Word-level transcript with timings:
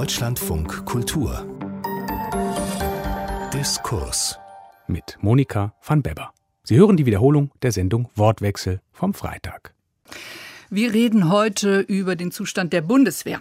Deutschlandfunk 0.00 0.86
Kultur 0.86 1.46
Diskurs 3.52 4.38
mit 4.86 5.18
Monika 5.20 5.74
van 5.82 6.00
Beber. 6.00 6.32
Sie 6.62 6.78
hören 6.78 6.96
die 6.96 7.04
Wiederholung 7.04 7.50
der 7.60 7.70
Sendung 7.70 8.08
Wortwechsel 8.14 8.80
vom 8.92 9.12
Freitag. 9.12 9.74
Wir 10.72 10.94
reden 10.94 11.28
heute 11.28 11.80
über 11.80 12.14
den 12.14 12.30
Zustand 12.30 12.72
der 12.72 12.80
Bundeswehr. 12.80 13.40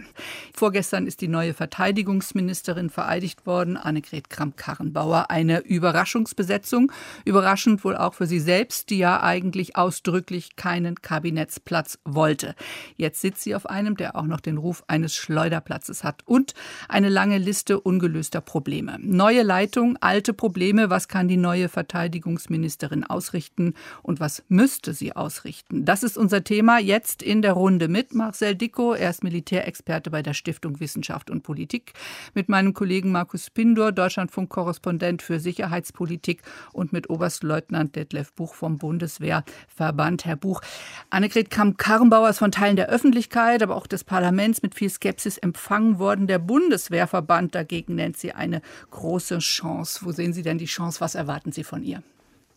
Vorgestern 0.51 1.05
ist 1.05 1.21
die 1.21 1.27
neue 1.27 1.53
Verteidigungsministerin 1.53 2.89
vereidigt 2.89 3.45
worden, 3.45 3.77
Annegret 3.77 4.31
Kramp-Karrenbauer. 4.31 5.29
Eine 5.29 5.59
Überraschungsbesetzung. 5.59 6.91
Überraschend 7.25 7.83
wohl 7.85 7.95
auch 7.95 8.15
für 8.15 8.25
sie 8.25 8.39
selbst, 8.39 8.89
die 8.89 8.97
ja 8.97 9.21
eigentlich 9.21 9.75
ausdrücklich 9.75 10.55
keinen 10.55 11.03
Kabinettsplatz 11.03 11.99
wollte. 12.03 12.55
Jetzt 12.97 13.21
sitzt 13.21 13.43
sie 13.43 13.53
auf 13.53 13.69
einem, 13.69 13.95
der 13.95 14.15
auch 14.15 14.25
noch 14.25 14.39
den 14.39 14.57
Ruf 14.57 14.83
eines 14.87 15.13
Schleuderplatzes 15.13 16.03
hat 16.03 16.23
und 16.25 16.55
eine 16.87 17.09
lange 17.09 17.37
Liste 17.37 17.79
ungelöster 17.79 18.41
Probleme. 18.41 18.97
Neue 18.99 19.43
Leitung, 19.43 19.97
alte 20.01 20.33
Probleme. 20.33 20.89
Was 20.89 21.07
kann 21.07 21.27
die 21.27 21.37
neue 21.37 21.69
Verteidigungsministerin 21.69 23.03
ausrichten 23.03 23.75
und 24.01 24.19
was 24.19 24.41
müsste 24.47 24.95
sie 24.95 25.15
ausrichten? 25.15 25.85
Das 25.85 26.01
ist 26.01 26.17
unser 26.17 26.43
Thema 26.43 26.79
jetzt 26.79 27.18
jetzt 27.19 27.23
in 27.23 27.41
der 27.41 27.53
Runde 27.53 27.87
mit 27.87 28.13
Marcel 28.13 28.55
Dicko. 28.55 28.93
Er 28.93 29.09
ist 29.09 29.23
Militärexperte 29.23 30.09
bei 30.09 30.21
der 30.21 30.33
Stiftung 30.33 30.79
Wissenschaft 30.79 31.29
und 31.29 31.43
Politik. 31.43 31.93
Mit 32.33 32.49
meinem 32.49 32.73
Kollegen 32.73 33.11
Markus 33.11 33.49
Pindor, 33.49 33.91
Deutschlandfunk-Korrespondent 33.91 35.21
für 35.21 35.39
Sicherheitspolitik. 35.39 36.41
Und 36.73 36.93
mit 36.93 37.09
Oberstleutnant 37.09 37.95
Detlef 37.95 38.33
Buch 38.33 38.53
vom 38.55 38.77
Bundeswehrverband. 38.77 40.25
Herr 40.25 40.35
Buch, 40.35 40.61
Annegret 41.09 41.49
Kamp-Karrenbauer 41.49 42.29
ist 42.29 42.39
von 42.39 42.51
Teilen 42.51 42.75
der 42.75 42.89
Öffentlichkeit, 42.89 43.63
aber 43.63 43.75
auch 43.75 43.87
des 43.87 44.03
Parlaments 44.03 44.61
mit 44.61 44.75
viel 44.75 44.89
Skepsis 44.89 45.37
empfangen 45.37 45.99
worden. 45.99 46.27
Der 46.27 46.39
Bundeswehrverband 46.39 47.55
dagegen 47.55 47.95
nennt 47.95 48.17
sie 48.17 48.31
eine 48.31 48.61
große 48.91 49.39
Chance. 49.39 50.01
Wo 50.03 50.11
sehen 50.11 50.33
Sie 50.33 50.43
denn 50.43 50.57
die 50.57 50.65
Chance? 50.65 51.01
Was 51.01 51.15
erwarten 51.15 51.51
Sie 51.51 51.63
von 51.63 51.83
ihr? 51.83 52.01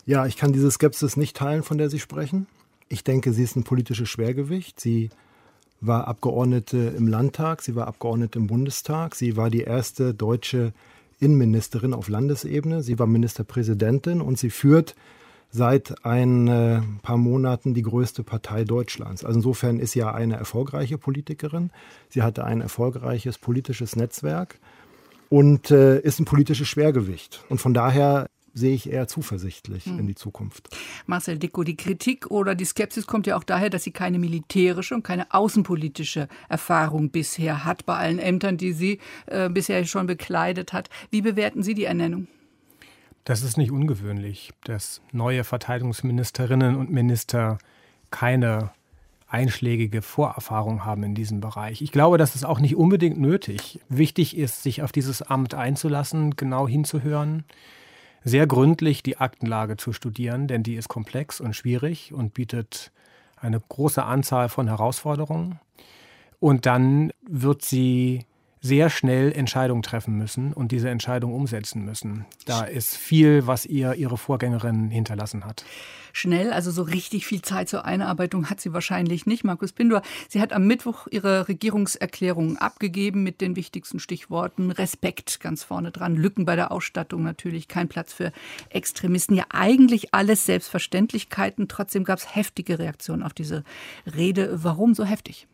Ja, 0.04 0.26
ich 0.26 0.36
kann 0.36 0.52
diese 0.52 0.70
Skepsis 0.70 1.16
nicht 1.16 1.36
teilen, 1.36 1.62
von 1.62 1.78
der 1.78 1.88
Sie 1.88 2.00
sprechen. 2.00 2.46
Ich 2.92 3.04
denke, 3.04 3.32
sie 3.32 3.42
ist 3.42 3.56
ein 3.56 3.64
politisches 3.64 4.10
Schwergewicht. 4.10 4.78
Sie 4.78 5.08
war 5.80 6.08
Abgeordnete 6.08 6.76
im 6.76 7.08
Landtag, 7.08 7.62
sie 7.62 7.74
war 7.74 7.86
Abgeordnete 7.86 8.38
im 8.38 8.48
Bundestag, 8.48 9.14
sie 9.14 9.34
war 9.34 9.48
die 9.48 9.62
erste 9.62 10.12
deutsche 10.12 10.74
Innenministerin 11.18 11.94
auf 11.94 12.10
Landesebene, 12.10 12.82
sie 12.82 12.98
war 12.98 13.06
Ministerpräsidentin 13.06 14.20
und 14.20 14.38
sie 14.38 14.50
führt 14.50 14.94
seit 15.50 16.04
ein 16.04 16.48
äh, 16.48 16.82
paar 17.00 17.16
Monaten 17.16 17.72
die 17.72 17.80
größte 17.80 18.24
Partei 18.24 18.64
Deutschlands. 18.64 19.24
Also 19.24 19.38
insofern 19.38 19.78
ist 19.78 19.92
sie 19.92 20.00
ja 20.00 20.12
eine 20.12 20.36
erfolgreiche 20.36 20.98
Politikerin. 20.98 21.70
Sie 22.10 22.20
hatte 22.20 22.44
ein 22.44 22.60
erfolgreiches 22.60 23.38
politisches 23.38 23.96
Netzwerk 23.96 24.58
und 25.30 25.70
äh, 25.70 25.98
ist 25.98 26.20
ein 26.20 26.26
politisches 26.26 26.68
Schwergewicht. 26.68 27.42
Und 27.48 27.58
von 27.58 27.72
daher 27.72 28.28
sehe 28.54 28.74
ich 28.74 28.90
eher 28.90 29.08
zuversichtlich 29.08 29.86
hm. 29.86 30.00
in 30.00 30.06
die 30.06 30.14
Zukunft. 30.14 30.68
Marcel 31.06 31.38
Dicko, 31.38 31.64
die 31.64 31.76
Kritik 31.76 32.30
oder 32.30 32.54
die 32.54 32.64
Skepsis 32.64 33.06
kommt 33.06 33.26
ja 33.26 33.36
auch 33.36 33.44
daher, 33.44 33.70
dass 33.70 33.84
sie 33.84 33.92
keine 33.92 34.18
militärische 34.18 34.94
und 34.94 35.02
keine 35.02 35.32
außenpolitische 35.32 36.28
Erfahrung 36.48 37.10
bisher 37.10 37.64
hat 37.64 37.86
bei 37.86 37.96
allen 37.96 38.18
Ämtern, 38.18 38.56
die 38.56 38.72
sie 38.72 38.98
äh, 39.26 39.48
bisher 39.48 39.84
schon 39.84 40.06
bekleidet 40.06 40.72
hat. 40.72 40.90
Wie 41.10 41.22
bewerten 41.22 41.62
Sie 41.62 41.74
die 41.74 41.84
Ernennung? 41.84 42.28
Das 43.24 43.42
ist 43.42 43.56
nicht 43.56 43.70
ungewöhnlich, 43.70 44.50
dass 44.64 45.00
neue 45.12 45.44
Verteidigungsministerinnen 45.44 46.76
und 46.76 46.90
Minister 46.90 47.58
keine 48.10 48.72
einschlägige 49.28 50.02
Vorerfahrung 50.02 50.84
haben 50.84 51.04
in 51.04 51.14
diesem 51.14 51.40
Bereich. 51.40 51.80
Ich 51.80 51.92
glaube, 51.92 52.18
das 52.18 52.34
ist 52.34 52.44
auch 52.44 52.60
nicht 52.60 52.76
unbedingt 52.76 53.18
nötig. 53.18 53.80
Wichtig 53.88 54.36
ist, 54.36 54.62
sich 54.62 54.82
auf 54.82 54.92
dieses 54.92 55.22
Amt 55.22 55.54
einzulassen, 55.54 56.36
genau 56.36 56.68
hinzuhören 56.68 57.44
sehr 58.24 58.46
gründlich 58.46 59.02
die 59.02 59.18
Aktenlage 59.18 59.76
zu 59.76 59.92
studieren, 59.92 60.46
denn 60.46 60.62
die 60.62 60.74
ist 60.74 60.88
komplex 60.88 61.40
und 61.40 61.54
schwierig 61.54 62.12
und 62.12 62.34
bietet 62.34 62.92
eine 63.36 63.60
große 63.60 64.02
Anzahl 64.02 64.48
von 64.48 64.68
Herausforderungen. 64.68 65.58
Und 66.38 66.66
dann 66.66 67.12
wird 67.26 67.62
sie 67.62 68.24
sehr 68.64 68.90
schnell 68.90 69.32
Entscheidungen 69.32 69.82
treffen 69.82 70.16
müssen 70.16 70.52
und 70.52 70.70
diese 70.70 70.88
Entscheidung 70.88 71.34
umsetzen 71.34 71.84
müssen. 71.84 72.26
Da 72.46 72.62
ist 72.62 72.96
viel, 72.96 73.48
was 73.48 73.66
ihr 73.66 73.94
ihre 73.94 74.16
Vorgängerin 74.16 74.88
hinterlassen 74.88 75.44
hat. 75.44 75.64
Schnell, 76.12 76.52
also 76.52 76.70
so 76.70 76.82
richtig 76.82 77.26
viel 77.26 77.42
Zeit 77.42 77.68
zur 77.68 77.84
Einarbeitung 77.84 78.50
hat 78.50 78.60
sie 78.60 78.72
wahrscheinlich 78.72 79.26
nicht. 79.26 79.42
Markus 79.42 79.72
Pindor, 79.72 80.02
sie 80.28 80.40
hat 80.40 80.52
am 80.52 80.66
Mittwoch 80.66 81.08
ihre 81.10 81.48
Regierungserklärung 81.48 82.56
abgegeben 82.58 83.24
mit 83.24 83.40
den 83.40 83.56
wichtigsten 83.56 83.98
Stichworten 83.98 84.70
Respekt 84.70 85.40
ganz 85.40 85.64
vorne 85.64 85.90
dran, 85.90 86.14
Lücken 86.14 86.44
bei 86.44 86.54
der 86.54 86.70
Ausstattung 86.70 87.24
natürlich, 87.24 87.66
kein 87.66 87.88
Platz 87.88 88.12
für 88.12 88.30
Extremisten. 88.68 89.34
Ja, 89.34 89.44
eigentlich 89.50 90.14
alles 90.14 90.46
Selbstverständlichkeiten. 90.46 91.66
Trotzdem 91.66 92.04
gab 92.04 92.18
es 92.18 92.36
heftige 92.36 92.78
Reaktionen 92.78 93.24
auf 93.24 93.32
diese 93.32 93.64
Rede. 94.14 94.62
Warum 94.62 94.94
so 94.94 95.04
heftig? 95.04 95.48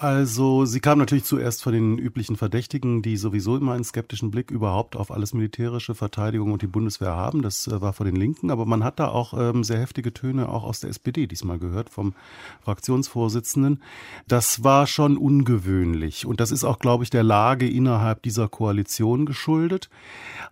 Also 0.00 0.64
sie 0.64 0.78
kam 0.78 1.00
natürlich 1.00 1.24
zuerst 1.24 1.60
von 1.60 1.72
den 1.72 1.98
üblichen 1.98 2.36
Verdächtigen, 2.36 3.02
die 3.02 3.16
sowieso 3.16 3.56
immer 3.56 3.72
einen 3.72 3.82
skeptischen 3.82 4.30
Blick 4.30 4.52
überhaupt 4.52 4.94
auf 4.94 5.10
alles 5.10 5.34
militärische 5.34 5.96
Verteidigung 5.96 6.52
und 6.52 6.62
die 6.62 6.68
Bundeswehr 6.68 7.16
haben. 7.16 7.42
Das 7.42 7.66
äh, 7.66 7.80
war 7.80 7.92
von 7.92 8.06
den 8.06 8.14
Linken, 8.14 8.52
aber 8.52 8.64
man 8.64 8.84
hat 8.84 9.00
da 9.00 9.08
auch 9.08 9.34
ähm, 9.36 9.64
sehr 9.64 9.80
heftige 9.80 10.14
Töne 10.14 10.50
auch 10.50 10.62
aus 10.62 10.78
der 10.78 10.90
SPD 10.90 11.26
diesmal 11.26 11.58
gehört 11.58 11.90
vom 11.90 12.14
Fraktionsvorsitzenden. 12.62 13.82
Das 14.28 14.62
war 14.62 14.86
schon 14.86 15.16
ungewöhnlich 15.16 16.26
und 16.26 16.38
das 16.38 16.52
ist 16.52 16.62
auch, 16.62 16.78
glaube 16.78 17.02
ich, 17.02 17.10
der 17.10 17.24
Lage 17.24 17.68
innerhalb 17.68 18.22
dieser 18.22 18.46
Koalition 18.46 19.26
geschuldet. 19.26 19.90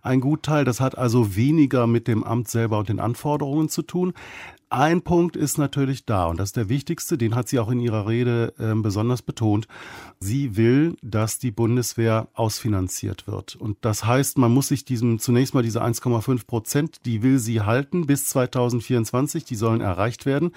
Ein 0.01 0.19
Gutteil, 0.19 0.65
das 0.65 0.81
hat 0.81 0.97
also 0.97 1.37
weniger 1.37 1.87
mit 1.87 2.09
dem 2.09 2.25
Amt 2.25 2.49
selber 2.49 2.79
und 2.79 2.89
den 2.89 2.99
Anforderungen 2.99 3.69
zu 3.69 3.81
tun. 3.81 4.13
Ein 4.69 5.01
Punkt 5.01 5.37
ist 5.37 5.57
natürlich 5.57 6.05
da 6.05 6.25
und 6.25 6.41
das 6.41 6.49
ist 6.49 6.57
der 6.57 6.67
wichtigste, 6.67 7.17
den 7.17 7.35
hat 7.35 7.47
sie 7.47 7.57
auch 7.57 7.69
in 7.69 7.79
ihrer 7.79 8.05
Rede 8.05 8.53
äh, 8.59 8.73
besonders 8.75 9.21
betont. 9.21 9.65
Sie 10.19 10.57
will, 10.57 10.97
dass 11.01 11.39
die 11.39 11.51
Bundeswehr 11.51 12.27
ausfinanziert 12.33 13.27
wird. 13.27 13.55
Und 13.55 13.77
das 13.85 14.03
heißt, 14.03 14.37
man 14.37 14.53
muss 14.53 14.67
sich 14.67 14.83
diesem 14.83 15.19
zunächst 15.19 15.53
mal 15.53 15.63
diese 15.63 15.81
1,5 15.81 16.45
Prozent, 16.47 17.05
die 17.05 17.23
will 17.23 17.39
sie 17.39 17.61
halten 17.61 18.07
bis 18.07 18.25
2024, 18.25 19.45
die 19.45 19.55
sollen 19.55 19.79
erreicht 19.79 20.25
werden. 20.25 20.51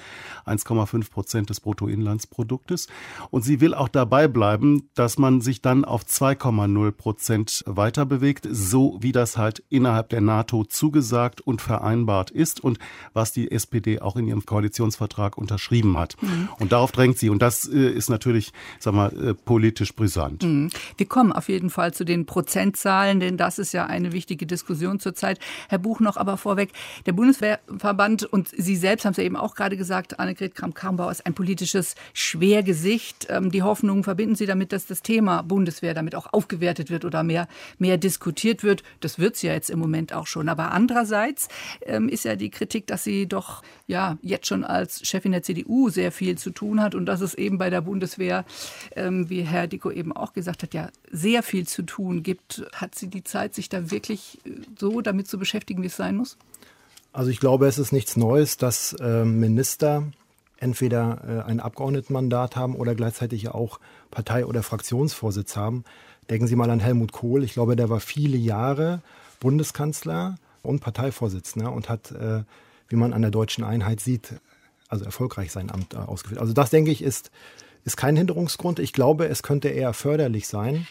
1,5 0.45 1.09
Prozent 1.09 1.51
des 1.51 1.61
Bruttoinlandsproduktes. 1.61 2.89
Und 3.31 3.45
sie 3.45 3.61
will 3.61 3.75
auch 3.75 3.89
dabei 3.89 4.27
bleiben, 4.27 4.91
dass 4.95 5.19
man 5.19 5.41
sich 5.41 5.63
dann 5.63 5.85
auf 5.85 6.03
2,0 6.03 6.91
Prozent 6.91 7.63
weiter 7.65 8.07
bewegt, 8.07 8.49
so 8.51 8.99
wie 9.01 9.13
das 9.13 9.39
halt 9.39 9.63
innerhalb 9.69 10.09
der 10.09 10.21
NATO 10.21 10.65
zugesagt 10.65 11.41
und 11.41 11.63
vereinbart 11.63 12.33
ist 12.33 12.59
und 12.59 12.81
was 13.13 13.31
die 13.31 13.53
SPD 13.53 14.00
auch 14.03 14.17
in 14.17 14.27
ihrem 14.27 14.45
Koalitionsvertrag 14.45 15.37
unterschrieben 15.39 15.99
hat. 15.99 16.17
Mhm. 16.21 16.49
Und 16.59 16.73
darauf 16.73 16.93
drängt 16.93 17.19
sie. 17.19 17.31
Und 17.31 17.43
das 17.43 17.67
äh, 17.67 17.91
ist 17.91 18.11
natürlich, 18.11 18.53
sag 18.79 18.95
mal, 18.95 19.13
äh, 19.13 19.35
politisch 19.35 19.95
brisant. 19.95 20.43
Mhm. 20.43 20.71
Wir 20.97 21.07
kommen 21.07 21.33
auf 21.33 21.49
jeden 21.49 21.71
Fall 21.71 21.93
zu 21.95 22.05
den 22.05 22.27
Prozentzahlen, 22.27 23.21
denn 23.21 23.37
das 23.37 23.59
ist 23.59 23.73
ja 23.73 23.87
eine 23.87 24.13
wichtige 24.13 24.47
Diskussion 24.47 25.01
zurzeit. 25.01 25.39
Herr 25.69 25.79
Buch 25.79 26.01
noch 26.01 26.17
aber 26.17 26.37
vorweg, 26.37 26.73
der 27.07 27.13
Bundeswehrverband 27.13 28.25
und 28.25 28.49
Sie 28.57 28.77
selbst 28.77 29.05
haben 29.05 29.13
es 29.13 29.17
ja 29.19 29.25
eben 29.25 29.37
auch 29.37 29.55
gerade 29.55 29.77
gesagt, 29.77 30.19
Annegret 30.21 30.55
Kramp-Karrenbauer 30.55 31.11
ist 31.11 31.27
ein 31.27 31.35
politisches 31.35 31.95
Schwergesicht. 32.13 33.27
Ähm, 33.31 33.51
die 33.51 33.63
Hoffnungen 33.63 34.05
verbinden 34.05 34.35
Sie 34.35 34.47
damit, 34.47 34.73
dass 34.73 34.87
das 34.87 35.03
Thema 35.03 35.43
Bundeswehr 35.43 35.95
damit 35.95 36.15
auch 36.15 36.33
aufgewertet 36.33 36.91
wird 36.91 37.05
oder 37.05 37.23
mehr, 37.23 37.49
mehr 37.79 37.99
diskutiert 37.99 38.63
wird. 38.63 38.83
Das 39.01 39.19
wird 39.19 39.37
es 39.37 39.43
ja 39.43 39.53
jetzt 39.53 39.71
im 39.71 39.79
Moment 39.79 40.13
auch 40.13 40.27
schon. 40.27 40.49
Aber 40.49 40.73
andererseits 40.73 41.49
ähm, 41.83 42.09
ist 42.09 42.25
ja 42.25 42.37
die 42.37 42.51
Kritik, 42.51 42.87
dass 42.87 43.05
Sie 43.05 43.27
doch 43.27 43.63
ja 43.91 44.17
jetzt 44.23 44.47
schon 44.47 44.65
als 44.65 45.07
Chefin 45.07 45.33
der 45.33 45.43
CDU 45.43 45.91
sehr 45.91 46.13
viel 46.13 46.39
zu 46.39 46.51
tun 46.51 46.81
hat 46.81 46.95
und 46.95 47.07
dass 47.07 47.21
es 47.21 47.35
eben 47.35 47.59
bei 47.59 47.69
der 47.69 47.83
Bundeswehr, 47.83 48.45
ähm, 48.97 49.29
wie 49.29 49.43
Herr 49.43 49.67
Dicko 49.67 49.91
eben 49.91 50.13
auch 50.17 50.33
gesagt 50.33 50.63
hat, 50.63 50.73
ja 50.73 50.89
sehr 51.11 51.43
viel 51.43 51.67
zu 51.67 51.83
tun 51.83 52.23
gibt. 52.23 52.65
Hat 52.73 52.95
sie 52.95 53.09
die 53.09 53.25
Zeit, 53.25 53.55
sich 53.55 53.69
da 53.69 53.91
wirklich 53.91 54.39
äh, 54.47 54.51
so 54.79 55.01
damit 55.01 55.29
zu 55.29 55.39
beschäftigen, 55.39 55.83
wie 55.83 55.89
es 55.89 55.97
sein 55.97 56.17
muss? 56.17 56.39
Also 57.13 57.31
ich 57.31 57.41
glaube, 57.41 57.67
es 57.67 57.79
ist 57.79 57.93
nichts 57.93 58.17
Neues, 58.17 58.57
dass 58.57 58.93
äh, 58.95 59.25
Minister 59.25 60.05
entweder 60.59 61.45
äh, 61.47 61.51
ein 61.51 61.59
Abgeordnetenmandat 61.59 62.55
haben 62.55 62.77
oder 62.77 62.95
gleichzeitig 62.95 63.49
auch 63.49 63.81
Partei- 64.11 64.47
oder 64.47 64.63
Fraktionsvorsitz 64.63 65.57
haben. 65.57 65.85
Denken 66.29 66.47
Sie 66.47 66.55
mal 66.55 66.71
an 66.71 66.79
Helmut 66.79 67.11
Kohl. 67.11 67.43
Ich 67.43 67.55
glaube, 67.55 67.75
der 67.75 67.91
war 67.91 67.99
viele 67.99 68.37
Jahre 68.37 69.03
Bundeskanzler 69.41 70.37
und 70.63 70.81
Parteivorsitzender 70.81 71.73
und 71.73 71.89
hat 71.89 72.13
äh, 72.13 72.45
wie 72.91 72.97
man 72.97 73.15
an 73.15 73.23
der 73.23 73.31
deutschen 73.31 73.65
Einheit 73.65 74.01
sieht, 74.01 74.35
also 74.89 75.05
erfolgreich 75.05 75.53
sein 75.53 75.71
Amt 75.71 75.95
äh, 75.95 75.99
ausgeführt. 75.99 76.41
Also 76.41 76.53
das, 76.53 76.69
denke 76.69 76.91
ich, 76.91 77.03
ist, 77.03 77.31
ist 77.85 77.97
kein 77.97 78.17
Hinderungsgrund. 78.17 78.79
Ich 78.79 78.93
glaube, 78.93 79.29
es 79.29 79.43
könnte 79.43 79.69
eher 79.69 79.95
förderlich 79.95 80.47
sein, 80.47 80.87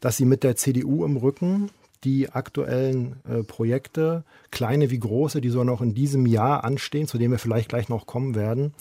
dass 0.00 0.16
sie 0.16 0.24
mit 0.24 0.42
der 0.42 0.56
CDU 0.56 1.04
im 1.04 1.16
Rücken 1.16 1.70
die 2.02 2.30
aktuellen 2.30 3.16
äh, 3.28 3.42
Projekte, 3.42 4.24
kleine 4.50 4.90
wie 4.90 4.98
große, 4.98 5.40
die 5.40 5.50
so 5.50 5.64
noch 5.64 5.80
in 5.80 5.94
diesem 5.94 6.26
Jahr 6.26 6.64
anstehen, 6.64 7.06
zu 7.06 7.18
denen 7.18 7.32
wir 7.32 7.38
vielleicht 7.38 7.68
gleich 7.68 7.88
noch 7.88 8.06
kommen 8.06 8.34
werden, 8.34 8.74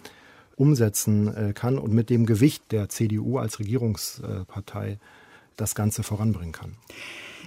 umsetzen 0.55 1.35
äh, 1.35 1.53
kann 1.53 1.77
und 1.77 1.93
mit 1.93 2.09
dem 2.09 2.25
Gewicht 2.25 2.71
der 2.71 2.89
CDU 2.89 3.37
als 3.37 3.59
Regierungspartei 3.59 4.99
das 5.55 5.75
Ganze 5.75 6.03
voranbringen 6.03 6.51
kann. 6.51 6.75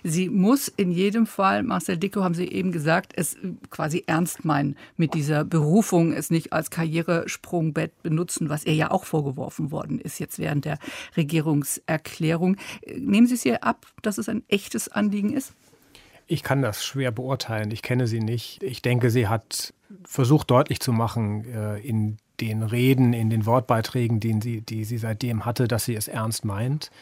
Sie 0.08 0.28
muss 0.28 0.68
in 0.68 0.92
jedem 0.92 1.26
Fall, 1.26 1.64
Marcel 1.64 1.96
Dicko 1.96 2.22
haben 2.22 2.34
Sie 2.34 2.46
eben 2.46 2.70
gesagt, 2.70 3.12
es 3.16 3.36
quasi 3.70 4.04
ernst 4.06 4.44
meinen 4.44 4.76
mit 4.96 5.14
dieser 5.14 5.44
Berufung, 5.44 6.12
es 6.12 6.30
nicht 6.30 6.52
als 6.52 6.70
Karrieresprungbett 6.70 8.04
benutzen, 8.04 8.48
was 8.48 8.64
ihr 8.64 8.74
ja 8.74 8.92
auch 8.92 9.04
vorgeworfen 9.04 9.72
worden 9.72 10.00
ist 10.00 10.20
jetzt 10.20 10.38
während 10.38 10.64
der 10.64 10.78
Regierungserklärung. 11.16 12.56
Nehmen 12.96 13.26
Sie 13.26 13.34
es 13.34 13.44
ihr 13.44 13.64
ab, 13.64 13.84
dass 14.02 14.18
es 14.18 14.28
ein 14.28 14.44
echtes 14.46 14.88
Anliegen 14.88 15.32
ist? 15.32 15.54
Ich 16.28 16.44
kann 16.44 16.62
das 16.62 16.84
schwer 16.84 17.10
beurteilen. 17.10 17.72
Ich 17.72 17.82
kenne 17.82 18.06
sie 18.06 18.20
nicht. 18.20 18.62
Ich 18.62 18.82
denke, 18.82 19.10
sie 19.10 19.26
hat 19.26 19.74
versucht 20.04 20.52
deutlich 20.52 20.78
zu 20.78 20.92
machen 20.92 21.44
äh, 21.52 21.80
in 21.80 22.18
den 22.40 22.62
Reden, 22.62 23.12
in 23.12 23.28
den 23.28 23.44
Wortbeiträgen, 23.44 24.20
die 24.20 24.38
sie, 24.40 24.60
die 24.60 24.84
sie 24.84 24.98
seitdem 24.98 25.44
hatte, 25.44 25.66
dass 25.66 25.84
sie 25.84 25.96
es 25.96 26.06
ernst 26.06 26.44
meint. 26.44 26.92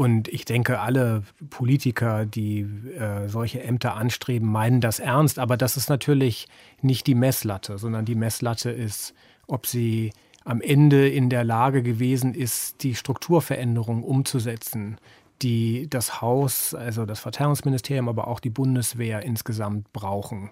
Und 0.00 0.28
ich 0.28 0.46
denke, 0.46 0.80
alle 0.80 1.24
Politiker, 1.50 2.24
die 2.24 2.60
äh, 2.60 3.28
solche 3.28 3.62
Ämter 3.62 3.96
anstreben, 3.96 4.50
meinen 4.50 4.80
das 4.80 4.98
ernst. 4.98 5.38
Aber 5.38 5.58
das 5.58 5.76
ist 5.76 5.90
natürlich 5.90 6.48
nicht 6.80 7.06
die 7.06 7.14
Messlatte, 7.14 7.76
sondern 7.76 8.06
die 8.06 8.14
Messlatte 8.14 8.70
ist, 8.70 9.12
ob 9.46 9.66
sie 9.66 10.14
am 10.42 10.62
Ende 10.62 11.06
in 11.06 11.28
der 11.28 11.44
Lage 11.44 11.82
gewesen 11.82 12.32
ist, 12.32 12.82
die 12.82 12.94
Strukturveränderung 12.94 14.02
umzusetzen, 14.02 14.96
die 15.42 15.86
das 15.90 16.22
Haus, 16.22 16.72
also 16.74 17.04
das 17.04 17.20
Verteidigungsministerium, 17.20 18.08
aber 18.08 18.26
auch 18.26 18.40
die 18.40 18.48
Bundeswehr 18.48 19.22
insgesamt 19.22 19.92
brauchen. 19.92 20.48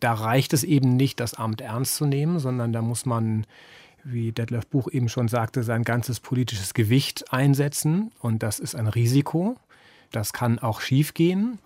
Da 0.00 0.14
reicht 0.14 0.54
es 0.54 0.64
eben 0.64 0.96
nicht, 0.96 1.20
das 1.20 1.34
Amt 1.34 1.60
ernst 1.60 1.96
zu 1.96 2.06
nehmen, 2.06 2.38
sondern 2.38 2.72
da 2.72 2.80
muss 2.80 3.04
man 3.04 3.44
wie 4.06 4.32
Detlef 4.32 4.66
Buch 4.66 4.88
eben 4.90 5.08
schon 5.08 5.28
sagte, 5.28 5.62
sein 5.62 5.82
ganzes 5.82 6.20
politisches 6.20 6.74
Gewicht 6.74 7.32
einsetzen. 7.32 8.12
Und 8.20 8.42
das 8.42 8.58
ist 8.58 8.74
ein 8.74 8.86
Risiko. 8.86 9.56
Das 10.10 10.32
kann 10.32 10.58
auch 10.58 10.80
schiefgehen. 10.80 11.58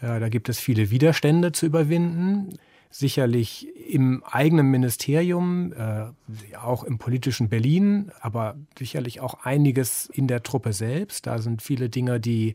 Da 0.00 0.28
gibt 0.28 0.48
es 0.48 0.60
viele 0.60 0.90
Widerstände 0.90 1.52
zu 1.52 1.66
überwinden. 1.66 2.58
Sicherlich 2.90 3.68
im 3.88 4.22
eigenen 4.24 4.70
Ministerium, 4.70 5.74
äh, 5.74 6.56
auch 6.56 6.84
im 6.84 6.96
politischen 6.96 7.50
Berlin, 7.50 8.10
aber 8.20 8.56
sicherlich 8.78 9.20
auch 9.20 9.44
einiges 9.44 10.06
in 10.06 10.26
der 10.26 10.42
Truppe 10.42 10.72
selbst. 10.72 11.26
Da 11.26 11.38
sind 11.38 11.60
viele 11.60 11.90
Dinge, 11.90 12.18
die 12.18 12.54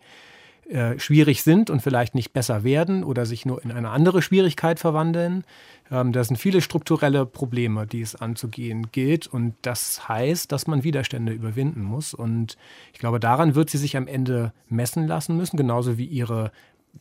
äh, 0.70 0.98
schwierig 0.98 1.44
sind 1.44 1.70
und 1.70 1.82
vielleicht 1.82 2.16
nicht 2.16 2.32
besser 2.32 2.64
werden 2.64 3.04
oder 3.04 3.26
sich 3.26 3.46
nur 3.46 3.64
in 3.64 3.72
eine 3.72 3.90
andere 3.90 4.22
Schwierigkeit 4.22 4.80
verwandeln. 4.80 5.44
Ähm, 5.92 6.14
da 6.14 6.24
sind 6.24 6.38
viele 6.38 6.62
strukturelle 6.62 7.26
Probleme, 7.26 7.86
die 7.86 8.02
es 8.02 8.16
anzugehen 8.16 8.88
gilt. 8.92 9.28
Und 9.28 9.56
das 9.62 10.08
heißt, 10.08 10.52
dass 10.52 10.66
man 10.68 10.84
Widerstände 10.84 11.34
überwinden 11.34 11.84
muss. 11.84 12.14
Und 12.14 12.58
ich 12.94 13.00
glaube, 13.00 13.20
daran 13.20 13.56
wird 13.56 13.70
sie 13.70 13.78
sich 13.78 13.98
am 13.98 14.08
Ende 14.08 14.54
messen 14.70 15.06
lassen 15.06 15.36
müssen, 15.36 15.58
genauso 15.58 15.98
wie 15.98 16.06
ihre 16.06 16.52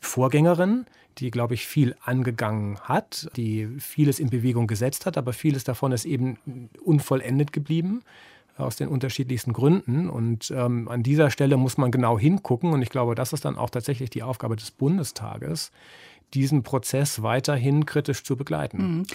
Vorgängerin, 0.00 0.86
die, 1.18 1.30
glaube 1.30 1.54
ich, 1.54 1.66
viel 1.66 1.94
angegangen 2.02 2.80
hat, 2.80 3.28
die 3.36 3.68
vieles 3.78 4.18
in 4.18 4.30
Bewegung 4.30 4.66
gesetzt 4.66 5.06
hat, 5.06 5.18
aber 5.18 5.32
vieles 5.32 5.64
davon 5.64 5.92
ist 5.92 6.04
eben 6.06 6.68
unvollendet 6.82 7.52
geblieben 7.52 8.02
aus 8.56 8.76
den 8.76 8.88
unterschiedlichsten 8.88 9.52
Gründen. 9.52 10.08
Und 10.10 10.52
ähm, 10.54 10.88
an 10.88 11.02
dieser 11.02 11.30
Stelle 11.30 11.56
muss 11.56 11.78
man 11.78 11.90
genau 11.90 12.18
hingucken. 12.18 12.72
Und 12.72 12.82
ich 12.82 12.90
glaube, 12.90 13.14
das 13.14 13.32
ist 13.32 13.44
dann 13.44 13.56
auch 13.56 13.70
tatsächlich 13.70 14.10
die 14.10 14.22
Aufgabe 14.22 14.56
des 14.56 14.70
Bundestages, 14.70 15.70
diesen 16.34 16.62
Prozess 16.62 17.22
weiterhin 17.22 17.86
kritisch 17.86 18.24
zu 18.24 18.36
begleiten. 18.36 18.98
Mhm. 18.98 19.06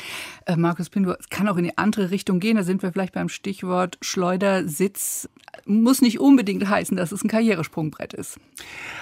Äh, 0.45 0.56
Markus 0.56 0.89
Pindur, 0.89 1.18
es 1.19 1.30
kann 1.30 1.48
auch 1.48 1.57
in 1.57 1.63
die 1.63 1.78
andere 1.78 2.12
Richtung 2.12 2.39
gehen. 2.39 2.57
Da 2.57 2.63
sind 2.63 2.84
wir 2.84 2.92
vielleicht 2.92 3.13
beim 3.13 3.30
Stichwort 3.30 3.98
Schleudersitz. 4.01 5.30
Muss 5.65 6.01
nicht 6.01 6.19
unbedingt 6.19 6.68
heißen, 6.68 6.95
dass 6.98 7.12
es 7.12 7.24
ein 7.24 7.30
Karrieresprungbrett 7.30 8.13
ist. 8.13 8.39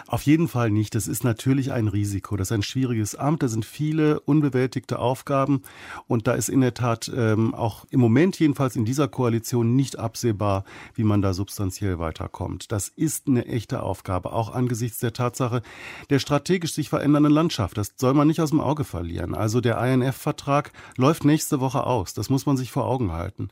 Auf 0.07 0.23
jeden 0.23 0.47
Fall 0.47 0.71
nicht. 0.71 0.95
Das 0.95 1.07
ist 1.07 1.23
natürlich 1.23 1.71
ein 1.71 1.87
Risiko. 1.87 2.35
Das 2.35 2.49
ist 2.49 2.53
ein 2.53 2.63
schwieriges 2.63 3.15
Amt. 3.15 3.43
Da 3.43 3.47
sind 3.47 3.65
viele 3.65 4.19
unbewältigte 4.21 4.99
Aufgaben. 4.99 5.61
Und 6.07 6.27
da 6.27 6.33
ist 6.33 6.49
in 6.49 6.61
der 6.61 6.73
Tat 6.73 7.11
ähm, 7.15 7.53
auch 7.53 7.85
im 7.91 7.99
Moment 7.99 8.39
jedenfalls 8.39 8.75
in 8.75 8.85
dieser 8.85 9.07
Koalition 9.07 9.75
nicht 9.75 9.99
absehbar, 9.99 10.63
wie 10.93 11.03
man 11.03 11.21
da 11.21 11.33
substanziell 11.33 11.99
weiterkommt. 11.99 12.71
Das 12.71 12.89
ist 12.89 13.27
eine 13.27 13.45
echte 13.45 13.83
Aufgabe, 13.83 14.33
auch 14.33 14.53
angesichts 14.53 14.99
der 14.99 15.13
Tatsache 15.13 15.61
der 16.09 16.19
strategisch 16.19 16.73
sich 16.73 16.89
verändernden 16.89 17.31
Landschaft. 17.31 17.77
Das 17.77 17.93
soll 17.95 18.13
man 18.13 18.27
nicht 18.27 18.39
aus 18.41 18.49
dem 18.49 18.59
Auge 18.59 18.83
verlieren. 18.83 19.33
Also 19.33 19.61
der 19.61 19.77
INF-Vertrag 19.77 20.71
läuft 20.97 21.25
nächste 21.25 21.59
Woche 21.59 21.85
aus. 21.85 22.13
Das 22.13 22.29
muss 22.29 22.45
man 22.45 22.57
sich 22.57 22.71
vor 22.71 22.85
Augen 22.85 23.11
halten. 23.11 23.49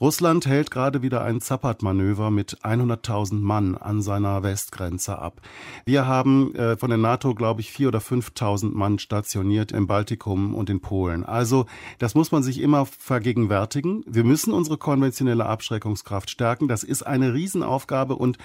Russland 0.00 0.46
hält 0.46 0.70
gerade 0.70 1.02
wieder 1.02 1.22
ein 1.22 1.40
Zappert-Manöver 1.40 2.30
mit 2.30 2.45
100.000 2.54 3.40
Mann 3.40 3.76
an 3.76 4.02
seiner 4.02 4.42
Westgrenze 4.42 5.18
ab. 5.18 5.40
Wir 5.84 6.06
haben 6.06 6.54
äh, 6.54 6.76
von 6.76 6.90
der 6.90 6.98
NATO, 6.98 7.34
glaube 7.34 7.60
ich, 7.60 7.70
4.000 7.70 7.88
oder 7.88 7.98
5.000 7.98 8.72
Mann 8.72 8.98
stationiert 8.98 9.72
im 9.72 9.86
Baltikum 9.86 10.54
und 10.54 10.70
in 10.70 10.80
Polen. 10.80 11.24
Also 11.24 11.66
das 11.98 12.14
muss 12.14 12.32
man 12.32 12.42
sich 12.42 12.60
immer 12.60 12.86
vergegenwärtigen. 12.86 14.04
Wir 14.06 14.24
müssen 14.24 14.52
unsere 14.52 14.78
konventionelle 14.78 15.46
Abschreckungskraft 15.46 16.30
stärken. 16.30 16.68
Das 16.68 16.82
ist 16.82 17.02
eine 17.02 17.34
Riesenaufgabe 17.34 18.16
und 18.16 18.38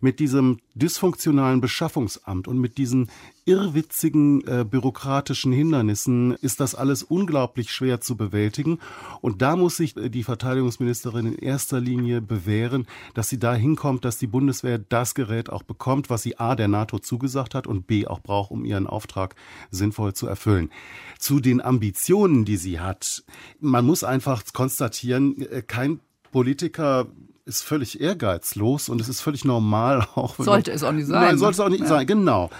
mit 0.00 0.20
diesem 0.20 0.58
dysfunktionalen 0.74 1.60
Beschaffungsamt 1.60 2.48
und 2.48 2.58
mit 2.58 2.78
diesen 2.78 3.08
irrwitzigen 3.46 4.46
äh, 4.46 4.64
bürokratischen 4.64 5.52
Hindernissen 5.52 6.32
ist 6.32 6.60
das 6.60 6.74
alles 6.74 7.02
unglaublich 7.02 7.72
schwer 7.72 8.00
zu 8.00 8.16
bewältigen. 8.16 8.78
Und 9.20 9.42
da 9.42 9.56
muss 9.56 9.76
sich 9.76 9.96
äh, 9.96 10.08
die 10.08 10.24
Verteidigungsministerin 10.24 11.26
in 11.26 11.34
erster 11.36 11.80
Linie 11.80 12.20
bewähren, 12.20 12.86
dass 13.12 13.28
sie 13.28 13.38
da 13.38 13.54
hinkommt, 13.54 14.04
dass 14.04 14.18
die 14.18 14.26
Bundeswehr 14.26 14.78
das 14.78 15.14
Gerät 15.14 15.50
auch 15.50 15.62
bekommt, 15.62 16.10
was 16.10 16.22
sie 16.22 16.38
A 16.38 16.54
der 16.54 16.68
NATO 16.68 16.98
zugesagt 16.98 17.54
hat 17.54 17.66
und 17.66 17.86
B 17.86 18.06
auch 18.06 18.20
braucht, 18.20 18.50
um 18.50 18.64
ihren 18.64 18.86
Auftrag 18.86 19.34
sinnvoll 19.70 20.14
zu 20.14 20.26
erfüllen. 20.26 20.70
Zu 21.18 21.40
den 21.40 21.60
Ambitionen, 21.60 22.44
die 22.44 22.56
sie 22.56 22.80
hat. 22.80 23.24
Man 23.60 23.84
muss 23.84 24.04
einfach 24.04 24.42
konstatieren, 24.52 25.40
äh, 25.42 25.62
kein 25.62 26.00
Politiker 26.32 27.06
ist 27.44 27.62
völlig 27.62 28.00
ehrgeizlos 28.00 28.88
und 28.88 29.00
es 29.00 29.08
ist 29.08 29.20
völlig 29.20 29.44
normal 29.44 30.06
auch. 30.14 30.36
Sollte 30.38 30.72
es 30.72 30.82
auch 30.82 30.92
nicht 30.92 31.06
sein. 31.06 31.22
Nein, 31.22 31.38
sollte 31.38 31.54
es 31.54 31.60
auch 31.60 31.68
nicht 31.68 31.82
ja. 31.82 31.86
sein, 31.86 32.06
genau. 32.06 32.50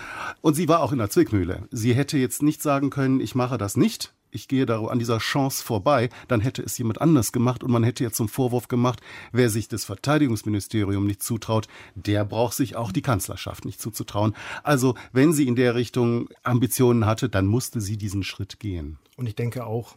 Und 0.41 0.55
sie 0.55 0.69
war 0.69 0.81
auch 0.81 0.93
in 0.93 0.99
der 0.99 1.11
Zwickmühle. 1.11 1.67
Sie 1.71 1.95
hätte 1.95 2.19
jetzt 2.19 2.43
nicht 2.43 2.63
sagen 2.63 2.91
können, 2.91 3.21
ich 3.21 3.35
mache 3.35 3.59
das 3.59 3.77
nicht. 3.77 4.13
Ich 4.31 4.49
gehe 4.49 4.67
da 4.67 4.85
an 4.85 4.99
dieser 4.99 5.19
Chance 5.19 5.63
vorbei, 5.63 6.09
dann 6.27 6.41
hätte 6.41 6.61
es 6.61 6.77
jemand 6.77 7.01
anders 7.01 7.31
gemacht 7.31 7.63
und 7.63 7.71
man 7.71 7.85
hätte 7.85 8.03
jetzt 8.03 8.17
zum 8.17 8.29
Vorwurf 8.29 8.67
gemacht, 8.67 9.01
wer 9.31 9.49
sich 9.49 9.69
das 9.69 9.85
Verteidigungsministerium 9.85 11.07
nicht 11.07 11.23
zutraut, 11.23 11.69
der 11.95 12.25
braucht 12.25 12.55
sich 12.55 12.75
auch 12.75 12.91
die 12.91 13.01
Kanzlerschaft 13.01 13.65
nicht 13.65 13.81
zuzutrauen. 13.81 14.35
Also, 14.65 14.97
wenn 15.13 15.33
sie 15.33 15.47
in 15.47 15.55
der 15.55 15.77
Richtung 15.77 16.29
Ambitionen 16.43 17.07
hatte, 17.07 17.29
dann 17.29 17.47
musste 17.47 17.81
sie 17.81 17.97
diesen 17.97 18.25
Schritt 18.25 18.59
gehen. 18.59 18.99
Und 19.17 19.29
ich 19.29 19.37
denke 19.37 19.67
auch, 19.67 19.95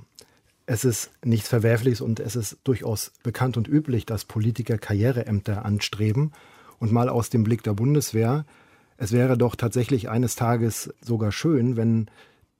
es 0.67 0.85
ist 0.85 1.11
nichts 1.23 1.47
Verwerfliches 1.47 2.01
und 2.01 2.19
es 2.19 2.35
ist 2.35 2.57
durchaus 2.63 3.13
bekannt 3.23 3.57
und 3.57 3.67
üblich, 3.67 4.05
dass 4.05 4.25
Politiker 4.25 4.77
Karriereämter 4.77 5.65
anstreben. 5.65 6.33
Und 6.77 6.91
mal 6.91 7.09
aus 7.09 7.31
dem 7.31 7.43
Blick 7.43 7.63
der 7.63 7.73
Bundeswehr, 7.73 8.45
es 8.97 9.11
wäre 9.11 9.37
doch 9.37 9.55
tatsächlich 9.55 10.09
eines 10.09 10.35
Tages 10.35 10.93
sogar 11.01 11.31
schön, 11.31 11.77
wenn 11.77 12.07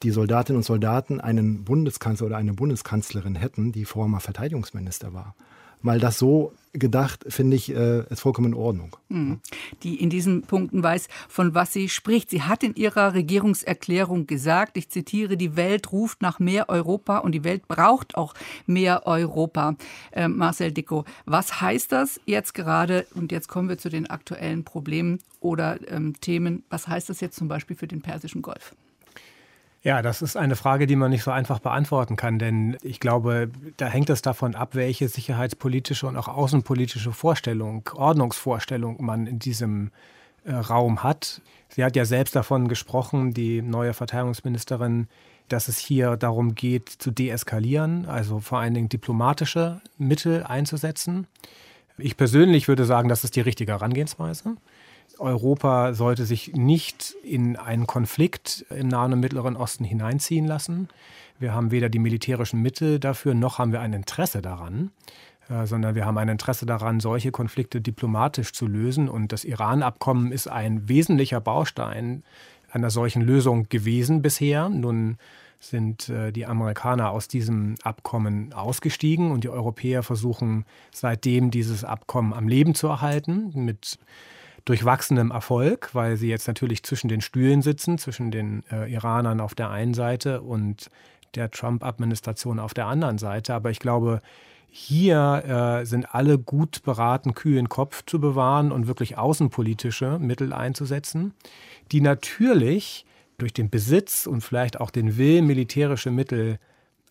die 0.03 0.11
Soldatinnen 0.11 0.57
und 0.57 0.63
Soldaten 0.63 1.19
einen 1.19 1.65
Bundeskanzler 1.65 2.27
oder 2.27 2.37
eine 2.37 2.53
Bundeskanzlerin 2.53 3.35
hätten, 3.35 3.71
die 3.71 3.85
vorher 3.85 4.09
mal 4.09 4.19
Verteidigungsminister 4.19 5.13
war 5.13 5.35
mal 5.81 5.99
das 5.99 6.17
so 6.17 6.53
gedacht, 6.79 7.25
finde 7.27 7.55
ich, 7.55 7.73
äh, 7.73 8.03
ist 8.09 8.21
vollkommen 8.21 8.53
in 8.53 8.53
Ordnung. 8.53 8.95
Mhm. 9.09 9.39
Die 9.83 10.01
in 10.01 10.09
diesen 10.09 10.43
Punkten 10.43 10.83
weiß, 10.83 11.07
von 11.27 11.53
was 11.53 11.73
sie 11.73 11.89
spricht. 11.89 12.29
Sie 12.29 12.41
hat 12.41 12.63
in 12.63 12.75
ihrer 12.75 13.13
Regierungserklärung 13.13 14.27
gesagt, 14.27 14.77
ich 14.77 14.89
zitiere, 14.89 15.37
die 15.37 15.55
Welt 15.55 15.91
ruft 15.91 16.21
nach 16.21 16.39
mehr 16.39 16.69
Europa 16.69 17.19
und 17.19 17.33
die 17.33 17.43
Welt 17.43 17.67
braucht 17.67 18.15
auch 18.15 18.33
mehr 18.65 19.05
Europa. 19.05 19.75
Äh, 20.11 20.27
Marcel 20.27 20.71
Dicko, 20.71 21.05
was 21.25 21.61
heißt 21.61 21.91
das 21.91 22.19
jetzt 22.25 22.53
gerade? 22.53 23.05
Und 23.15 23.31
jetzt 23.31 23.47
kommen 23.47 23.69
wir 23.69 23.77
zu 23.77 23.89
den 23.89 24.09
aktuellen 24.09 24.63
Problemen 24.63 25.19
oder 25.39 25.79
ähm, 25.89 26.19
Themen. 26.19 26.63
Was 26.69 26.87
heißt 26.87 27.09
das 27.09 27.21
jetzt 27.21 27.37
zum 27.37 27.47
Beispiel 27.47 27.75
für 27.75 27.87
den 27.87 28.01
Persischen 28.01 28.41
Golf? 28.41 28.75
Ja, 29.87 30.01
das 30.01 30.21
ist 30.21 30.35
eine 30.35 30.57
Frage, 30.57 30.85
die 30.85 30.97
man 30.97 31.11
nicht 31.11 31.23
so 31.23 31.31
einfach 31.31 31.59
beantworten 31.59 32.17
kann, 32.17 32.39
denn 32.39 32.75
ich 32.81 32.99
glaube, 32.99 33.49
da 33.77 33.85
hängt 33.85 34.09
es 34.09 34.21
davon 34.21 34.53
ab, 34.53 34.75
welche 34.75 35.07
sicherheitspolitische 35.07 36.07
und 36.07 36.17
auch 36.17 36.27
außenpolitische 36.27 37.13
Vorstellung, 37.13 37.89
Ordnungsvorstellung 37.95 39.01
man 39.01 39.27
in 39.27 39.39
diesem 39.39 39.91
äh, 40.43 40.51
Raum 40.51 41.03
hat. 41.03 41.41
Sie 41.69 41.85
hat 41.85 41.95
ja 41.95 42.03
selbst 42.03 42.35
davon 42.35 42.67
gesprochen, 42.67 43.33
die 43.33 43.61
neue 43.61 43.93
Verteidigungsministerin, 43.93 45.07
dass 45.47 45.69
es 45.69 45.77
hier 45.77 46.17
darum 46.17 46.53
geht, 46.53 46.89
zu 46.89 47.09
deeskalieren, 47.09 48.07
also 48.07 48.41
vor 48.41 48.59
allen 48.59 48.73
Dingen 48.73 48.89
diplomatische 48.89 49.79
Mittel 49.97 50.43
einzusetzen. 50.43 51.27
Ich 51.97 52.17
persönlich 52.17 52.67
würde 52.67 52.83
sagen, 52.83 53.07
das 53.07 53.23
ist 53.23 53.37
die 53.37 53.41
richtige 53.41 53.71
Herangehensweise. 53.71 54.57
Europa 55.19 55.93
sollte 55.93 56.25
sich 56.25 56.53
nicht 56.53 57.15
in 57.23 57.55
einen 57.55 57.87
Konflikt 57.87 58.65
im 58.69 58.87
Nahen 58.87 59.13
und 59.13 59.19
Mittleren 59.19 59.55
Osten 59.55 59.83
hineinziehen 59.83 60.45
lassen. 60.45 60.89
Wir 61.39 61.53
haben 61.53 61.71
weder 61.71 61.89
die 61.89 61.99
militärischen 61.99 62.61
Mittel 62.61 62.99
dafür, 62.99 63.33
noch 63.33 63.59
haben 63.59 63.71
wir 63.71 63.81
ein 63.81 63.93
Interesse 63.93 64.41
daran. 64.41 64.91
äh, 65.49 65.65
sondern 65.65 65.95
wir 65.95 66.05
haben 66.05 66.17
ein 66.17 66.29
Interesse 66.29 66.65
daran, 66.65 66.99
solche 66.99 67.31
Konflikte 67.31 67.79
diplomatisch 67.79 68.51
zu 68.53 68.67
lösen. 68.67 69.07
Und 69.07 69.31
das 69.31 69.45
Iran-Abkommen 69.45 70.31
ist 70.31 70.47
ein 70.47 70.89
wesentlicher 70.89 71.39
Baustein 71.39 72.23
einer 72.71 72.89
solchen 72.89 73.21
Lösung 73.21 73.69
gewesen 73.69 74.21
bisher. 74.21 74.69
Nun 74.69 75.17
sind 75.59 76.09
äh, 76.09 76.31
die 76.31 76.45
Amerikaner 76.45 77.11
aus 77.11 77.27
diesem 77.27 77.75
Abkommen 77.83 78.53
ausgestiegen 78.53 79.31
und 79.31 79.43
die 79.43 79.49
Europäer 79.49 80.03
versuchen 80.03 80.65
seitdem 80.91 81.49
dieses 81.49 81.83
Abkommen 81.83 82.33
am 82.33 82.47
Leben 82.47 82.75
zu 82.75 82.87
erhalten 82.87 83.51
mit 83.55 83.97
durchwachsenem 84.69 85.31
Erfolg, 85.31 85.89
weil 85.93 86.17
sie 86.17 86.29
jetzt 86.29 86.47
natürlich 86.47 86.83
zwischen 86.83 87.07
den 87.07 87.21
Stühlen 87.21 87.61
sitzen, 87.61 87.97
zwischen 87.97 88.31
den 88.31 88.63
äh, 88.71 88.91
Iranern 88.91 89.39
auf 89.39 89.55
der 89.55 89.69
einen 89.69 89.93
Seite 89.93 90.41
und 90.41 90.89
der 91.35 91.51
Trump-Administration 91.51 92.59
auf 92.59 92.73
der 92.73 92.87
anderen 92.87 93.17
Seite. 93.17 93.53
Aber 93.53 93.69
ich 93.69 93.79
glaube, 93.79 94.21
hier 94.69 95.79
äh, 95.81 95.85
sind 95.85 96.13
alle 96.13 96.37
gut 96.37 96.83
beraten, 96.83 97.33
kühlen 97.33 97.69
Kopf 97.69 98.03
zu 98.05 98.19
bewahren 98.19 98.71
und 98.71 98.87
wirklich 98.87 99.17
außenpolitische 99.17 100.19
Mittel 100.19 100.51
einzusetzen, 100.51 101.33
die 101.91 102.01
natürlich 102.01 103.05
durch 103.37 103.53
den 103.53 103.69
Besitz 103.69 104.27
und 104.27 104.41
vielleicht 104.41 104.79
auch 104.79 104.89
den 104.89 105.17
Willen, 105.17 105.47
militärische 105.47 106.11
Mittel 106.11 106.59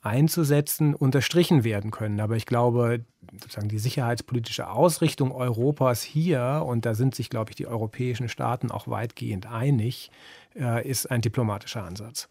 einzusetzen, 0.06 0.94
unterstrichen 0.94 1.64
werden 1.64 1.90
können. 1.90 2.20
Aber 2.20 2.36
ich 2.36 2.46
glaube, 2.46 3.04
sozusagen 3.32 3.68
die 3.68 3.78
sicherheitspolitische 3.78 4.70
Ausrichtung 4.70 5.32
Europas 5.32 6.02
hier, 6.02 6.62
und 6.64 6.86
da 6.86 6.94
sind 6.94 7.14
sich, 7.14 7.28
glaube 7.28 7.50
ich, 7.50 7.56
die 7.56 7.66
europäischen 7.66 8.28
Staaten 8.28 8.70
auch 8.70 8.88
weitgehend 8.88 9.46
einig, 9.46 10.10
äh, 10.54 10.88
ist 10.88 11.10
ein 11.10 11.20
diplomatischer 11.20 11.84
Ansatz. 11.84 12.28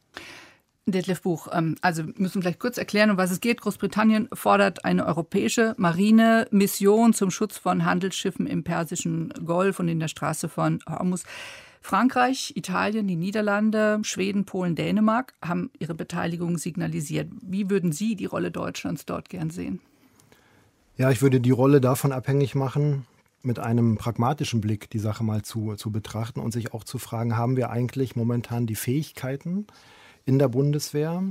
Detlef 0.88 1.24
Buch, 1.24 1.48
ähm, 1.52 1.76
also 1.82 2.04
müssen 2.16 2.42
vielleicht 2.42 2.60
kurz 2.60 2.78
erklären, 2.78 3.10
um 3.10 3.18
was 3.18 3.32
es 3.32 3.42
geht. 3.42 3.60
Großbritannien 3.62 4.30
fordert 4.34 4.86
eine 4.86 5.06
europäische 5.06 5.74
Marinemission 5.78 7.14
zum 7.14 7.32
Schutz 7.32 7.58
von 7.58 7.86
Handelsschiffen 7.86 8.46
im 8.46 8.64
Persischen 8.64 9.34
Golf 9.44 9.80
und 9.80 9.88
in 9.88 10.00
der 10.00 10.08
Straße 10.08 10.48
von 10.48 10.80
Hormuz. 10.88 11.24
Frankreich, 11.86 12.54
Italien, 12.56 13.08
die 13.08 13.16
Niederlande, 13.16 14.00
Schweden, 14.02 14.46
Polen, 14.46 14.74
Dänemark 14.74 15.36
haben 15.40 15.70
ihre 15.78 15.94
Beteiligung 15.94 16.58
signalisiert. 16.58 17.30
Wie 17.44 17.70
würden 17.70 17.92
Sie 17.92 18.16
die 18.16 18.26
Rolle 18.26 18.50
Deutschlands 18.50 19.06
dort 19.06 19.30
gern 19.30 19.52
sehen? 19.52 19.80
Ja, 20.98 21.12
ich 21.12 21.22
würde 21.22 21.40
die 21.40 21.52
Rolle 21.52 21.82
davon 21.82 22.12
abhängig 22.12 22.56
machen, 22.56 23.06
mit 23.44 23.60
einem 23.60 23.98
pragmatischen 23.98 24.62
Blick 24.62 24.90
die 24.90 24.98
Sache 24.98 25.24
mal 25.24 25.44
zu, 25.44 25.76
zu 25.76 25.92
betrachten 25.92 26.40
und 26.40 26.54
sich 26.54 26.74
auch 26.74 26.84
zu 26.84 26.98
fragen, 26.98 27.38
haben 27.38 27.56
wir 27.56 27.70
eigentlich 27.70 28.16
momentan 28.16 28.66
die 28.66 28.74
Fähigkeiten 28.74 29.68
in 30.26 30.40
der 30.40 30.48
Bundeswehr, 30.48 31.22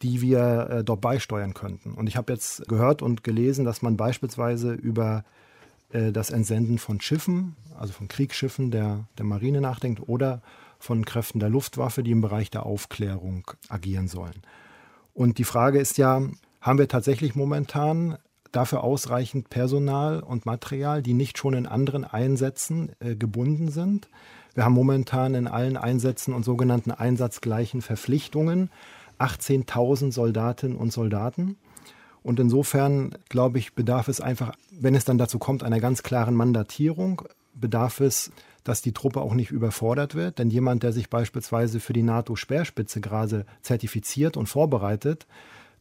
die 0.00 0.22
wir 0.22 0.70
äh, 0.70 0.84
dort 0.84 1.02
beisteuern 1.02 1.52
könnten. 1.52 1.92
Und 1.92 2.06
ich 2.06 2.16
habe 2.16 2.32
jetzt 2.32 2.66
gehört 2.66 3.02
und 3.02 3.24
gelesen, 3.24 3.66
dass 3.66 3.82
man 3.82 3.98
beispielsweise 3.98 4.72
über 4.72 5.22
äh, 5.92 6.12
das 6.12 6.30
Entsenden 6.30 6.78
von 6.78 7.00
Schiffen, 7.00 7.56
also 7.78 7.92
von 7.92 8.08
Kriegsschiffen 8.08 8.70
der, 8.70 9.06
der 9.18 9.24
Marine 9.24 9.60
nachdenkt 9.60 10.08
oder 10.08 10.42
von 10.78 11.04
Kräften 11.04 11.38
der 11.38 11.48
Luftwaffe, 11.48 12.02
die 12.02 12.10
im 12.10 12.20
Bereich 12.20 12.50
der 12.50 12.66
Aufklärung 12.66 13.50
agieren 13.68 14.08
sollen. 14.08 14.42
Und 15.14 15.38
die 15.38 15.44
Frage 15.44 15.78
ist 15.78 15.98
ja, 15.98 16.22
haben 16.60 16.78
wir 16.78 16.88
tatsächlich 16.88 17.34
momentan 17.34 18.18
dafür 18.50 18.84
ausreichend 18.84 19.50
Personal 19.50 20.20
und 20.20 20.46
Material, 20.46 21.02
die 21.02 21.14
nicht 21.14 21.38
schon 21.38 21.54
in 21.54 21.66
anderen 21.66 22.04
Einsätzen 22.04 22.92
äh, 23.00 23.14
gebunden 23.14 23.70
sind? 23.70 24.08
Wir 24.54 24.64
haben 24.64 24.74
momentan 24.74 25.34
in 25.34 25.46
allen 25.46 25.76
Einsätzen 25.76 26.34
und 26.34 26.44
sogenannten 26.44 26.90
einsatzgleichen 26.90 27.80
Verpflichtungen 27.80 28.70
18.000 29.18 30.12
Soldatinnen 30.12 30.76
und 30.76 30.92
Soldaten. 30.92 31.56
Und 32.22 32.38
insofern, 32.38 33.16
glaube 33.28 33.58
ich, 33.58 33.74
bedarf 33.74 34.08
es 34.08 34.20
einfach, 34.20 34.54
wenn 34.70 34.94
es 34.94 35.04
dann 35.04 35.18
dazu 35.18 35.38
kommt, 35.38 35.62
einer 35.62 35.80
ganz 35.80 36.02
klaren 36.02 36.34
Mandatierung, 36.34 37.22
bedarf 37.54 38.00
es, 38.00 38.30
dass 38.64 38.80
die 38.80 38.92
Truppe 38.92 39.20
auch 39.20 39.34
nicht 39.34 39.50
überfordert 39.50 40.14
wird. 40.14 40.38
Denn 40.38 40.50
jemand, 40.50 40.82
der 40.82 40.92
sich 40.92 41.10
beispielsweise 41.10 41.80
für 41.80 41.92
die 41.92 42.02
NATO-Speerspitze 42.02 43.00
gerade 43.00 43.44
zertifiziert 43.62 44.36
und 44.36 44.46
vorbereitet, 44.46 45.26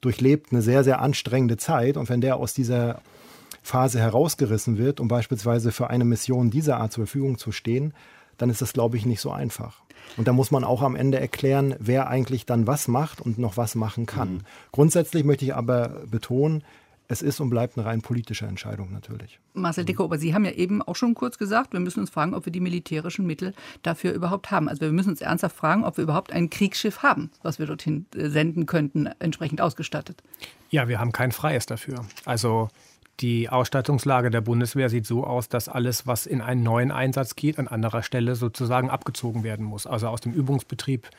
durchlebt 0.02 0.52
eine 0.52 0.62
sehr, 0.62 0.84
sehr 0.84 1.00
anstrengende 1.00 1.58
Zeit. 1.58 1.96
Und 1.96 2.10
wenn 2.10 2.22
der 2.22 2.38
aus 2.38 2.54
dieser 2.54 3.02
Phase 3.62 4.00
herausgerissen 4.00 4.80
wird, 4.80 5.00
um 5.00 5.08
beispielsweise 5.08 5.72
für 5.72 5.90
eine 5.90 6.06
Mission 6.06 6.50
dieser 6.50 6.78
Art 6.78 6.92
zur 6.92 7.06
Verfügung 7.06 7.38
zu 7.38 7.52
stehen, 7.52 7.94
dann 8.38 8.50
ist 8.50 8.62
das, 8.62 8.74
glaube 8.74 8.98
ich, 8.98 9.06
nicht 9.06 9.22
so 9.22 9.32
einfach. 9.32 9.82
Und 10.18 10.28
da 10.28 10.34
muss 10.34 10.52
man 10.52 10.64
auch 10.64 10.82
am 10.82 10.96
Ende 10.96 11.20
erklären, 11.20 11.76
wer 11.80 12.08
eigentlich 12.08 12.46
dann 12.46 12.68
was 12.68 12.88
macht 12.88 13.22
und 13.22 13.38
noch 13.38 13.58
was 13.58 13.76
machen 13.76 14.06
kann. 14.06 14.34
Mhm. 14.34 14.42
Grundsätzlich 14.72 15.24
möchte 15.24 15.46
ich 15.46 15.56
aber 15.56 16.02
betonen, 16.10 16.64
es 17.12 17.22
ist 17.22 17.42
und 17.42 17.50
bleibt 17.50 17.78
eine 17.78 17.86
rein 17.86 18.02
politische 18.02 18.46
Entscheidung 18.46 18.94
natürlich. 18.94 19.40
Marcel 19.54 19.84
Decker, 19.84 20.06
aber 20.06 20.18
Sie 20.18 20.34
haben 20.34 20.46
ja 20.46 20.52
eben 20.52 20.82
auch 20.82 20.96
schon 20.96 21.14
kurz 21.14 21.38
gesagt, 21.38 21.74
wir 21.74 21.82
müssen 21.82 22.00
uns 22.00 22.10
fragen, 22.10 22.34
ob 22.34 22.46
wir 22.46 22.54
die 22.54 22.62
militärischen 22.62 23.28
Mittel 23.28 23.54
dafür 23.84 24.14
überhaupt 24.14 24.50
haben. 24.50 24.70
Also 24.70 24.82
wir 24.82 24.94
müssen 24.94 25.10
uns 25.10 25.20
ernsthaft 25.20 25.58
fragen, 25.58 25.84
ob 25.84 25.98
wir 25.98 26.06
überhaupt 26.06 26.32
ein 26.32 26.50
Kriegsschiff 26.50 27.04
haben, 27.04 27.30
was 27.44 27.60
wir 27.60 27.66
dorthin 27.66 28.06
äh, 28.16 28.30
senden 28.30 28.66
könnten, 28.66 29.08
entsprechend 29.20 29.60
ausgestattet. 29.60 30.24
Ja, 30.70 30.88
wir 30.88 31.02
haben 31.02 31.12
kein 31.12 31.34
freies 31.34 31.66
dafür. 31.66 32.06
Also 32.24 32.70
die 33.20 33.50
Ausstattungslage 33.50 34.32
der 34.32 34.42
Bundeswehr 34.42 34.90
sieht 34.90 35.06
so 35.06 35.24
aus, 35.24 35.50
dass 35.50 35.70
alles, 35.70 36.08
was 36.08 36.26
in 36.26 36.42
einen 36.42 36.64
neuen 36.64 36.92
Einsatz 36.92 37.36
geht, 37.36 37.60
an 37.60 37.68
anderer 37.68 38.04
Stelle 38.04 38.36
sozusagen 38.36 38.90
abgezogen 38.90 39.44
werden 39.44 39.66
muss. 39.66 39.86
Also 39.86 40.08
aus 40.08 40.22
dem 40.22 40.34
Übungsbetrieb 40.34 41.10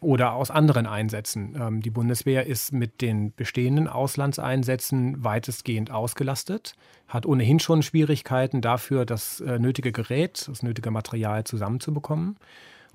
oder 0.00 0.32
aus 0.32 0.50
anderen 0.50 0.86
Einsätzen. 0.86 1.56
Ähm, 1.58 1.80
die 1.80 1.90
Bundeswehr 1.90 2.46
ist 2.46 2.72
mit 2.72 3.00
den 3.00 3.32
bestehenden 3.34 3.86
Auslandseinsätzen 3.86 5.22
weitestgehend 5.22 5.90
ausgelastet, 5.90 6.74
hat 7.06 7.24
ohnehin 7.24 7.60
schon 7.60 7.82
Schwierigkeiten 7.82 8.60
dafür, 8.60 9.06
das 9.06 9.40
äh, 9.40 9.58
nötige 9.58 9.92
Gerät, 9.92 10.48
das 10.48 10.62
nötige 10.62 10.90
Material 10.90 11.44
zusammenzubekommen. 11.44 12.36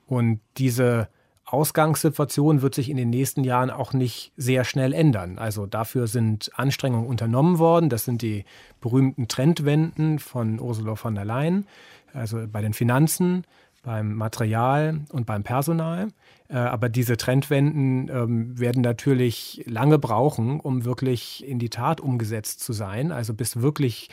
Und 0.06 0.42
diese 0.58 1.08
Ausgangssituation 1.50 2.62
wird 2.62 2.76
sich 2.76 2.90
in 2.90 2.98
den 2.98 3.10
nächsten 3.10 3.46
Jahren 3.46 3.70
auch 3.70 3.94
nicht 3.94 4.34
sehr 4.36 4.66
schnell 4.66 4.92
ändern. 4.92 5.38
Also 5.40 5.66
dafür 5.66 6.08
sind 6.08 6.52
Anstrengungen 6.56 7.08
unternommen 7.08 7.58
worden. 7.58 7.90
Das 7.90 8.04
sind 8.04 8.22
die 8.22 8.44
berühmten 8.82 9.30
Trendwenden 9.30 10.20
von 10.20 10.60
Ursula 10.60 10.96
von 10.96 11.16
der 11.16 11.24
Leyen, 11.24 11.66
also 12.14 12.46
bei 12.52 12.62
den 12.62 12.74
Finanzen, 12.74 13.46
beim 13.82 14.14
Material 14.16 15.00
und 15.14 15.26
beim 15.26 15.44
Personal. 15.44 16.10
Äh, 16.50 16.58
aber 16.58 16.90
diese 16.90 17.16
Trendwenden 17.16 18.10
ähm, 18.10 18.60
werden 18.60 18.82
natürlich 18.82 19.64
lange 19.66 20.00
brauchen, 20.00 20.60
um 20.60 20.84
wirklich 20.84 21.48
in 21.48 21.60
die 21.60 21.70
Tat 21.70 22.02
umgesetzt 22.02 22.60
zu 22.60 22.74
sein. 22.74 23.14
Also 23.14 23.34
bis 23.34 23.62
wirklich 23.62 24.10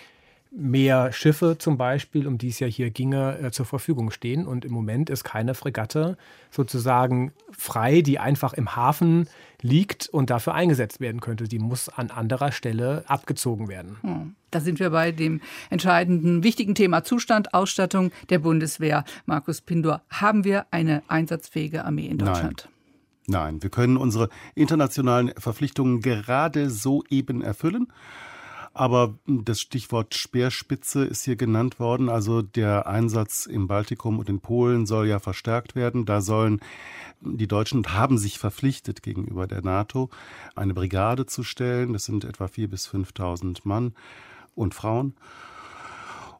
mehr 0.56 1.12
Schiffe 1.12 1.56
zum 1.58 1.76
Beispiel, 1.76 2.26
um 2.26 2.38
die 2.38 2.48
es 2.48 2.60
ja 2.60 2.66
hier 2.66 2.90
ginge, 2.90 3.38
äh, 3.38 3.50
zur 3.50 3.66
Verfügung 3.66 4.10
stehen. 4.10 4.46
Und 4.46 4.64
im 4.64 4.72
Moment 4.72 5.10
ist 5.10 5.24
keine 5.24 5.54
Fregatte 5.54 6.16
sozusagen 6.50 7.32
frei, 7.50 8.02
die 8.02 8.18
einfach 8.18 8.52
im 8.52 8.76
Hafen 8.76 9.28
liegt 9.60 10.08
und 10.08 10.30
dafür 10.30 10.54
eingesetzt 10.54 11.00
werden 11.00 11.20
könnte. 11.20 11.48
Die 11.48 11.58
muss 11.58 11.88
an 11.88 12.10
anderer 12.10 12.52
Stelle 12.52 13.04
abgezogen 13.08 13.68
werden. 13.68 13.96
Hm. 14.02 14.34
Da 14.50 14.60
sind 14.60 14.78
wir 14.78 14.90
bei 14.90 15.10
dem 15.10 15.40
entscheidenden, 15.70 16.44
wichtigen 16.44 16.74
Thema 16.74 17.02
Zustand, 17.02 17.54
Ausstattung 17.54 18.12
der 18.30 18.38
Bundeswehr. 18.38 19.04
Markus 19.26 19.60
Pindor, 19.60 20.02
haben 20.08 20.44
wir 20.44 20.66
eine 20.70 21.02
einsatzfähige 21.08 21.84
Armee 21.84 22.06
in 22.06 22.18
Deutschland? 22.18 22.64
Nein. 22.64 22.74
Nein, 23.26 23.62
wir 23.62 23.70
können 23.70 23.96
unsere 23.96 24.28
internationalen 24.54 25.32
Verpflichtungen 25.38 26.02
gerade 26.02 26.68
so 26.68 27.02
eben 27.08 27.40
erfüllen. 27.40 27.88
Aber 28.74 29.14
das 29.26 29.60
Stichwort 29.60 30.16
Speerspitze 30.16 31.04
ist 31.04 31.22
hier 31.22 31.36
genannt 31.36 31.78
worden. 31.78 32.08
Also 32.08 32.42
der 32.42 32.88
Einsatz 32.88 33.46
im 33.46 33.68
Baltikum 33.68 34.18
und 34.18 34.28
in 34.28 34.40
Polen 34.40 34.84
soll 34.84 35.06
ja 35.06 35.20
verstärkt 35.20 35.76
werden. 35.76 36.04
Da 36.04 36.20
sollen 36.20 36.60
die 37.20 37.46
Deutschen 37.46 37.84
haben 37.94 38.18
sich 38.18 38.38
verpflichtet 38.38 39.02
gegenüber 39.02 39.46
der 39.46 39.62
NATO, 39.62 40.10
eine 40.56 40.74
Brigade 40.74 41.26
zu 41.26 41.42
stellen. 41.42 41.92
Das 41.92 42.04
sind 42.04 42.24
etwa 42.24 42.46
4.000 42.46 42.66
bis 42.68 42.88
5.000 42.88 43.60
Mann 43.62 43.94
und 44.54 44.74
Frauen. 44.74 45.14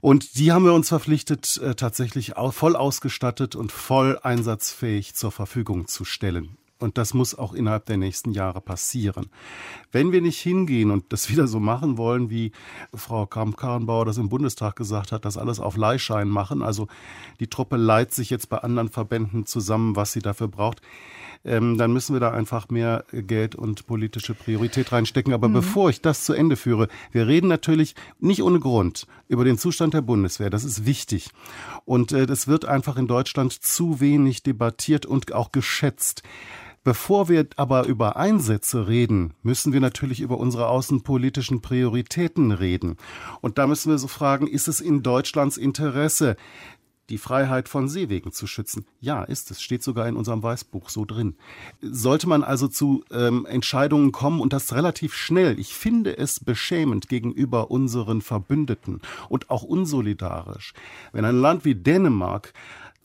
Und 0.00 0.36
die 0.36 0.52
haben 0.52 0.66
wir 0.66 0.74
uns 0.74 0.88
verpflichtet, 0.88 1.56
äh, 1.58 1.74
tatsächlich 1.74 2.34
voll 2.50 2.76
ausgestattet 2.76 3.56
und 3.56 3.72
voll 3.72 4.18
einsatzfähig 4.22 5.14
zur 5.14 5.32
Verfügung 5.32 5.86
zu 5.86 6.04
stellen. 6.04 6.58
Und 6.84 6.98
das 6.98 7.14
muss 7.14 7.34
auch 7.34 7.54
innerhalb 7.54 7.86
der 7.86 7.96
nächsten 7.96 8.32
Jahre 8.32 8.60
passieren. 8.60 9.30
Wenn 9.90 10.12
wir 10.12 10.20
nicht 10.20 10.38
hingehen 10.38 10.90
und 10.90 11.12
das 11.14 11.28
wieder 11.30 11.46
so 11.46 11.58
machen 11.58 11.96
wollen, 11.96 12.28
wie 12.28 12.52
Frau 12.92 13.24
Kramp-Karrenbauer 13.24 14.04
das 14.04 14.18
im 14.18 14.28
Bundestag 14.28 14.76
gesagt 14.76 15.10
hat, 15.10 15.24
das 15.24 15.38
alles 15.38 15.60
auf 15.60 15.78
Leihschein 15.78 16.28
machen, 16.28 16.60
also 16.60 16.86
die 17.40 17.48
Truppe 17.48 17.76
leiht 17.76 18.12
sich 18.12 18.28
jetzt 18.28 18.50
bei 18.50 18.58
anderen 18.58 18.90
Verbänden 18.90 19.46
zusammen, 19.46 19.96
was 19.96 20.12
sie 20.12 20.20
dafür 20.20 20.48
braucht, 20.48 20.82
ähm, 21.44 21.78
dann 21.78 21.92
müssen 21.92 22.14
wir 22.14 22.20
da 22.20 22.30
einfach 22.30 22.68
mehr 22.68 23.04
Geld 23.12 23.54
und 23.54 23.86
politische 23.86 24.34
Priorität 24.34 24.92
reinstecken. 24.92 25.32
Aber 25.32 25.48
mhm. 25.48 25.54
bevor 25.54 25.90
ich 25.90 26.00
das 26.00 26.24
zu 26.24 26.32
Ende 26.32 26.56
führe, 26.56 26.88
wir 27.12 27.26
reden 27.26 27.48
natürlich 27.48 27.94
nicht 28.18 28.42
ohne 28.42 28.60
Grund 28.60 29.06
über 29.28 29.44
den 29.44 29.58
Zustand 29.58 29.94
der 29.94 30.02
Bundeswehr. 30.02 30.50
Das 30.50 30.64
ist 30.64 30.86
wichtig. 30.86 31.30
Und 31.84 32.12
äh, 32.12 32.26
das 32.26 32.46
wird 32.46 32.64
einfach 32.64 32.96
in 32.96 33.06
Deutschland 33.06 33.52
zu 33.52 34.00
wenig 34.00 34.42
debattiert 34.42 35.06
und 35.06 35.32
auch 35.32 35.50
geschätzt. 35.50 36.22
Bevor 36.84 37.30
wir 37.30 37.46
aber 37.56 37.86
über 37.86 38.16
Einsätze 38.16 38.86
reden, 38.88 39.32
müssen 39.42 39.72
wir 39.72 39.80
natürlich 39.80 40.20
über 40.20 40.38
unsere 40.38 40.68
außenpolitischen 40.68 41.62
Prioritäten 41.62 42.52
reden. 42.52 42.98
Und 43.40 43.56
da 43.56 43.66
müssen 43.66 43.90
wir 43.90 43.96
so 43.96 44.06
fragen, 44.06 44.46
ist 44.46 44.68
es 44.68 44.82
in 44.82 45.02
Deutschlands 45.02 45.56
Interesse, 45.56 46.36
die 47.10 47.18
Freiheit 47.18 47.68
von 47.68 47.88
Seewegen 47.88 48.32
zu 48.32 48.46
schützen. 48.46 48.86
Ja, 49.00 49.24
ist 49.24 49.50
es. 49.50 49.60
Steht 49.60 49.82
sogar 49.82 50.08
in 50.08 50.16
unserem 50.16 50.42
Weißbuch 50.42 50.88
so 50.88 51.04
drin. 51.04 51.36
Sollte 51.80 52.28
man 52.28 52.42
also 52.42 52.68
zu 52.68 53.04
ähm, 53.10 53.46
Entscheidungen 53.46 54.12
kommen 54.12 54.40
und 54.40 54.52
das 54.52 54.74
relativ 54.74 55.14
schnell, 55.14 55.58
ich 55.58 55.74
finde 55.74 56.16
es 56.16 56.40
beschämend 56.40 57.08
gegenüber 57.08 57.70
unseren 57.70 58.22
Verbündeten 58.22 59.00
und 59.28 59.50
auch 59.50 59.62
unsolidarisch, 59.62 60.72
wenn 61.12 61.24
ein 61.24 61.36
Land 61.36 61.64
wie 61.64 61.74
Dänemark 61.74 62.52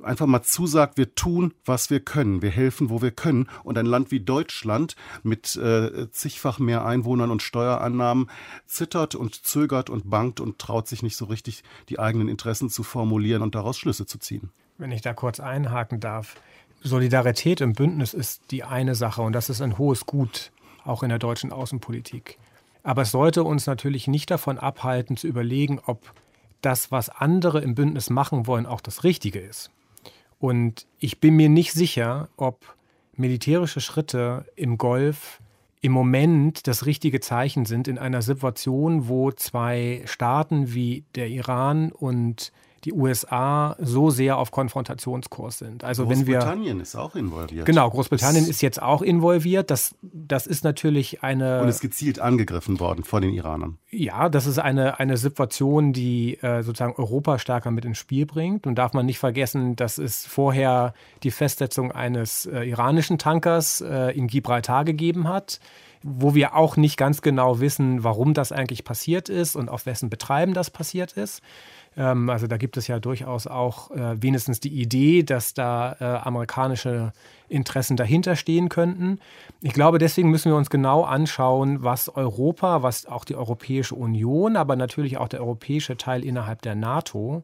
einfach 0.03 0.25
mal 0.25 0.41
zusagt, 0.41 0.97
wir 0.97 1.15
tun, 1.15 1.53
was 1.65 1.89
wir 1.89 1.99
können, 1.99 2.41
wir 2.41 2.49
helfen, 2.49 2.89
wo 2.89 3.01
wir 3.01 3.11
können. 3.11 3.49
Und 3.63 3.77
ein 3.77 3.85
Land 3.85 4.11
wie 4.11 4.19
Deutschland 4.19 4.95
mit 5.23 5.55
äh, 5.55 6.09
zigfach 6.11 6.59
mehr 6.59 6.85
Einwohnern 6.85 7.31
und 7.31 7.41
Steuerannahmen 7.41 8.29
zittert 8.65 9.15
und 9.15 9.35
zögert 9.45 9.89
und 9.89 10.09
bangt 10.09 10.39
und 10.39 10.59
traut 10.59 10.87
sich 10.87 11.03
nicht 11.03 11.17
so 11.17 11.25
richtig, 11.25 11.63
die 11.89 11.99
eigenen 11.99 12.27
Interessen 12.27 12.69
zu 12.69 12.83
formulieren 12.83 13.41
und 13.41 13.55
daraus 13.55 13.77
Schlüsse 13.77 14.05
zu 14.05 14.19
ziehen. 14.19 14.51
Wenn 14.77 14.91
ich 14.91 15.01
da 15.01 15.13
kurz 15.13 15.39
einhaken 15.39 15.99
darf. 15.99 16.35
Solidarität 16.81 17.59
im 17.59 17.73
Bündnis 17.73 18.13
ist 18.13 18.51
die 18.51 18.63
eine 18.63 18.95
Sache 18.95 19.21
und 19.21 19.33
das 19.33 19.49
ist 19.49 19.61
ein 19.61 19.77
hohes 19.77 20.05
Gut, 20.05 20.51
auch 20.85 21.03
in 21.03 21.09
der 21.09 21.19
deutschen 21.19 21.51
Außenpolitik. 21.51 22.37
Aber 22.83 23.01
es 23.01 23.11
sollte 23.11 23.43
uns 23.43 23.67
natürlich 23.67 24.07
nicht 24.07 24.31
davon 24.31 24.57
abhalten, 24.57 25.17
zu 25.17 25.27
überlegen, 25.27 25.81
ob 25.85 26.13
das, 26.61 26.91
was 26.91 27.09
andere 27.09 27.59
im 27.59 27.75
Bündnis 27.75 28.09
machen 28.09 28.47
wollen, 28.47 28.65
auch 28.65 28.79
das 28.79 29.03
Richtige 29.03 29.39
ist. 29.39 29.71
Und 30.39 30.87
ich 30.99 31.19
bin 31.19 31.35
mir 31.35 31.49
nicht 31.49 31.73
sicher, 31.73 32.29
ob 32.37 32.75
militärische 33.15 33.81
Schritte 33.81 34.45
im 34.55 34.77
Golf 34.77 35.41
im 35.81 35.91
Moment 35.91 36.67
das 36.67 36.85
richtige 36.85 37.19
Zeichen 37.19 37.65
sind 37.65 37.87
in 37.87 37.97
einer 37.97 38.21
Situation, 38.21 39.07
wo 39.07 39.31
zwei 39.31 40.01
Staaten 40.05 40.73
wie 40.73 41.03
der 41.15 41.29
Iran 41.29 41.91
und 41.91 42.51
die 42.85 42.93
USA 42.93 43.75
so 43.79 44.09
sehr 44.09 44.37
auf 44.37 44.51
Konfrontationskurs 44.51 45.59
sind. 45.59 45.83
Also 45.83 46.05
Großbritannien 46.05 46.67
wenn 46.67 46.75
wir, 46.77 46.81
ist 46.81 46.95
auch 46.95 47.15
involviert. 47.15 47.65
Genau, 47.65 47.89
Großbritannien 47.89 48.43
das 48.43 48.49
ist 48.49 48.61
jetzt 48.61 48.81
auch 48.81 49.01
involviert. 49.01 49.69
Das, 49.69 49.95
das 50.01 50.47
ist 50.47 50.63
natürlich 50.63 51.23
eine. 51.23 51.61
Und 51.61 51.67
ist 51.67 51.81
gezielt 51.81 52.19
angegriffen 52.19 52.79
worden 52.79 53.03
von 53.03 53.21
den 53.21 53.33
Iranern. 53.33 53.77
Ja, 53.89 54.29
das 54.29 54.45
ist 54.45 54.59
eine, 54.59 54.99
eine 54.99 55.17
Situation, 55.17 55.93
die 55.93 56.35
äh, 56.41 56.63
sozusagen 56.63 56.93
Europa 56.95 57.39
stärker 57.39 57.71
mit 57.71 57.85
ins 57.85 57.97
Spiel 57.97 58.25
bringt. 58.25 58.67
Und 58.67 58.75
darf 58.75 58.93
man 58.93 59.05
nicht 59.05 59.19
vergessen, 59.19 59.75
dass 59.75 59.97
es 59.97 60.25
vorher 60.25 60.93
die 61.23 61.31
Festsetzung 61.31 61.91
eines 61.91 62.45
äh, 62.45 62.63
iranischen 62.63 63.17
Tankers 63.17 63.81
äh, 63.81 64.11
in 64.17 64.27
Gibraltar 64.27 64.85
gegeben 64.85 65.27
hat 65.27 65.59
wo 66.01 66.33
wir 66.33 66.55
auch 66.55 66.77
nicht 66.77 66.97
ganz 66.97 67.21
genau 67.21 67.59
wissen, 67.59 68.03
warum 68.03 68.33
das 68.33 68.51
eigentlich 68.51 68.83
passiert 68.83 69.29
ist 69.29 69.55
und 69.55 69.69
auf 69.69 69.85
wessen 69.85 70.09
Betreiben 70.09 70.53
das 70.53 70.69
passiert 70.69 71.13
ist. 71.13 71.41
Ähm, 71.99 72.29
also 72.29 72.47
da 72.47 72.57
gibt 72.57 72.77
es 72.77 72.87
ja 72.87 72.99
durchaus 72.99 73.45
auch 73.45 73.91
äh, 73.91 74.21
wenigstens 74.21 74.59
die 74.59 74.81
Idee, 74.81 75.21
dass 75.21 75.53
da 75.53 75.97
äh, 75.99 76.03
amerikanische 76.25 77.11
Interessen 77.49 77.97
dahinter 77.97 78.35
stehen 78.35 78.69
könnten. 78.69 79.19
Ich 79.61 79.73
glaube, 79.73 79.99
deswegen 79.99 80.31
müssen 80.31 80.51
wir 80.51 80.57
uns 80.57 80.69
genau 80.69 81.03
anschauen, 81.03 81.83
was 81.83 82.07
Europa, 82.07 82.81
was 82.81 83.05
auch 83.05 83.25
die 83.25 83.35
Europäische 83.35 83.95
Union, 83.95 84.55
aber 84.55 84.75
natürlich 84.75 85.17
auch 85.17 85.27
der 85.27 85.41
europäische 85.41 85.97
Teil 85.97 86.23
innerhalb 86.23 86.61
der 86.61 86.75
NATO 86.75 87.43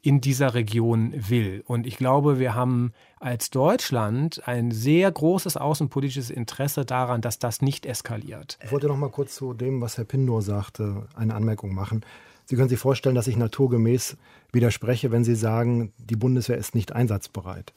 in 0.00 0.20
dieser 0.20 0.54
Region 0.54 1.12
will. 1.28 1.64
Und 1.66 1.84
ich 1.84 1.96
glaube, 1.96 2.38
wir 2.38 2.54
haben 2.54 2.92
als 3.18 3.50
Deutschland 3.50 4.46
ein 4.46 4.70
sehr 4.70 5.10
großes 5.10 5.56
außenpolitisches 5.56 6.30
Interesse 6.30 6.84
daran, 6.84 7.20
dass 7.20 7.40
das 7.40 7.62
nicht 7.62 7.84
eskaliert. 7.84 8.58
Ich 8.62 8.70
wollte 8.70 8.86
noch 8.86 8.96
mal 8.96 9.10
kurz 9.10 9.34
zu 9.34 9.54
dem, 9.54 9.80
was 9.80 9.98
Herr 9.98 10.04
Pindor 10.04 10.42
sagte, 10.42 11.08
eine 11.16 11.34
Anmerkung 11.34 11.74
machen. 11.74 12.04
Sie 12.48 12.56
können 12.56 12.70
sich 12.70 12.78
vorstellen, 12.78 13.14
dass 13.14 13.26
ich 13.26 13.36
naturgemäß 13.36 14.16
widerspreche, 14.52 15.10
wenn 15.10 15.22
Sie 15.22 15.34
sagen, 15.34 15.92
die 15.98 16.16
Bundeswehr 16.16 16.56
ist 16.56 16.74
nicht 16.74 16.92
einsatzbereit. 16.92 17.74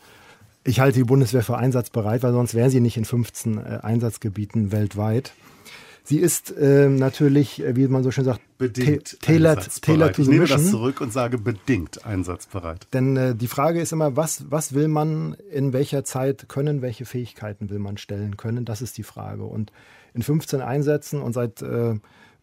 Ich 0.63 0.79
halte 0.79 0.99
die 0.99 1.03
Bundeswehr 1.03 1.43
für 1.43 1.57
einsatzbereit, 1.57 2.23
weil 2.23 2.31
sonst 2.31 2.53
wäre 2.53 2.69
sie 2.69 2.79
nicht 2.79 2.95
in 2.95 3.03
15 3.03 3.57
äh, 3.57 3.79
Einsatzgebieten 3.81 4.71
weltweit. 4.71 5.33
Sie 6.05 6.19
ist 6.19 6.55
äh, 6.55 6.87
natürlich, 6.87 7.61
wie 7.67 7.85
man 7.89 8.03
so 8.03 8.11
schön 8.11 8.23
sagt, 8.23 8.39
bedingt 8.57 9.19
tailored, 9.21 9.81
tailored 9.81 10.15
to 10.15 10.23
the 10.23 10.29
Ich 10.29 10.33
nehme 10.33 10.47
das 10.47 10.69
zurück 10.69 11.01
und 11.01 11.11
sage 11.11 11.37
bedingt 11.37 12.05
einsatzbereit. 12.05 12.87
Denn 12.93 13.17
äh, 13.17 13.35
die 13.35 13.47
Frage 13.47 13.81
ist 13.81 13.91
immer, 13.91 14.15
was, 14.15 14.45
was 14.49 14.73
will 14.73 14.87
man 14.87 15.35
in 15.51 15.73
welcher 15.73 16.05
Zeit 16.05 16.47
können, 16.47 16.81
welche 16.81 17.03
Fähigkeiten 17.03 17.69
will 17.69 17.79
man 17.79 17.97
stellen 17.97 18.37
können? 18.37 18.63
Das 18.63 18.81
ist 18.81 18.97
die 18.97 19.03
Frage. 19.03 19.43
Und 19.43 19.73
in 20.13 20.21
15 20.21 20.61
Einsätzen 20.61 21.21
und 21.21 21.33
seit 21.33 21.61
äh, 21.61 21.95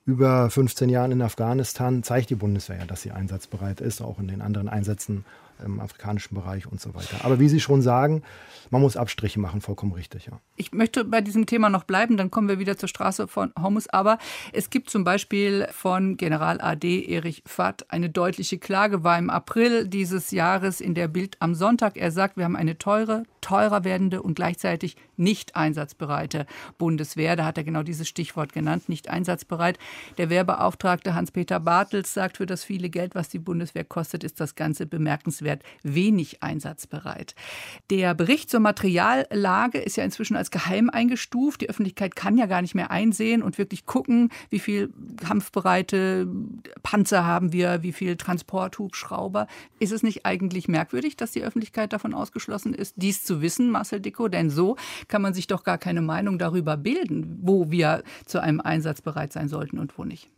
über 0.08 0.48
15 0.48 0.88
Jahren 0.88 1.12
in 1.12 1.20
Afghanistan 1.20 2.02
zeigt 2.02 2.30
die 2.30 2.34
Bundeswehr 2.34 2.78
ja, 2.78 2.86
dass 2.86 3.02
sie 3.02 3.10
einsatzbereit 3.10 3.82
ist, 3.82 4.00
auch 4.00 4.18
in 4.18 4.26
den 4.26 4.40
anderen 4.40 4.66
Einsätzen 4.66 5.26
im 5.64 5.80
afrikanischen 5.80 6.34
Bereich 6.34 6.66
und 6.66 6.80
so 6.80 6.94
weiter. 6.94 7.24
Aber 7.24 7.40
wie 7.40 7.48
Sie 7.48 7.60
schon 7.60 7.82
sagen, 7.82 8.22
man 8.70 8.82
muss 8.82 8.96
Abstriche 8.96 9.40
machen, 9.40 9.60
vollkommen 9.60 9.92
richtig. 9.92 10.26
Ja. 10.26 10.40
Ich 10.56 10.72
möchte 10.72 11.04
bei 11.04 11.20
diesem 11.20 11.46
Thema 11.46 11.68
noch 11.68 11.84
bleiben, 11.84 12.16
dann 12.16 12.30
kommen 12.30 12.48
wir 12.48 12.58
wieder 12.58 12.76
zur 12.76 12.88
Straße 12.88 13.28
von 13.28 13.52
Hormus. 13.60 13.88
Aber 13.88 14.18
es 14.52 14.70
gibt 14.70 14.90
zum 14.90 15.04
Beispiel 15.04 15.68
von 15.72 16.16
General 16.16 16.60
AD 16.60 17.04
Erich 17.06 17.42
Fatt 17.46 17.86
eine 17.88 18.10
deutliche 18.10 18.58
Klage, 18.58 19.04
war 19.04 19.18
im 19.18 19.30
April 19.30 19.86
dieses 19.88 20.30
Jahres 20.30 20.80
in 20.80 20.94
der 20.94 21.08
Bild 21.08 21.36
am 21.40 21.54
Sonntag. 21.54 21.96
Er 21.96 22.10
sagt, 22.10 22.36
wir 22.36 22.44
haben 22.44 22.56
eine 22.56 22.78
teure, 22.78 23.24
teurer 23.40 23.84
werdende 23.84 24.22
und 24.22 24.34
gleichzeitig 24.34 24.96
nicht 25.16 25.56
einsatzbereite 25.56 26.46
Bundeswehr. 26.76 27.36
Da 27.36 27.44
hat 27.44 27.58
er 27.58 27.64
genau 27.64 27.82
dieses 27.82 28.08
Stichwort 28.08 28.52
genannt, 28.52 28.88
nicht 28.88 29.08
einsatzbereit. 29.08 29.78
Der 30.18 30.30
Wehrbeauftragte 30.30 31.14
Hans-Peter 31.14 31.60
Bartels 31.60 32.14
sagt, 32.14 32.36
für 32.36 32.46
das 32.46 32.64
viele 32.64 32.90
Geld, 32.90 33.14
was 33.14 33.28
die 33.28 33.38
Bundeswehr 33.38 33.84
kostet, 33.84 34.24
ist 34.24 34.40
das 34.40 34.54
Ganze 34.54 34.86
bemerkenswert 34.86 35.47
wenig 35.82 36.42
einsatzbereit. 36.42 37.34
Der 37.90 38.14
Bericht 38.14 38.50
zur 38.50 38.60
Materiallage 38.60 39.78
ist 39.78 39.96
ja 39.96 40.04
inzwischen 40.04 40.36
als 40.36 40.50
geheim 40.50 40.90
eingestuft. 40.90 41.60
Die 41.60 41.70
Öffentlichkeit 41.70 42.16
kann 42.16 42.36
ja 42.36 42.46
gar 42.46 42.62
nicht 42.62 42.74
mehr 42.74 42.90
einsehen 42.90 43.42
und 43.42 43.58
wirklich 43.58 43.86
gucken, 43.86 44.30
wie 44.50 44.58
viel 44.58 44.92
kampfbereite 45.16 46.28
Panzer 46.82 47.24
haben 47.24 47.52
wir, 47.52 47.82
wie 47.82 47.92
viel 47.92 48.16
Transporthubschrauber. 48.16 49.46
Ist 49.78 49.92
es 49.92 50.02
nicht 50.02 50.26
eigentlich 50.26 50.68
merkwürdig, 50.68 51.16
dass 51.16 51.32
die 51.32 51.42
Öffentlichkeit 51.42 51.92
davon 51.92 52.14
ausgeschlossen 52.14 52.74
ist, 52.74 52.94
dies 52.96 53.24
zu 53.24 53.40
wissen, 53.40 53.70
Marcel 53.70 54.00
Dicko? 54.00 54.28
Denn 54.28 54.50
so 54.50 54.76
kann 55.08 55.22
man 55.22 55.34
sich 55.34 55.46
doch 55.46 55.64
gar 55.64 55.78
keine 55.78 56.02
Meinung 56.02 56.38
darüber 56.38 56.76
bilden, 56.76 57.38
wo 57.42 57.70
wir 57.70 58.02
zu 58.26 58.42
einem 58.42 58.60
Einsatz 58.60 59.00
bereit 59.02 59.32
sein 59.32 59.48
sollten 59.48 59.78
und 59.78 59.96
wo 59.98 60.04
nicht. 60.04 60.28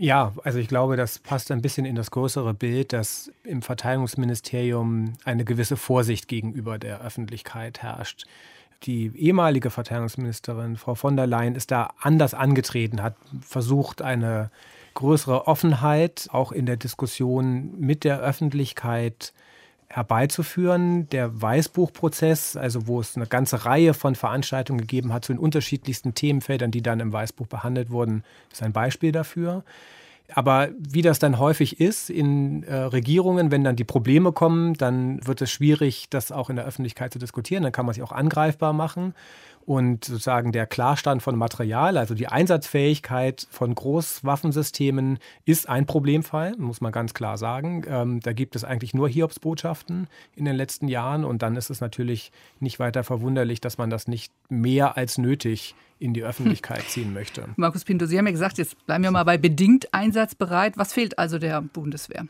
Ja, 0.00 0.32
also 0.44 0.60
ich 0.60 0.68
glaube, 0.68 0.96
das 0.96 1.18
passt 1.18 1.50
ein 1.50 1.60
bisschen 1.60 1.84
in 1.84 1.96
das 1.96 2.12
größere 2.12 2.54
Bild, 2.54 2.92
dass 2.92 3.32
im 3.42 3.62
Verteidigungsministerium 3.62 5.14
eine 5.24 5.44
gewisse 5.44 5.76
Vorsicht 5.76 6.28
gegenüber 6.28 6.78
der 6.78 7.00
Öffentlichkeit 7.00 7.82
herrscht. 7.82 8.24
Die 8.84 9.10
ehemalige 9.16 9.70
Verteidigungsministerin, 9.70 10.76
Frau 10.76 10.94
von 10.94 11.16
der 11.16 11.26
Leyen, 11.26 11.56
ist 11.56 11.72
da 11.72 11.90
anders 12.00 12.32
angetreten, 12.32 13.02
hat 13.02 13.16
versucht, 13.40 14.00
eine 14.00 14.52
größere 14.94 15.48
Offenheit 15.48 16.28
auch 16.30 16.52
in 16.52 16.66
der 16.66 16.76
Diskussion 16.76 17.74
mit 17.80 18.04
der 18.04 18.20
Öffentlichkeit 18.20 19.32
herbeizuführen. 19.88 21.08
Der 21.10 21.40
Weißbuchprozess, 21.40 22.56
also 22.56 22.86
wo 22.86 23.00
es 23.00 23.16
eine 23.16 23.26
ganze 23.26 23.64
Reihe 23.64 23.94
von 23.94 24.14
Veranstaltungen 24.14 24.80
gegeben 24.80 25.12
hat 25.12 25.24
zu 25.24 25.32
den 25.32 25.38
unterschiedlichsten 25.38 26.14
Themenfeldern, 26.14 26.70
die 26.70 26.82
dann 26.82 27.00
im 27.00 27.12
Weißbuch 27.12 27.46
behandelt 27.46 27.90
wurden, 27.90 28.22
ist 28.52 28.62
ein 28.62 28.72
Beispiel 28.72 29.12
dafür. 29.12 29.64
Aber 30.34 30.68
wie 30.78 31.00
das 31.00 31.18
dann 31.18 31.38
häufig 31.38 31.80
ist 31.80 32.10
in 32.10 32.62
äh, 32.64 32.74
Regierungen, 32.74 33.50
wenn 33.50 33.64
dann 33.64 33.76
die 33.76 33.84
Probleme 33.84 34.32
kommen, 34.32 34.74
dann 34.74 35.26
wird 35.26 35.40
es 35.40 35.50
schwierig, 35.50 36.10
das 36.10 36.32
auch 36.32 36.50
in 36.50 36.56
der 36.56 36.66
Öffentlichkeit 36.66 37.14
zu 37.14 37.18
diskutieren. 37.18 37.62
Dann 37.62 37.72
kann 37.72 37.86
man 37.86 37.94
sich 37.94 38.02
auch 38.02 38.12
angreifbar 38.12 38.74
machen. 38.74 39.14
Und 39.68 40.06
sozusagen 40.06 40.52
der 40.52 40.66
Klarstand 40.66 41.22
von 41.22 41.36
Material, 41.36 41.98
also 41.98 42.14
die 42.14 42.26
Einsatzfähigkeit 42.26 43.46
von 43.50 43.74
Großwaffensystemen, 43.74 45.18
ist 45.44 45.68
ein 45.68 45.84
Problemfall, 45.84 46.54
muss 46.56 46.80
man 46.80 46.90
ganz 46.90 47.12
klar 47.12 47.36
sagen. 47.36 47.84
Ähm, 47.86 48.20
da 48.20 48.32
gibt 48.32 48.56
es 48.56 48.64
eigentlich 48.64 48.94
nur 48.94 49.10
Hiobsbotschaften 49.10 50.06
in 50.34 50.46
den 50.46 50.56
letzten 50.56 50.88
Jahren. 50.88 51.22
Und 51.22 51.42
dann 51.42 51.54
ist 51.54 51.68
es 51.68 51.82
natürlich 51.82 52.32
nicht 52.60 52.78
weiter 52.78 53.04
verwunderlich, 53.04 53.60
dass 53.60 53.76
man 53.76 53.90
das 53.90 54.08
nicht 54.08 54.32
mehr 54.48 54.96
als 54.96 55.18
nötig 55.18 55.74
in 55.98 56.14
die 56.14 56.22
Öffentlichkeit 56.22 56.84
hm. 56.84 56.88
ziehen 56.88 57.12
möchte. 57.12 57.44
Markus 57.56 57.84
Pinto, 57.84 58.06
Sie 58.06 58.16
haben 58.16 58.24
ja 58.26 58.32
gesagt, 58.32 58.56
jetzt 58.56 58.86
bleiben 58.86 59.04
wir 59.04 59.10
mal 59.10 59.24
bei 59.24 59.36
bedingt 59.36 59.92
einsatzbereit. 59.92 60.78
Was 60.78 60.94
fehlt 60.94 61.18
also 61.18 61.38
der 61.38 61.60
Bundeswehr? 61.60 62.24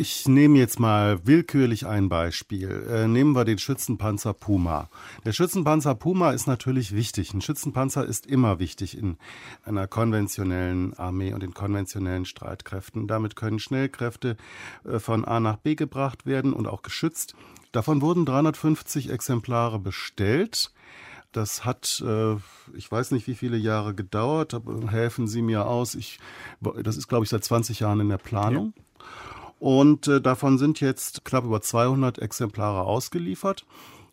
Ich 0.00 0.28
nehme 0.28 0.58
jetzt 0.58 0.78
mal 0.78 1.26
willkürlich 1.26 1.84
ein 1.84 2.08
Beispiel. 2.08 2.86
Äh, 2.88 3.08
nehmen 3.08 3.34
wir 3.34 3.44
den 3.44 3.58
Schützenpanzer 3.58 4.32
Puma. 4.32 4.88
Der 5.24 5.32
Schützenpanzer 5.32 5.96
Puma 5.96 6.30
ist 6.30 6.46
natürlich 6.46 6.94
wichtig. 6.94 7.34
Ein 7.34 7.40
Schützenpanzer 7.40 8.06
ist 8.06 8.24
immer 8.24 8.60
wichtig 8.60 8.96
in 8.96 9.16
einer 9.64 9.88
konventionellen 9.88 10.96
Armee 10.96 11.32
und 11.32 11.42
in 11.42 11.52
konventionellen 11.52 12.26
Streitkräften. 12.26 13.08
Damit 13.08 13.34
können 13.34 13.58
Schnellkräfte 13.58 14.36
äh, 14.84 15.00
von 15.00 15.24
A 15.24 15.40
nach 15.40 15.56
B 15.56 15.74
gebracht 15.74 16.26
werden 16.26 16.52
und 16.52 16.68
auch 16.68 16.82
geschützt. 16.82 17.34
Davon 17.72 18.00
wurden 18.00 18.24
350 18.24 19.10
Exemplare 19.10 19.80
bestellt. 19.80 20.70
Das 21.32 21.64
hat, 21.64 22.00
äh, 22.06 22.36
ich 22.76 22.88
weiß 22.88 23.10
nicht, 23.10 23.26
wie 23.26 23.34
viele 23.34 23.56
Jahre 23.56 23.96
gedauert, 23.96 24.54
aber 24.54 24.92
helfen 24.92 25.26
Sie 25.26 25.42
mir 25.42 25.66
aus. 25.66 25.96
Ich, 25.96 26.20
das 26.84 26.96
ist, 26.96 27.08
glaube 27.08 27.24
ich, 27.24 27.30
seit 27.30 27.42
20 27.42 27.80
Jahren 27.80 27.98
in 27.98 28.10
der 28.10 28.18
Planung. 28.18 28.74
Ja. 28.76 28.82
Und 29.58 30.06
äh, 30.06 30.20
davon 30.20 30.58
sind 30.58 30.80
jetzt 30.80 31.24
knapp 31.24 31.44
über 31.44 31.60
200 31.60 32.18
Exemplare 32.18 32.82
ausgeliefert. 32.82 33.66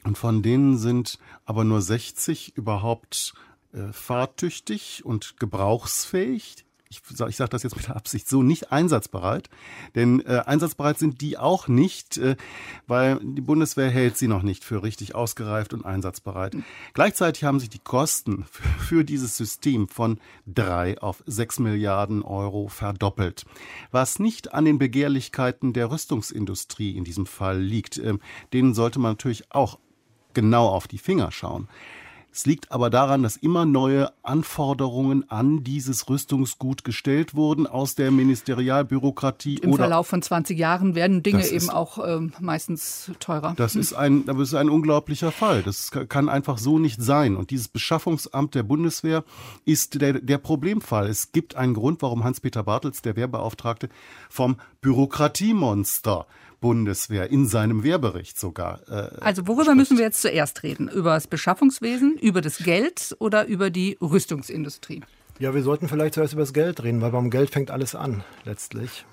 Und 0.03 0.17
von 0.17 0.41
denen 0.41 0.77
sind 0.77 1.19
aber 1.45 1.63
nur 1.63 1.81
60 1.81 2.55
überhaupt 2.57 3.33
äh, 3.73 3.91
fahrtüchtig 3.91 5.03
und 5.05 5.39
gebrauchsfähig 5.39 6.64
ich 6.89 7.01
sage 7.13 7.29
ich 7.29 7.37
sag 7.37 7.49
das 7.49 7.63
jetzt 7.63 7.75
mit 7.75 7.89
Absicht 7.89 8.29
so, 8.29 8.43
nicht 8.43 8.71
einsatzbereit. 8.71 9.49
Denn 9.95 10.19
äh, 10.25 10.43
einsatzbereit 10.45 10.99
sind 10.99 11.21
die 11.21 11.37
auch 11.37 11.67
nicht, 11.67 12.17
äh, 12.17 12.35
weil 12.87 13.19
die 13.21 13.41
Bundeswehr 13.41 13.89
hält 13.89 14.17
sie 14.17 14.27
noch 14.27 14.43
nicht 14.43 14.63
für 14.63 14.83
richtig 14.83 15.15
ausgereift 15.15 15.73
und 15.73 15.85
einsatzbereit. 15.85 16.55
Gleichzeitig 16.93 17.43
haben 17.43 17.59
sich 17.59 17.69
die 17.69 17.79
Kosten 17.79 18.45
für, 18.49 18.63
für 18.85 19.03
dieses 19.03 19.37
System 19.37 19.87
von 19.87 20.19
drei 20.45 20.99
auf 20.99 21.23
sechs 21.25 21.59
Milliarden 21.59 22.21
Euro 22.21 22.67
verdoppelt. 22.67 23.45
Was 23.91 24.19
nicht 24.19 24.53
an 24.53 24.65
den 24.65 24.77
Begehrlichkeiten 24.77 25.73
der 25.73 25.91
Rüstungsindustrie 25.91 26.95
in 26.95 27.03
diesem 27.03 27.25
Fall 27.25 27.59
liegt, 27.59 27.97
äh, 27.97 28.17
denen 28.53 28.73
sollte 28.73 28.99
man 28.99 29.13
natürlich 29.13 29.51
auch 29.51 29.79
genau 30.33 30.67
auf 30.67 30.87
die 30.87 30.99
Finger 30.99 31.31
schauen. 31.31 31.67
Es 32.35 32.45
liegt 32.45 32.69
aber 32.69 32.89
daran, 32.89 33.23
dass 33.23 33.37
immer 33.37 33.65
neue 33.65 34.11
Anforderungen 34.21 35.23
an 35.31 35.63
dieses 35.63 36.09
Rüstungsgut 36.09 36.83
gestellt 36.83 37.33
wurden 37.33 37.65
aus 37.65 37.95
der 37.95 38.11
Ministerialbürokratie. 38.11 39.59
Im 39.59 39.73
Verlauf 39.73 40.07
von 40.07 40.21
20 40.21 40.59
Jahren 40.59 40.95
werden 40.95 41.23
Dinge 41.23 41.47
eben 41.47 41.69
auch 41.69 41.97
ähm, 42.05 42.33
meistens 42.41 43.09
teurer. 43.21 43.53
Das 43.55 43.77
ist, 43.77 43.93
ein, 43.93 44.25
das 44.25 44.37
ist 44.37 44.53
ein 44.53 44.69
unglaublicher 44.69 45.31
Fall. 45.31 45.63
Das 45.63 45.91
kann 45.91 46.27
einfach 46.27 46.57
so 46.57 46.77
nicht 46.77 47.01
sein. 47.01 47.37
Und 47.37 47.51
dieses 47.51 47.69
Beschaffungsamt 47.69 48.53
der 48.53 48.63
Bundeswehr 48.63 49.23
ist 49.63 50.01
der, 50.01 50.19
der 50.19 50.37
Problemfall. 50.37 51.07
Es 51.07 51.31
gibt 51.31 51.55
einen 51.55 51.73
Grund, 51.73 52.01
warum 52.01 52.25
Hans-Peter 52.25 52.63
Bartels, 52.63 53.01
der 53.01 53.15
Wehrbeauftragte, 53.15 53.87
vom 54.29 54.57
Bürokratiemonster 54.81 56.27
Bundeswehr 56.59 57.29
in 57.29 57.47
seinem 57.47 57.83
Wehrbericht 57.83 58.39
sogar. 58.39 58.81
Äh, 58.89 59.21
also 59.21 59.47
worüber 59.47 59.63
spricht. 59.63 59.77
müssen 59.77 59.97
wir 59.97 60.05
jetzt 60.05 60.21
zuerst 60.21 60.63
reden? 60.63 60.87
Über 60.89 61.13
das 61.13 61.27
Beschaffungswesen, 61.27 62.17
über 62.17 62.41
das 62.41 62.57
Geld 62.59 63.15
oder 63.19 63.45
über 63.45 63.69
die 63.69 63.97
Rüstungsindustrie? 64.01 65.01
Ja, 65.39 65.53
wir 65.53 65.63
sollten 65.63 65.89
vielleicht 65.89 66.13
zuerst 66.13 66.33
über 66.33 66.43
das 66.43 66.53
Geld 66.53 66.83
reden, 66.83 67.01
weil 67.01 67.11
beim 67.11 67.29
Geld 67.29 67.49
fängt 67.49 67.71
alles 67.71 67.93
an 67.93 68.23
letztlich. 68.45 69.05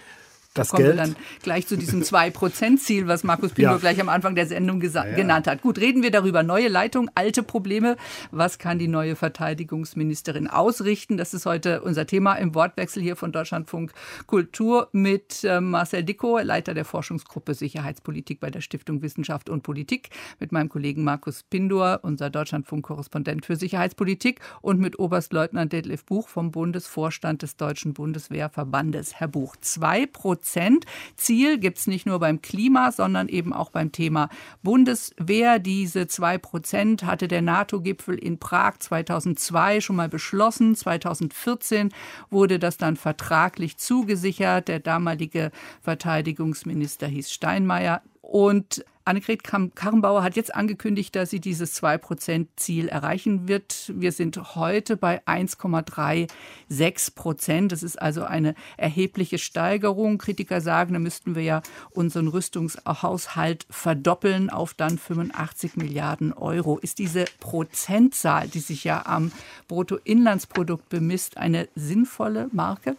Das 0.55 0.69
da 0.69 0.77
kommen 0.77 0.85
Geld. 0.85 0.99
wir 0.99 1.05
dann 1.05 1.17
gleich 1.43 1.67
zu 1.67 1.79
diesem 1.79 2.03
2-Prozent-Ziel, 2.03 3.07
was 3.07 3.25
Markus 3.25 3.53
Pinto 3.53 3.73
ja. 3.73 3.79
gleich 3.79 3.99
am 4.01 4.11
Anfang 4.11 4.35
der 4.35 4.47
Sendung 4.47 4.83
ja, 4.83 5.07
ja. 5.07 5.15
genannt 5.15 5.47
hat. 5.47 5.63
Gut, 5.63 5.79
reden 5.79 6.03
wir 6.03 6.11
darüber. 6.11 6.43
Neue 6.43 6.69
Leitung, 6.69 7.11
alte 7.15 7.43
Probleme. 7.43 7.97
Was 8.33 8.59
kann 8.59 8.79
die 8.79 8.89
neue 8.89 9.17
Verteidigungsministerin 9.17 10.49
ausrichten? 10.49 11.17
Das 11.17 11.33
ist 11.33 11.47
heute 11.47 11.81
unser 11.81 12.07
Thema 12.07 12.35
im 12.35 12.55
Wortwechsel 12.55 13.03
hier 13.03 13.17
von 13.17 13.33
Deutschlandfunk 13.33 13.93
Kultur 14.27 14.89
mit 14.93 15.43
äh, 15.45 15.61
Marcel 15.61 16.05
Dicko, 16.05 16.39
Leiter 16.39 16.75
der 16.75 16.85
Forschungsgruppe 16.85 17.55
Sicherheitspolitik 17.55 18.39
bei 18.39 18.51
der 18.51 18.61
Stiftung 18.61 19.01
Wissenschaft 19.01 19.49
und 19.49 19.63
Politik, 19.63 20.11
mit 20.39 20.53
meinem 20.53 20.69
Kollegen 20.69 21.03
Markus 21.03 21.45
Pindor, 21.45 22.01
unser 22.03 22.29
Deutschlandfunk-Korrespondent 22.29 23.47
für 23.47 23.57
Sicherheitspolitik 23.57 24.41
und 24.61 24.81
mit 24.81 24.99
Oberstleutnant 24.99 25.73
Detlef 25.73 26.05
Buch 26.05 26.29
vom 26.29 26.51
Bundesvorstand 26.51 27.41
des 27.41 27.57
Deutschen 27.57 27.95
Bundeswehrverbandes. 27.95 29.15
Herr 29.15 29.29
Buch, 29.29 29.57
2 29.59 30.07
Prozent 30.07 30.42
Prozent. 30.43 30.87
Ziel 31.17 31.57
gibt 31.59 31.79
es 31.79 31.87
nicht 31.87 32.05
nur 32.05 32.19
beim 32.19 32.43
Klima, 32.43 32.91
sondern 32.91 33.29
eben 33.29 33.53
auch 33.53 33.71
beim 33.71 33.93
Thema 33.93 34.29
Bundeswehr. 34.65 35.61
Diese 35.61 36.09
zwei 36.09 36.37
Prozent 36.37 37.05
hatte 37.05 37.29
der 37.29 37.43
NATO-Gipfel 37.43 38.17
in 38.17 38.39
Prag 38.39 38.79
2002 38.81 39.81
schon 39.81 39.95
mal 39.95 40.09
beschlossen. 40.09 40.75
2014 40.75 41.91
wurde 42.29 42.59
das 42.59 42.77
dann 42.77 42.97
vertraglich 42.97 43.77
zugesichert. 43.77 44.67
Der 44.67 44.81
damalige 44.81 45.53
Verteidigungsminister 45.81 47.07
hieß 47.07 47.31
Steinmeier. 47.31 48.03
Und 48.21 48.85
Annegret 49.05 49.43
Karrenbauer 49.43 50.23
hat 50.23 50.37
jetzt 50.37 50.55
angekündigt, 50.55 51.17
dass 51.17 51.31
sie 51.31 51.41
dieses 51.41 51.83
2-Prozent-Ziel 51.83 52.89
erreichen 52.89 53.49
wird. 53.49 53.93
Wir 53.95 54.13
sind 54.13 54.55
heute 54.55 54.97
bei 54.97 55.23
1,36 55.27 57.15
Prozent. 57.15 57.73
Das 57.73 57.83
ist 57.83 58.01
also 58.01 58.23
eine 58.25 58.55
erhebliche 58.77 59.39
Steigerung. 59.39 60.19
Kritiker 60.19 60.61
sagen, 60.61 60.93
da 60.93 60.99
müssten 61.01 61.35
wir 61.35 61.43
ja 61.43 61.63
unseren 61.91 62.29
Rüstungshaushalt 62.29 63.67
verdoppeln 63.71 64.51
auf 64.51 64.75
dann 64.75 64.99
85 64.99 65.77
Milliarden 65.77 66.33
Euro. 66.33 66.79
Ist 66.79 66.99
diese 66.99 67.25
Prozentzahl, 67.41 68.49
die 68.49 68.61
sich 68.61 68.85
ja 68.85 69.05
am 69.07 69.33
Bruttoinlandsprodukt 69.69 70.89
bemisst, 70.89 71.39
eine 71.39 71.69
sinnvolle 71.75 72.49
Marke? 72.53 72.97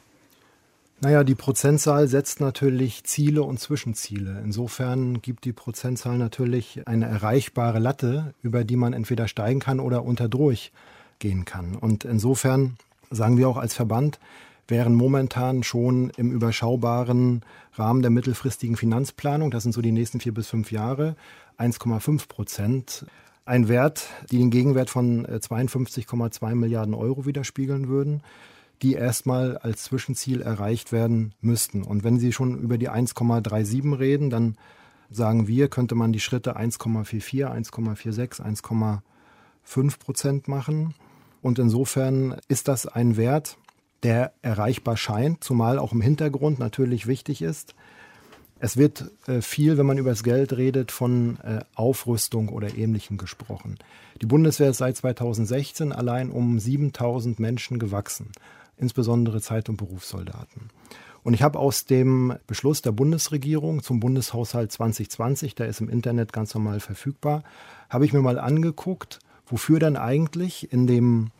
Naja, 1.03 1.25
die 1.25 1.35
Prozentzahl 1.35 2.07
setzt 2.07 2.39
natürlich 2.39 3.03
Ziele 3.03 3.43
und 3.43 3.59
Zwischenziele. 3.59 4.39
Insofern 4.41 5.21
gibt 5.21 5.43
die 5.43 5.51
Prozentzahl 5.51 6.17
natürlich 6.17 6.87
eine 6.87 7.07
erreichbare 7.07 7.79
Latte, 7.79 8.33
über 8.41 8.63
die 8.63 8.77
man 8.77 8.93
entweder 8.93 9.27
steigen 9.27 9.59
kann 9.59 9.81
oder 9.81 10.05
unterdurch 10.05 10.71
gehen 11.19 11.43
kann. 11.43 11.75
Und 11.75 12.05
insofern 12.05 12.77
sagen 13.11 13.37
wir 13.37 13.49
auch 13.49 13.57
als 13.57 13.73
Verband, 13.73 14.17
wären 14.69 14.95
momentan 14.95 15.63
schon 15.63 16.09
im 16.15 16.31
überschaubaren 16.31 17.41
Rahmen 17.73 18.01
der 18.01 18.11
mittelfristigen 18.11 18.77
Finanzplanung, 18.77 19.51
das 19.51 19.63
sind 19.63 19.73
so 19.73 19.81
die 19.81 19.91
nächsten 19.91 20.21
vier 20.21 20.33
bis 20.33 20.47
fünf 20.47 20.71
Jahre, 20.71 21.17
1,5 21.59 22.29
Prozent. 22.29 23.05
Ein 23.43 23.67
Wert, 23.67 24.07
die 24.31 24.37
den 24.37 24.51
Gegenwert 24.51 24.89
von 24.89 25.27
52,2 25.27 26.49
äh, 26.49 26.55
Milliarden 26.55 26.93
Euro 26.93 27.25
widerspiegeln 27.25 27.89
würden 27.89 28.23
die 28.81 28.93
erstmal 28.93 29.57
als 29.57 29.83
Zwischenziel 29.83 30.41
erreicht 30.41 30.91
werden 30.91 31.33
müssten. 31.41 31.83
Und 31.83 32.03
wenn 32.03 32.19
Sie 32.19 32.33
schon 32.33 32.59
über 32.59 32.77
die 32.77 32.89
1,37 32.89 33.97
reden, 33.97 34.29
dann 34.29 34.57
sagen 35.09 35.47
wir, 35.47 35.69
könnte 35.69 35.95
man 35.95 36.11
die 36.11 36.19
Schritte 36.19 36.57
1,44, 36.57 37.45
1,46, 37.45 38.41
1,5 38.41 39.99
Prozent 39.99 40.47
machen. 40.47 40.95
Und 41.41 41.59
insofern 41.59 42.37
ist 42.47 42.67
das 42.67 42.85
ein 42.85 43.15
Wert, 43.15 43.57
der 44.03 44.33
erreichbar 44.41 44.97
scheint, 44.97 45.43
zumal 45.43 45.79
auch 45.79 45.93
im 45.93 46.01
Hintergrund 46.01 46.59
natürlich 46.59 47.07
wichtig 47.07 47.41
ist. 47.41 47.75
Es 48.59 48.77
wird 48.77 49.11
äh, 49.27 49.41
viel, 49.41 49.77
wenn 49.77 49.85
man 49.85 49.97
über 49.97 50.09
das 50.09 50.23
Geld 50.23 50.53
redet, 50.53 50.91
von 50.91 51.37
äh, 51.41 51.59
Aufrüstung 51.75 52.49
oder 52.49 52.77
Ähnlichem 52.77 53.17
gesprochen. 53.17 53.77
Die 54.21 54.25
Bundeswehr 54.25 54.69
ist 54.69 54.77
seit 54.77 54.95
2016 54.95 55.91
allein 55.91 56.29
um 56.29 56.59
7000 56.59 57.39
Menschen 57.39 57.77
gewachsen 57.77 58.31
insbesondere 58.83 59.41
Zeit- 59.41 59.69
und 59.69 59.77
Berufssoldaten. 59.77 60.69
Und 61.23 61.33
ich 61.33 61.41
habe 61.41 61.57
aus 61.57 61.85
dem 61.85 62.35
Beschluss 62.47 62.81
der 62.81 62.91
Bundesregierung 62.91 63.81
zum 63.81 63.99
Bundeshaushalt 63.99 64.71
2020, 64.71 65.55
der 65.55 65.67
ist 65.67 65.81
im 65.81 65.89
Internet 65.89 66.33
ganz 66.33 66.53
normal 66.53 66.79
verfügbar, 66.79 67.43
habe 67.89 68.05
ich 68.05 68.13
mir 68.13 68.21
mal 68.21 68.37
angeguckt, 68.37 69.19
wofür 69.47 69.79
dann 69.79 69.95
eigentlich 69.95 70.71
in 70.71 70.85
dem 70.85 71.31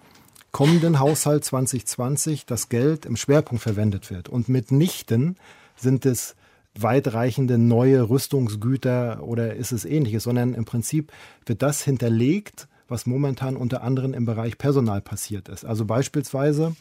kommenden 0.52 1.00
Haushalt 1.00 1.44
2020 1.44 2.46
das 2.46 2.70
Geld 2.70 3.06
im 3.06 3.18
Schwerpunkt 3.18 3.62
verwendet 3.62 4.10
wird. 4.10 4.30
Und 4.30 4.48
mitnichten 4.50 5.36
sind 5.76 6.06
es 6.06 6.36
weitreichende 6.80 7.58
neue 7.58 8.10
Rüstungsgüter 8.10 9.22
oder 9.24 9.56
ist 9.56 9.72
es 9.72 9.84
ähnliches, 9.84 10.24
sondern 10.24 10.54
im 10.54 10.66
Prinzip 10.66 11.12
wird 11.46 11.62
das 11.62 11.84
hinterlegt, 11.84 12.68
was 12.88 13.06
momentan 13.06 13.58
unter 13.58 13.84
anderem 13.84 14.14
im 14.14 14.26
Bereich 14.26 14.58
Personal 14.58 15.02
passiert 15.02 15.50
ist. 15.50 15.66
Also 15.66 15.86
beispielsweise 15.86 16.76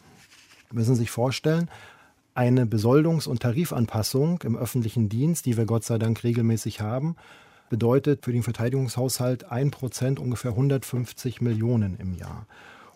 müssen 0.73 0.95
Sie 0.95 1.01
sich 1.01 1.11
vorstellen, 1.11 1.69
eine 2.35 2.65
Besoldungs- 2.65 3.27
und 3.27 3.41
Tarifanpassung 3.41 4.41
im 4.43 4.57
öffentlichen 4.57 5.07
Dienst, 5.07 5.45
die 5.45 5.55
wir 5.55 5.65
Gott 5.65 5.83
sei 5.83 5.99
Dank 5.99 6.23
regelmäßig 6.23 6.81
haben, 6.81 7.15
bedeutet 7.69 8.25
für 8.25 8.33
den 8.33 8.43
Verteidigungshaushalt 8.43 9.51
1% 9.51 10.19
ungefähr 10.19 10.51
150 10.51 11.41
Millionen 11.41 11.97
im 11.97 12.13
Jahr. 12.13 12.47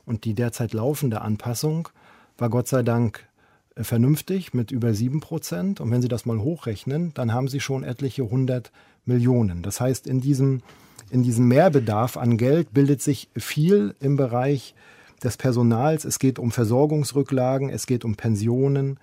Und 0.05 0.25
die 0.25 0.33
derzeit 0.33 0.73
laufende 0.73 1.21
Anpassung 1.21 1.89
war 2.37 2.49
Gott 2.49 2.67
sei 2.67 2.83
Dank 2.83 3.27
äh, 3.75 3.83
vernünftig 3.83 4.53
mit 4.53 4.71
über 4.71 4.93
7 4.93 5.19
Prozent. 5.19 5.81
Und 5.81 5.91
wenn 5.91 6.01
Sie 6.01 6.07
das 6.07 6.25
mal 6.25 6.39
hochrechnen, 6.39 7.13
dann 7.13 7.33
haben 7.33 7.47
Sie 7.47 7.59
schon 7.59 7.83
etliche 7.83 8.23
100 8.23 8.71
Millionen. 9.05 9.63
Das 9.63 9.79
heißt, 9.79 10.07
in 10.07 10.21
diesem, 10.21 10.61
in 11.09 11.23
diesem 11.23 11.47
Mehrbedarf 11.47 12.17
an 12.17 12.37
Geld 12.37 12.73
bildet 12.73 13.01
sich 13.01 13.29
viel 13.35 13.95
im 13.99 14.15
Bereich 14.15 14.75
des 15.23 15.37
Personals, 15.37 16.05
es 16.05 16.19
geht 16.19 16.39
um 16.39 16.51
Versorgungsrücklagen, 16.51 17.69
es 17.69 17.87
geht 17.87 18.05
um 18.05 18.15
Pensionen, 18.15 18.99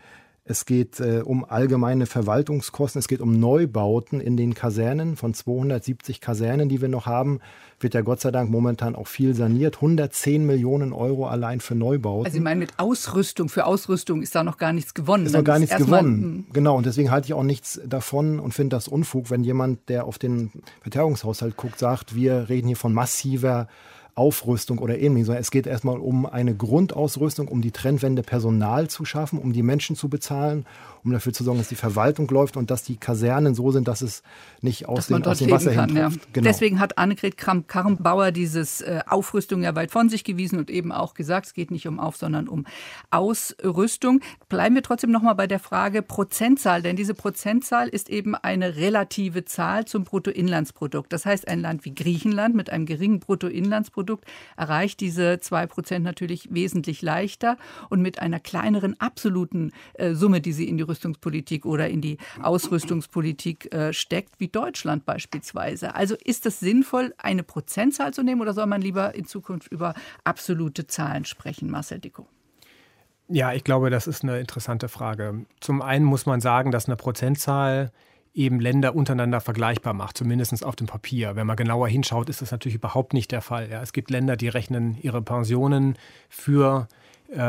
Es 0.46 0.66
geht 0.66 1.00
äh, 1.00 1.22
um 1.24 1.42
allgemeine 1.46 2.04
Verwaltungskosten. 2.04 2.98
Es 2.98 3.08
geht 3.08 3.22
um 3.22 3.40
Neubauten 3.40 4.20
in 4.20 4.36
den 4.36 4.52
Kasernen. 4.52 5.16
Von 5.16 5.32
270 5.32 6.20
Kasernen, 6.20 6.68
die 6.68 6.82
wir 6.82 6.88
noch 6.88 7.06
haben, 7.06 7.40
wird 7.80 7.94
ja 7.94 8.02
Gott 8.02 8.20
sei 8.20 8.30
Dank 8.30 8.50
momentan 8.50 8.94
auch 8.94 9.06
viel 9.06 9.34
saniert. 9.34 9.76
110 9.76 10.44
Millionen 10.44 10.92
Euro 10.92 11.26
allein 11.26 11.60
für 11.60 11.74
Neubauten. 11.74 12.26
Also 12.26 12.36
ich 12.36 12.44
meine, 12.44 12.60
mit 12.60 12.78
Ausrüstung, 12.78 13.48
für 13.48 13.64
Ausrüstung 13.64 14.20
ist 14.20 14.34
da 14.34 14.44
noch 14.44 14.58
gar 14.58 14.74
nichts 14.74 14.92
gewonnen. 14.92 15.24
Ist 15.24 15.32
noch 15.32 15.44
gar 15.44 15.58
nichts 15.58 15.76
gewonnen. 15.76 16.22
Hm. 16.22 16.46
Genau, 16.52 16.76
und 16.76 16.84
deswegen 16.84 17.10
halte 17.10 17.24
ich 17.24 17.32
auch 17.32 17.42
nichts 17.42 17.80
davon 17.86 18.38
und 18.38 18.52
finde 18.52 18.76
das 18.76 18.86
Unfug, 18.86 19.30
wenn 19.30 19.44
jemand, 19.44 19.88
der 19.88 20.04
auf 20.04 20.18
den 20.18 20.50
Verteidigungshaushalt 20.82 21.56
guckt, 21.56 21.78
sagt, 21.78 22.14
wir 22.14 22.50
reden 22.50 22.66
hier 22.66 22.76
von 22.76 22.92
massiver 22.92 23.66
Aufrüstung 24.14 24.78
oder 24.78 24.98
ähnliches, 24.98 25.26
sondern 25.26 25.42
es 25.42 25.50
geht 25.50 25.66
erstmal 25.66 25.98
um 25.98 26.26
eine 26.26 26.54
Grundausrüstung, 26.54 27.48
um 27.48 27.62
die 27.62 27.72
Trendwende 27.72 28.22
Personal 28.22 28.88
zu 28.88 29.04
schaffen, 29.04 29.38
um 29.38 29.52
die 29.52 29.62
Menschen 29.62 29.96
zu 29.96 30.08
bezahlen, 30.08 30.66
um 31.04 31.12
dafür 31.12 31.32
zu 31.32 31.44
sorgen, 31.44 31.58
dass 31.58 31.68
die 31.68 31.74
Verwaltung 31.74 32.26
läuft 32.28 32.56
und 32.56 32.70
dass 32.70 32.82
die 32.82 32.96
Kasernen 32.96 33.54
so 33.54 33.70
sind, 33.70 33.88
dass 33.88 34.00
es 34.00 34.22
nicht 34.62 34.88
aus, 34.88 35.08
dem, 35.08 35.22
aus 35.24 35.38
dem 35.38 35.50
Wasser 35.50 35.72
kann, 35.72 35.94
ja. 35.94 36.08
genau. 36.32 36.44
Deswegen 36.44 36.80
hat 36.80 36.96
Annegret 36.96 37.36
Kramp-Karrenbauer 37.36 38.32
dieses 38.32 38.80
äh, 38.80 39.00
Aufrüstung 39.06 39.62
ja 39.62 39.74
weit 39.74 39.90
von 39.90 40.08
sich 40.08 40.24
gewiesen 40.24 40.58
und 40.58 40.70
eben 40.70 40.92
auch 40.92 41.14
gesagt, 41.14 41.46
es 41.46 41.54
geht 41.54 41.70
nicht 41.70 41.86
um 41.86 42.00
Auf, 42.00 42.16
sondern 42.16 42.48
um 42.48 42.64
Ausrüstung. 43.10 44.20
Bleiben 44.48 44.74
wir 44.74 44.82
trotzdem 44.82 45.10
nochmal 45.10 45.34
bei 45.34 45.46
der 45.46 45.58
Frage 45.58 46.00
Prozentzahl, 46.00 46.80
denn 46.80 46.96
diese 46.96 47.12
Prozentzahl 47.14 47.88
ist 47.88 48.08
eben 48.08 48.34
eine 48.34 48.76
relative 48.76 49.44
Zahl 49.44 49.84
zum 49.84 50.04
Bruttoinlandsprodukt. 50.04 51.12
Das 51.12 51.26
heißt, 51.26 51.48
ein 51.48 51.60
Land 51.60 51.84
wie 51.84 51.94
Griechenland 51.94 52.54
mit 52.54 52.70
einem 52.70 52.86
geringen 52.86 53.20
Bruttoinlandsprodukt 53.20 54.24
erreicht 54.56 55.00
diese 55.00 55.38
zwei 55.40 55.66
Prozent 55.66 56.04
natürlich 56.04 56.48
wesentlich 56.54 57.02
leichter 57.02 57.58
und 57.90 58.00
mit 58.00 58.20
einer 58.20 58.40
kleineren 58.40 58.98
absoluten 59.00 59.72
äh, 59.94 60.14
Summe, 60.14 60.40
die 60.40 60.52
sie 60.52 60.66
in 60.66 60.78
die 60.78 60.82
Rüstungspolitik 60.94 61.66
oder 61.66 61.88
in 61.88 62.00
die 62.00 62.18
Ausrüstungspolitik 62.40 63.74
äh, 63.74 63.92
steckt, 63.92 64.38
wie 64.38 64.48
Deutschland 64.48 65.04
beispielsweise. 65.04 65.94
Also 65.94 66.14
ist 66.24 66.46
es 66.46 66.60
sinnvoll, 66.60 67.12
eine 67.18 67.42
Prozentzahl 67.42 68.14
zu 68.14 68.22
nehmen 68.22 68.40
oder 68.40 68.54
soll 68.54 68.66
man 68.66 68.80
lieber 68.80 69.14
in 69.14 69.26
Zukunft 69.26 69.72
über 69.72 69.94
absolute 70.22 70.86
Zahlen 70.86 71.24
sprechen, 71.24 71.68
Marcel 71.68 71.98
Dicko? 71.98 72.28
Ja, 73.26 73.52
ich 73.52 73.64
glaube, 73.64 73.90
das 73.90 74.06
ist 74.06 74.22
eine 74.22 74.38
interessante 74.38 74.88
Frage. 74.88 75.46
Zum 75.58 75.82
einen 75.82 76.04
muss 76.04 76.26
man 76.26 76.40
sagen, 76.40 76.70
dass 76.70 76.86
eine 76.86 76.96
Prozentzahl 76.96 77.90
eben 78.34 78.60
Länder 78.60 78.94
untereinander 78.94 79.40
vergleichbar 79.40 79.94
macht, 79.94 80.18
zumindest 80.18 80.64
auf 80.64 80.76
dem 80.76 80.86
Papier. 80.86 81.34
Wenn 81.34 81.46
man 81.46 81.56
genauer 81.56 81.88
hinschaut, 81.88 82.28
ist 82.28 82.42
das 82.42 82.50
natürlich 82.50 82.76
überhaupt 82.76 83.14
nicht 83.14 83.32
der 83.32 83.40
Fall. 83.40 83.70
Ja, 83.70 83.82
es 83.82 83.92
gibt 83.92 84.10
Länder, 84.10 84.36
die 84.36 84.48
rechnen 84.48 84.96
ihre 85.00 85.22
Pensionen 85.22 85.96
für 86.28 86.88
äh, 86.90 87.03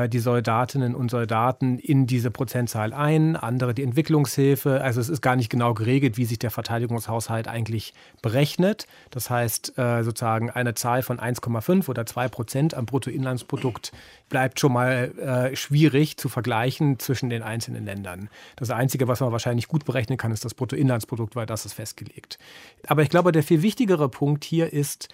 die 0.10 0.20
Soldatinnen 0.20 0.96
und 0.96 1.12
Soldaten 1.12 1.78
in 1.78 2.08
diese 2.08 2.32
Prozentzahl 2.32 2.94
ein, 2.94 3.36
andere 3.36 3.74
die 3.74 3.84
Entwicklungshilfe. 3.84 4.82
Also 4.82 5.00
es 5.00 5.10
ist 5.10 5.22
gar 5.22 5.36
nicht 5.36 5.50
genau 5.50 5.74
geregelt, 5.74 6.18
wie 6.18 6.26
sich 6.26 6.40
der 6.40 6.52
Verteidigungshaushalt 6.52 7.48
eigentlich 7.48 7.94
berechnet. 8.22 8.88
Das 9.12 9.30
heißt, 9.30 9.78
äh, 9.78 10.04
sozusagen 10.04 10.50
eine 10.50 10.74
Zahl 10.74 11.04
von 11.04 11.20
1,5 11.20 11.88
oder 11.90 12.06
2 12.06 12.28
Prozent 12.30 12.74
am 12.74 12.86
Bruttoinlandsprodukt 12.86 13.92
bleibt 14.30 14.60
schon 14.60 14.74
mal 14.74 15.12
äh, 15.18 15.56
schwierig 15.56 16.18
zu 16.18 16.30
vergleichen 16.30 17.00
zwischen 17.00 17.30
den 17.30 17.44
einzelnen 17.44 17.86
Ländern. 17.86 18.30
Das 18.56 18.70
Einzige, 18.72 19.08
was 19.08 19.20
man 19.20 19.32
wahrscheinlich 19.32 19.68
gut 19.68 19.86
berechnen 19.86 20.18
kann, 20.18 20.32
ist 20.32 20.46
das 20.46 20.54
Bruttoinlandsprodukt, 20.54 21.36
weil 21.36 21.46
das 21.46 21.66
ist 21.66 21.74
festgelegt. 21.74 22.40
Aber 22.88 23.04
ich 23.04 23.10
glaube, 23.10 23.32
der 23.32 23.44
viel 23.44 23.62
wichtigere 23.62 24.10
Punkt 24.10 24.44
hier 24.44 24.74
ist, 24.74 25.10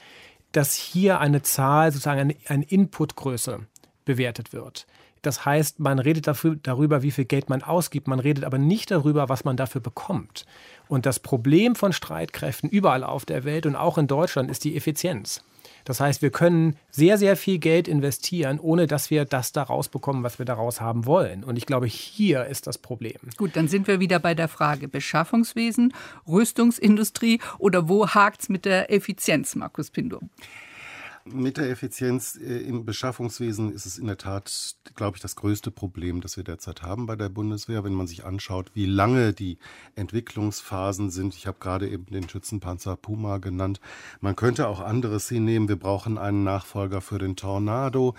dass 0.51 0.73
hier 0.75 1.19
eine 1.19 1.41
Zahl, 1.41 1.91
sozusagen 1.91 2.19
eine, 2.19 2.35
eine 2.47 2.63
Inputgröße 2.65 3.65
bewertet 4.05 4.53
wird. 4.53 4.85
Das 5.21 5.45
heißt, 5.45 5.79
man 5.79 5.99
redet 5.99 6.27
dafür, 6.27 6.57
darüber, 6.61 7.03
wie 7.03 7.11
viel 7.11 7.25
Geld 7.25 7.49
man 7.49 7.61
ausgibt, 7.61 8.07
man 8.07 8.19
redet 8.19 8.43
aber 8.43 8.57
nicht 8.57 8.89
darüber, 8.89 9.29
was 9.29 9.43
man 9.43 9.55
dafür 9.55 9.81
bekommt. 9.81 10.45
Und 10.87 11.05
das 11.05 11.19
Problem 11.19 11.75
von 11.75 11.93
Streitkräften 11.93 12.69
überall 12.69 13.03
auf 13.03 13.25
der 13.25 13.43
Welt 13.43 13.65
und 13.65 13.75
auch 13.75 13.97
in 13.97 14.07
Deutschland 14.07 14.49
ist 14.49 14.63
die 14.63 14.75
Effizienz. 14.75 15.43
Das 15.85 15.99
heißt, 15.99 16.21
wir 16.21 16.29
können 16.29 16.75
sehr, 16.91 17.17
sehr 17.17 17.35
viel 17.35 17.57
Geld 17.57 17.87
investieren, 17.87 18.59
ohne 18.59 18.87
dass 18.87 19.09
wir 19.09 19.25
das 19.25 19.51
daraus 19.51 19.89
bekommen, 19.89 20.23
was 20.23 20.37
wir 20.37 20.45
daraus 20.45 20.81
haben 20.81 21.05
wollen. 21.05 21.43
Und 21.43 21.57
ich 21.57 21.65
glaube, 21.65 21.87
hier 21.87 22.45
ist 22.45 22.67
das 22.67 22.77
Problem. 22.77 23.17
Gut, 23.37 23.55
dann 23.55 23.67
sind 23.67 23.87
wir 23.87 23.99
wieder 23.99 24.19
bei 24.19 24.33
der 24.33 24.47
Frage 24.47 24.87
Beschaffungswesen, 24.87 25.93
Rüstungsindustrie 26.27 27.39
oder 27.57 27.89
wo 27.89 28.07
hakt 28.07 28.43
es 28.43 28.49
mit 28.49 28.65
der 28.65 28.91
Effizienz, 28.91 29.55
Markus 29.55 29.89
Pindur? 29.89 30.21
Mit 31.25 31.57
der 31.57 31.69
Effizienz 31.69 32.35
äh, 32.35 32.57
im 32.61 32.83
Beschaffungswesen 32.83 33.71
ist 33.71 33.85
es 33.85 33.99
in 33.99 34.07
der 34.07 34.17
Tat, 34.17 34.75
glaube 34.95 35.17
ich, 35.17 35.21
das 35.21 35.35
größte 35.35 35.69
Problem, 35.69 36.19
das 36.19 36.35
wir 36.35 36.43
derzeit 36.43 36.81
haben 36.81 37.05
bei 37.05 37.15
der 37.15 37.29
Bundeswehr, 37.29 37.83
wenn 37.83 37.93
man 37.93 38.07
sich 38.07 38.25
anschaut, 38.25 38.71
wie 38.73 38.87
lange 38.87 39.31
die 39.31 39.59
Entwicklungsphasen 39.95 41.11
sind. 41.11 41.35
Ich 41.35 41.45
habe 41.45 41.59
gerade 41.59 41.87
eben 41.87 42.07
den 42.07 42.27
Schützenpanzer 42.27 42.95
Puma 42.95 43.37
genannt. 43.37 43.79
Man 44.19 44.35
könnte 44.35 44.67
auch 44.67 44.79
anderes 44.79 45.29
hinnehmen. 45.29 45.69
Wir 45.69 45.75
brauchen 45.75 46.17
einen 46.17 46.43
Nachfolger 46.43 47.01
für 47.01 47.19
den 47.19 47.35
Tornado. 47.35 48.15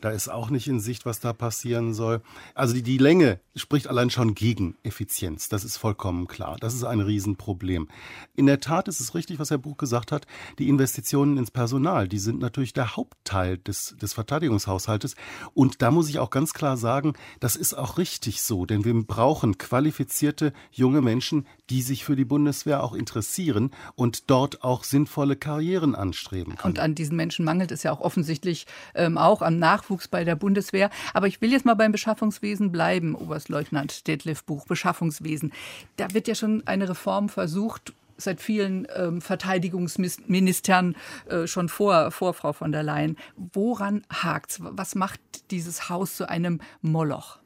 Da 0.00 0.10
ist 0.10 0.28
auch 0.28 0.48
nicht 0.48 0.66
in 0.66 0.80
Sicht, 0.80 1.04
was 1.04 1.20
da 1.20 1.34
passieren 1.34 1.92
soll. 1.92 2.22
Also 2.54 2.72
die, 2.72 2.82
die 2.82 2.98
Länge 2.98 3.38
spricht 3.54 3.88
allein 3.88 4.08
schon 4.08 4.34
gegen 4.34 4.76
Effizienz. 4.82 5.50
Das 5.50 5.62
ist 5.62 5.76
vollkommen 5.76 6.26
klar. 6.26 6.56
Das 6.58 6.74
ist 6.74 6.84
ein 6.84 7.00
Riesenproblem. 7.00 7.88
In 8.34 8.46
der 8.46 8.60
Tat 8.60 8.88
ist 8.88 9.00
es 9.00 9.14
richtig, 9.14 9.38
was 9.38 9.50
Herr 9.50 9.58
Buch 9.58 9.76
gesagt 9.76 10.10
hat. 10.10 10.26
Die 10.58 10.68
Investitionen 10.68 11.36
ins 11.36 11.50
Personal, 11.50 12.08
die 12.08 12.18
sind 12.18 12.45
natürlich 12.46 12.72
der 12.72 12.96
Hauptteil 12.96 13.58
des, 13.58 13.96
des 14.00 14.14
Verteidigungshaushaltes. 14.14 15.16
Und 15.52 15.82
da 15.82 15.90
muss 15.90 16.08
ich 16.08 16.18
auch 16.18 16.30
ganz 16.30 16.54
klar 16.54 16.76
sagen, 16.76 17.14
das 17.40 17.56
ist 17.56 17.74
auch 17.74 17.98
richtig 17.98 18.42
so, 18.42 18.64
denn 18.66 18.84
wir 18.84 18.94
brauchen 18.94 19.58
qualifizierte 19.58 20.52
junge 20.70 21.02
Menschen, 21.02 21.46
die 21.70 21.82
sich 21.82 22.04
für 22.04 22.16
die 22.16 22.24
Bundeswehr 22.24 22.82
auch 22.82 22.94
interessieren 22.94 23.70
und 23.94 24.30
dort 24.30 24.62
auch 24.62 24.84
sinnvolle 24.84 25.36
Karrieren 25.36 25.94
anstreben 25.94 26.56
können. 26.56 26.74
Und 26.74 26.78
an 26.78 26.94
diesen 26.94 27.16
Menschen 27.16 27.44
mangelt 27.44 27.72
es 27.72 27.82
ja 27.82 27.92
auch 27.92 28.00
offensichtlich 28.00 28.66
ähm, 28.94 29.18
auch 29.18 29.42
am 29.42 29.58
Nachwuchs 29.58 30.08
bei 30.08 30.24
der 30.24 30.36
Bundeswehr. 30.36 30.90
Aber 31.12 31.26
ich 31.26 31.40
will 31.40 31.50
jetzt 31.50 31.66
mal 31.66 31.74
beim 31.74 31.92
Beschaffungswesen 31.92 32.70
bleiben, 32.70 33.14
Oberstleutnant 33.14 34.06
Detlef 34.06 34.44
Buch, 34.44 34.66
Beschaffungswesen. 34.66 35.52
Da 35.96 36.14
wird 36.14 36.28
ja 36.28 36.34
schon 36.34 36.62
eine 36.66 36.88
Reform 36.88 37.28
versucht 37.28 37.92
seit 38.16 38.40
vielen 38.40 38.86
ähm, 38.94 39.20
Verteidigungsministern 39.20 40.96
äh, 41.28 41.46
schon 41.46 41.68
vor, 41.68 42.10
vor 42.10 42.34
Frau 42.34 42.52
von 42.52 42.72
der 42.72 42.82
Leyen. 42.82 43.16
Woran 43.36 44.02
hakt's? 44.10 44.58
Was 44.60 44.94
macht 44.94 45.20
dieses 45.50 45.88
Haus 45.88 46.16
zu 46.16 46.28
einem 46.28 46.60
Moloch? 46.80 47.38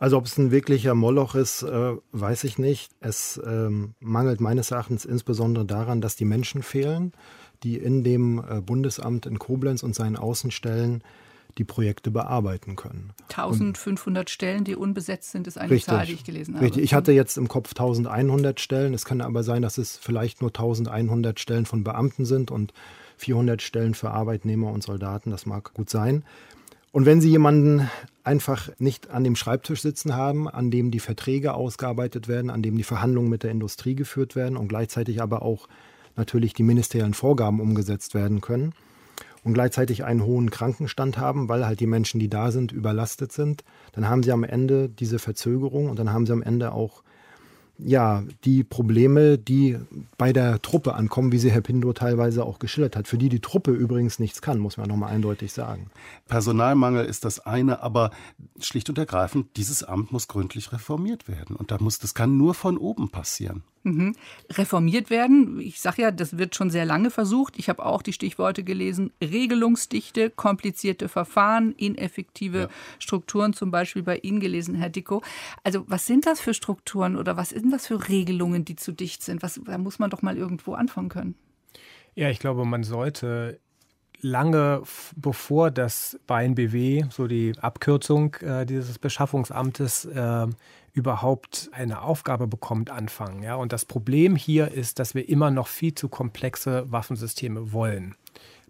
Also 0.00 0.16
ob 0.16 0.26
es 0.26 0.38
ein 0.38 0.52
wirklicher 0.52 0.94
Moloch 0.94 1.34
ist, 1.34 1.62
äh, 1.62 1.96
weiß 2.12 2.44
ich 2.44 2.58
nicht. 2.58 2.92
Es 3.00 3.40
ähm, 3.44 3.94
mangelt 3.98 4.40
meines 4.40 4.70
Erachtens 4.70 5.04
insbesondere 5.04 5.66
daran, 5.66 6.00
dass 6.00 6.14
die 6.14 6.24
Menschen 6.24 6.62
fehlen, 6.62 7.12
die 7.64 7.76
in 7.76 8.04
dem 8.04 8.38
äh, 8.38 8.60
Bundesamt 8.60 9.26
in 9.26 9.40
Koblenz 9.40 9.82
und 9.82 9.96
seinen 9.96 10.16
Außenstellen 10.16 11.02
die 11.58 11.64
Projekte 11.64 12.10
bearbeiten 12.10 12.76
können. 12.76 13.10
1500 13.30 14.22
und 14.22 14.30
Stellen, 14.30 14.64
die 14.64 14.76
unbesetzt 14.76 15.32
sind, 15.32 15.46
ist 15.46 15.58
eine 15.58 15.70
richtig, 15.70 15.86
Zahl, 15.86 16.06
die 16.06 16.12
ich 16.12 16.24
gelesen 16.24 16.54
habe. 16.54 16.64
Richtig. 16.64 16.82
Ich 16.82 16.94
hatte 16.94 17.12
jetzt 17.12 17.36
im 17.36 17.48
Kopf 17.48 17.70
1100 17.70 18.60
Stellen. 18.60 18.94
Es 18.94 19.04
kann 19.04 19.20
aber 19.20 19.42
sein, 19.42 19.62
dass 19.62 19.78
es 19.78 19.96
vielleicht 19.96 20.40
nur 20.40 20.50
1100 20.50 21.38
Stellen 21.40 21.66
von 21.66 21.84
Beamten 21.84 22.24
sind 22.24 22.50
und 22.50 22.72
400 23.18 23.60
Stellen 23.60 23.94
für 23.94 24.10
Arbeitnehmer 24.10 24.72
und 24.72 24.82
Soldaten. 24.82 25.30
Das 25.30 25.46
mag 25.46 25.74
gut 25.74 25.90
sein. 25.90 26.24
Und 26.90 27.04
wenn 27.04 27.20
Sie 27.20 27.28
jemanden 27.28 27.90
einfach 28.24 28.70
nicht 28.78 29.10
an 29.10 29.24
dem 29.24 29.36
Schreibtisch 29.36 29.82
sitzen 29.82 30.14
haben, 30.14 30.48
an 30.48 30.70
dem 30.70 30.90
die 30.90 31.00
Verträge 31.00 31.54
ausgearbeitet 31.54 32.28
werden, 32.28 32.50
an 32.50 32.62
dem 32.62 32.76
die 32.76 32.84
Verhandlungen 32.84 33.28
mit 33.28 33.42
der 33.42 33.50
Industrie 33.50 33.94
geführt 33.94 34.36
werden 34.36 34.56
und 34.56 34.68
gleichzeitig 34.68 35.20
aber 35.20 35.42
auch 35.42 35.68
natürlich 36.16 36.54
die 36.54 36.62
ministeriellen 36.62 37.14
Vorgaben 37.14 37.60
umgesetzt 37.60 38.14
werden 38.14 38.40
können, 38.40 38.72
und 39.48 39.54
gleichzeitig 39.54 40.04
einen 40.04 40.24
hohen 40.24 40.50
Krankenstand 40.50 41.18
haben, 41.18 41.48
weil 41.48 41.66
halt 41.66 41.80
die 41.80 41.86
Menschen, 41.86 42.20
die 42.20 42.28
da 42.28 42.50
sind, 42.50 42.70
überlastet 42.70 43.32
sind, 43.32 43.64
dann 43.92 44.08
haben 44.08 44.22
sie 44.22 44.30
am 44.30 44.44
Ende 44.44 44.88
diese 44.88 45.18
Verzögerung 45.18 45.88
und 45.88 45.98
dann 45.98 46.12
haben 46.12 46.26
sie 46.26 46.32
am 46.32 46.42
Ende 46.42 46.72
auch 46.72 47.02
ja, 47.78 48.24
die 48.44 48.64
Probleme, 48.64 49.38
die 49.38 49.78
bei 50.16 50.32
der 50.32 50.60
Truppe 50.60 50.94
ankommen, 50.94 51.30
wie 51.30 51.38
sie 51.38 51.50
Herr 51.50 51.60
Pindur 51.60 51.94
teilweise 51.94 52.44
auch 52.44 52.58
geschildert 52.58 52.96
hat, 52.96 53.06
für 53.06 53.18
die 53.18 53.28
die 53.28 53.40
Truppe 53.40 53.70
übrigens 53.70 54.18
nichts 54.18 54.42
kann, 54.42 54.58
muss 54.58 54.76
man 54.76 54.88
nochmal 54.88 55.12
eindeutig 55.12 55.52
sagen. 55.52 55.90
Personalmangel 56.26 57.04
ist 57.04 57.24
das 57.24 57.38
eine, 57.38 57.80
aber 57.82 58.10
schlicht 58.58 58.88
und 58.88 58.98
ergreifend, 58.98 59.56
dieses 59.56 59.84
Amt 59.84 60.10
muss 60.12 60.26
gründlich 60.26 60.72
reformiert 60.72 61.28
werden. 61.28 61.54
Und 61.54 61.70
da 61.70 61.78
muss, 61.78 62.00
das 62.00 62.14
kann 62.14 62.36
nur 62.36 62.54
von 62.54 62.76
oben 62.78 63.10
passieren. 63.10 63.62
Mhm. 63.82 64.14
Reformiert 64.50 65.10
werden. 65.10 65.60
Ich 65.60 65.80
sage 65.80 66.02
ja, 66.02 66.10
das 66.10 66.36
wird 66.36 66.54
schon 66.54 66.70
sehr 66.70 66.84
lange 66.84 67.10
versucht. 67.10 67.58
Ich 67.58 67.68
habe 67.68 67.84
auch 67.84 68.02
die 68.02 68.12
Stichworte 68.12 68.64
gelesen. 68.64 69.12
Regelungsdichte, 69.22 70.30
komplizierte 70.30 71.08
Verfahren, 71.08 71.72
ineffektive 71.72 72.58
ja. 72.58 72.68
Strukturen, 72.98 73.52
zum 73.52 73.70
Beispiel 73.70 74.02
bei 74.02 74.18
Ihnen 74.18 74.40
gelesen, 74.40 74.74
Herr 74.74 74.90
Dicko. 74.90 75.22
Also 75.64 75.84
was 75.86 76.06
sind 76.06 76.26
das 76.26 76.40
für 76.40 76.54
Strukturen 76.54 77.16
oder 77.16 77.36
was 77.36 77.50
sind 77.50 77.72
das 77.72 77.86
für 77.86 78.08
Regelungen, 78.08 78.64
die 78.64 78.76
zu 78.76 78.92
dicht 78.92 79.22
sind? 79.22 79.42
Was, 79.42 79.60
da 79.64 79.78
muss 79.78 79.98
man 79.98 80.10
doch 80.10 80.22
mal 80.22 80.36
irgendwo 80.36 80.74
anfangen 80.74 81.08
können. 81.08 81.34
Ja, 82.14 82.30
ich 82.30 82.40
glaube, 82.40 82.64
man 82.64 82.82
sollte 82.82 83.60
lange 84.20 84.82
bevor 85.16 85.70
das 85.70 86.18
BNBW, 86.26 87.04
so 87.10 87.26
die 87.26 87.52
Abkürzung 87.60 88.34
äh, 88.36 88.66
dieses 88.66 88.98
Beschaffungsamtes, 88.98 90.04
äh, 90.06 90.46
überhaupt 90.98 91.70
eine 91.72 92.02
Aufgabe 92.02 92.46
bekommt, 92.46 92.90
anfangen. 92.90 93.42
Ja? 93.42 93.54
Und 93.54 93.72
das 93.72 93.84
Problem 93.84 94.36
hier 94.36 94.72
ist, 94.72 94.98
dass 94.98 95.14
wir 95.14 95.28
immer 95.28 95.50
noch 95.50 95.68
viel 95.68 95.94
zu 95.94 96.08
komplexe 96.08 96.90
Waffensysteme 96.90 97.72
wollen 97.72 98.16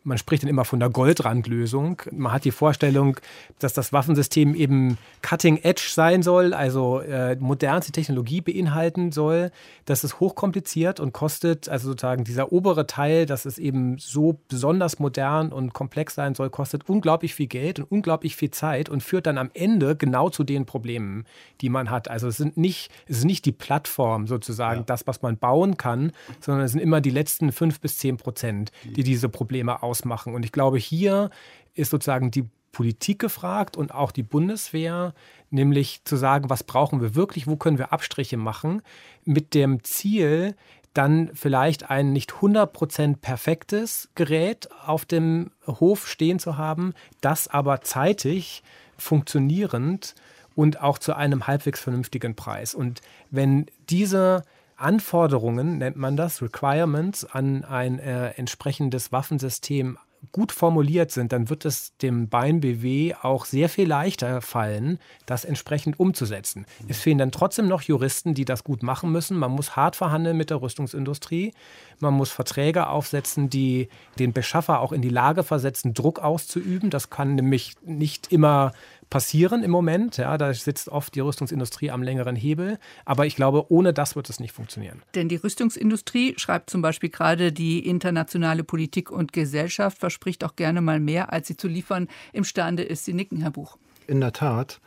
man 0.08 0.18
spricht 0.18 0.42
dann 0.42 0.50
immer 0.50 0.64
von 0.64 0.80
der 0.80 0.88
Goldrandlösung. 0.88 2.02
Man 2.10 2.32
hat 2.32 2.44
die 2.44 2.50
Vorstellung, 2.50 3.18
dass 3.58 3.74
das 3.74 3.92
Waffensystem 3.92 4.54
eben 4.54 4.98
cutting 5.22 5.58
edge 5.58 5.88
sein 5.92 6.22
soll, 6.22 6.54
also 6.54 7.00
äh, 7.00 7.36
modernste 7.36 7.92
Technologie 7.92 8.40
beinhalten 8.40 9.12
soll. 9.12 9.50
Das 9.84 10.02
ist 10.02 10.18
hochkompliziert 10.18 10.98
und 10.98 11.12
kostet, 11.12 11.68
also 11.68 11.90
sozusagen 11.90 12.24
dieser 12.24 12.52
obere 12.52 12.86
Teil, 12.86 13.26
dass 13.26 13.44
es 13.44 13.58
eben 13.58 13.98
so 13.98 14.40
besonders 14.48 14.98
modern 14.98 15.52
und 15.52 15.74
komplex 15.74 16.14
sein 16.14 16.34
soll, 16.34 16.50
kostet 16.50 16.88
unglaublich 16.88 17.34
viel 17.34 17.46
Geld 17.46 17.78
und 17.78 17.90
unglaublich 17.90 18.34
viel 18.34 18.50
Zeit 18.50 18.88
und 18.88 19.02
führt 19.02 19.26
dann 19.26 19.38
am 19.38 19.50
Ende 19.52 19.94
genau 19.94 20.30
zu 20.30 20.42
den 20.42 20.64
Problemen, 20.64 21.24
die 21.60 21.68
man 21.68 21.90
hat. 21.90 22.08
Also 22.10 22.28
es 22.28 22.38
sind 22.38 22.56
nicht, 22.56 22.90
es 23.06 23.18
ist 23.18 23.24
nicht 23.24 23.44
die 23.44 23.52
Plattform 23.52 24.26
sozusagen, 24.26 24.80
ja. 24.80 24.84
das, 24.84 25.06
was 25.06 25.20
man 25.20 25.36
bauen 25.36 25.76
kann, 25.76 26.12
sondern 26.40 26.64
es 26.64 26.72
sind 26.72 26.80
immer 26.80 27.02
die 27.02 27.10
letzten 27.10 27.52
fünf 27.52 27.80
bis 27.80 27.98
zehn 27.98 28.16
Prozent, 28.16 28.72
die 28.84 29.02
diese 29.02 29.28
Probleme 29.28 29.82
aus 29.82 29.97
ausmachen. 29.98 30.34
Und 30.34 30.44
ich 30.44 30.52
glaube, 30.52 30.78
hier 30.78 31.30
ist 31.74 31.90
sozusagen 31.90 32.30
die 32.30 32.48
Politik 32.72 33.18
gefragt 33.18 33.76
und 33.76 33.92
auch 33.92 34.12
die 34.12 34.22
Bundeswehr, 34.22 35.14
nämlich 35.50 36.02
zu 36.04 36.16
sagen, 36.16 36.50
was 36.50 36.62
brauchen 36.62 37.00
wir 37.00 37.14
wirklich, 37.14 37.46
wo 37.46 37.56
können 37.56 37.78
wir 37.78 37.92
Abstriche 37.92 38.36
machen, 38.36 38.82
mit 39.24 39.54
dem 39.54 39.82
Ziel, 39.82 40.54
dann 40.94 41.30
vielleicht 41.34 41.90
ein 41.90 42.12
nicht 42.12 42.32
100% 42.32 43.16
perfektes 43.16 44.08
Gerät 44.14 44.68
auf 44.86 45.04
dem 45.04 45.50
Hof 45.66 46.08
stehen 46.08 46.38
zu 46.38 46.56
haben, 46.56 46.94
das 47.20 47.48
aber 47.48 47.80
zeitig 47.82 48.62
funktionierend 48.96 50.14
und 50.54 50.80
auch 50.80 50.98
zu 50.98 51.14
einem 51.14 51.46
halbwegs 51.46 51.80
vernünftigen 51.80 52.34
Preis. 52.34 52.74
Und 52.74 53.00
wenn 53.30 53.66
diese 53.88 54.42
Anforderungen, 54.78 55.78
nennt 55.78 55.96
man 55.96 56.16
das, 56.16 56.40
Requirements 56.40 57.24
an 57.24 57.64
ein 57.64 57.98
äh, 57.98 58.30
entsprechendes 58.30 59.12
Waffensystem 59.12 59.98
gut 60.32 60.52
formuliert 60.52 61.10
sind, 61.10 61.32
dann 61.32 61.48
wird 61.48 61.64
es 61.64 61.96
dem 61.98 62.28
Bein 62.28 62.60
BW 62.60 63.14
auch 63.22 63.44
sehr 63.44 63.68
viel 63.68 63.86
leichter 63.86 64.40
fallen, 64.40 64.98
das 65.26 65.44
entsprechend 65.44 66.00
umzusetzen. 66.00 66.66
Es 66.88 66.98
fehlen 66.98 67.18
dann 67.18 67.32
trotzdem 67.32 67.68
noch 67.68 67.82
Juristen, 67.82 68.34
die 68.34 68.44
das 68.44 68.64
gut 68.64 68.82
machen 68.82 69.12
müssen. 69.12 69.38
Man 69.38 69.52
muss 69.52 69.76
hart 69.76 69.96
verhandeln 69.96 70.36
mit 70.36 70.50
der 70.50 70.60
Rüstungsindustrie. 70.60 71.54
Man 72.00 72.14
muss 72.14 72.30
Verträge 72.30 72.88
aufsetzen, 72.88 73.48
die 73.48 73.88
den 74.18 74.32
Beschaffer 74.32 74.80
auch 74.80 74.92
in 74.92 75.02
die 75.02 75.08
Lage 75.08 75.44
versetzen, 75.44 75.94
Druck 75.94 76.18
auszuüben. 76.18 76.90
Das 76.90 77.10
kann 77.10 77.34
nämlich 77.36 77.74
nicht 77.84 78.32
immer 78.32 78.72
passieren 79.10 79.62
im 79.62 79.70
Moment. 79.70 80.16
Ja, 80.16 80.36
da 80.38 80.52
sitzt 80.52 80.88
oft 80.88 81.14
die 81.14 81.20
Rüstungsindustrie 81.20 81.90
am 81.90 82.02
längeren 82.02 82.36
Hebel. 82.36 82.78
Aber 83.04 83.26
ich 83.26 83.36
glaube, 83.36 83.70
ohne 83.70 83.92
das 83.92 84.16
wird 84.16 84.28
es 84.30 84.40
nicht 84.40 84.52
funktionieren. 84.52 85.02
Denn 85.14 85.28
die 85.28 85.36
Rüstungsindustrie, 85.36 86.34
schreibt 86.36 86.70
zum 86.70 86.82
Beispiel 86.82 87.10
gerade 87.10 87.52
die 87.52 87.86
internationale 87.86 88.64
Politik 88.64 89.10
und 89.10 89.32
Gesellschaft, 89.32 89.98
verspricht 89.98 90.44
auch 90.44 90.56
gerne 90.56 90.80
mal 90.80 91.00
mehr, 91.00 91.32
als 91.32 91.48
sie 91.48 91.56
zu 91.56 91.68
liefern 91.68 92.08
imstande 92.32 92.82
ist. 92.82 93.04
Sie 93.04 93.14
nicken, 93.14 93.40
Herr 93.40 93.50
Buch. 93.50 93.78
In 94.06 94.20
der 94.20 94.32
Tat. 94.32 94.80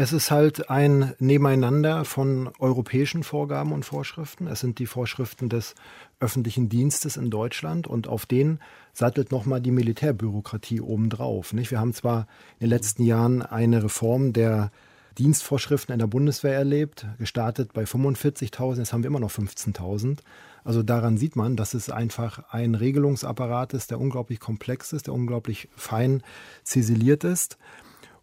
Es 0.00 0.12
ist 0.12 0.30
halt 0.30 0.70
ein 0.70 1.12
Nebeneinander 1.18 2.04
von 2.04 2.50
europäischen 2.60 3.24
Vorgaben 3.24 3.72
und 3.72 3.84
Vorschriften. 3.84 4.46
Es 4.46 4.60
sind 4.60 4.78
die 4.78 4.86
Vorschriften 4.86 5.48
des 5.48 5.74
öffentlichen 6.20 6.68
Dienstes 6.68 7.16
in 7.16 7.30
Deutschland 7.30 7.88
und 7.88 8.06
auf 8.06 8.24
denen 8.24 8.60
sattelt 8.92 9.32
nochmal 9.32 9.60
die 9.60 9.72
Militärbürokratie 9.72 10.80
obendrauf. 10.80 11.52
Nicht? 11.52 11.72
Wir 11.72 11.80
haben 11.80 11.94
zwar 11.94 12.28
in 12.60 12.66
den 12.66 12.70
letzten 12.70 13.02
Jahren 13.02 13.42
eine 13.42 13.82
Reform 13.82 14.32
der 14.32 14.70
Dienstvorschriften 15.18 15.92
in 15.92 15.98
der 15.98 16.06
Bundeswehr 16.06 16.54
erlebt, 16.54 17.04
gestartet 17.18 17.72
bei 17.72 17.82
45.000, 17.82 18.78
jetzt 18.78 18.92
haben 18.92 19.02
wir 19.02 19.08
immer 19.08 19.18
noch 19.18 19.32
15.000. 19.32 20.18
Also 20.62 20.84
daran 20.84 21.18
sieht 21.18 21.34
man, 21.34 21.56
dass 21.56 21.74
es 21.74 21.90
einfach 21.90 22.52
ein 22.52 22.76
Regelungsapparat 22.76 23.74
ist, 23.74 23.90
der 23.90 23.98
unglaublich 23.98 24.38
komplex 24.38 24.92
ist, 24.92 25.08
der 25.08 25.14
unglaublich 25.14 25.68
fein 25.74 26.22
ziseliert 26.62 27.24
ist. 27.24 27.58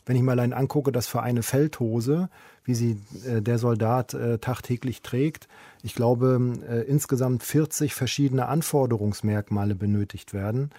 Wenn 0.06 0.16
ich 0.16 0.22
mal 0.22 0.34
allein 0.34 0.54
angucke, 0.54 0.92
dass 0.92 1.08
für 1.08 1.24
eine 1.24 1.44
Feldhose, 1.44 2.30
wie 2.64 2.76
sie 2.76 3.00
äh, 3.28 3.42
der 3.42 3.58
Soldat 3.58 4.14
äh, 4.14 4.38
tagtäglich 4.38 5.02
trägt, 5.02 5.48
ich 5.84 5.96
glaube, 5.96 6.54
äh, 6.68 6.82
insgesamt 6.82 7.44
40 7.44 7.94
verschiedene 7.94 8.48
Anforderungsmerkmale 8.48 9.76
benötigt 9.76 10.34
werden, 10.34 10.72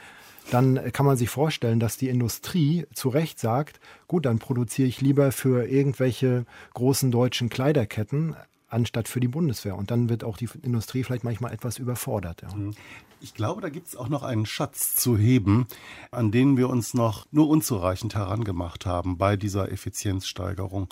dann 0.50 0.92
kann 0.92 1.06
man 1.06 1.16
sich 1.16 1.28
vorstellen, 1.28 1.80
dass 1.80 1.96
die 1.96 2.08
Industrie 2.08 2.86
zu 2.94 3.08
Recht 3.08 3.40
sagt, 3.40 3.80
gut, 4.06 4.26
dann 4.26 4.38
produziere 4.38 4.86
ich 4.86 5.00
lieber 5.00 5.32
für 5.32 5.66
irgendwelche 5.68 6.44
großen 6.74 7.10
deutschen 7.10 7.48
Kleiderketten 7.48 8.36
anstatt 8.76 9.08
für 9.08 9.20
die 9.20 9.28
Bundeswehr. 9.28 9.74
Und 9.74 9.90
dann 9.90 10.08
wird 10.08 10.22
auch 10.22 10.36
die 10.36 10.48
Industrie 10.62 11.02
vielleicht 11.02 11.24
manchmal 11.24 11.52
etwas 11.52 11.78
überfordert. 11.78 12.42
Ja. 12.42 12.54
Mhm. 12.54 12.74
Ich 13.22 13.32
glaube, 13.32 13.62
da 13.62 13.70
gibt 13.70 13.88
es 13.88 13.96
auch 13.96 14.10
noch 14.10 14.22
einen 14.22 14.44
Schatz 14.44 14.94
zu 14.94 15.16
heben, 15.16 15.66
an 16.10 16.30
den 16.30 16.58
wir 16.58 16.68
uns 16.68 16.92
noch 16.92 17.26
nur 17.32 17.48
unzureichend 17.48 18.14
herangemacht 18.14 18.84
haben 18.84 19.16
bei 19.16 19.36
dieser 19.36 19.72
Effizienzsteigerung. 19.72 20.88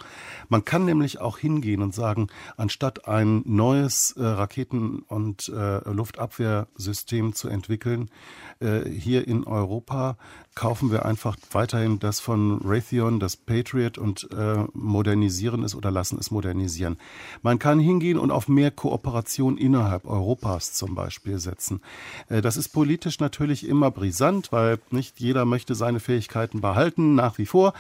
Man 0.49 0.65
kann 0.65 0.87
nämlich 0.87 1.21
auch 1.21 1.37
hingehen 1.37 1.83
und 1.83 1.95
sagen, 1.95 2.29
anstatt 2.57 3.07
ein 3.07 3.43
neues 3.45 4.13
äh, 4.13 4.25
Raketen- 4.25 5.01
und 5.01 5.51
äh, 5.51 5.81
Luftabwehrsystem 5.91 7.35
zu 7.35 7.49
entwickeln, 7.49 8.11
äh, 8.59 8.89
hier 8.89 9.29
in 9.29 9.45
Europa 9.45 10.17
kaufen 10.55 10.91
wir 10.93 11.05
einfach 11.05 11.37
weiterhin 11.53 11.99
das 11.99 12.21
von 12.21 12.61
Raytheon, 12.65 13.19
das 13.19 13.37
Patriot 13.37 13.99
und 13.99 14.29
äh, 14.33 14.65
modernisieren 14.73 15.65
es 15.65 15.75
oder 15.75 15.91
lassen 15.91 16.19
es 16.19 16.31
modernisieren. 16.31 16.97
Man 17.43 17.59
kann 17.59 17.81
hingehen 17.81 18.19
und 18.19 18.31
auf 18.31 18.49
mehr 18.49 18.71
Kooperation 18.71 19.57
innerhalb 19.57 20.07
Europas 20.07 20.73
zum 20.73 20.95
Beispiel 20.95 21.39
setzen. 21.39 21.81
Äh, 22.29 22.41
das 22.41 22.57
ist 22.57 22.69
politisch 22.69 23.19
natürlich 23.19 23.67
immer 23.67 23.91
brisant, 23.91 24.53
weil 24.53 24.79
nicht 24.91 25.19
jeder 25.21 25.45
möchte 25.45 25.75
seine 25.75 26.01
Fähigkeiten 26.01 26.61
behalten, 26.61 27.15
nach 27.15 27.39
wie 27.39 27.47
vor. 27.47 27.73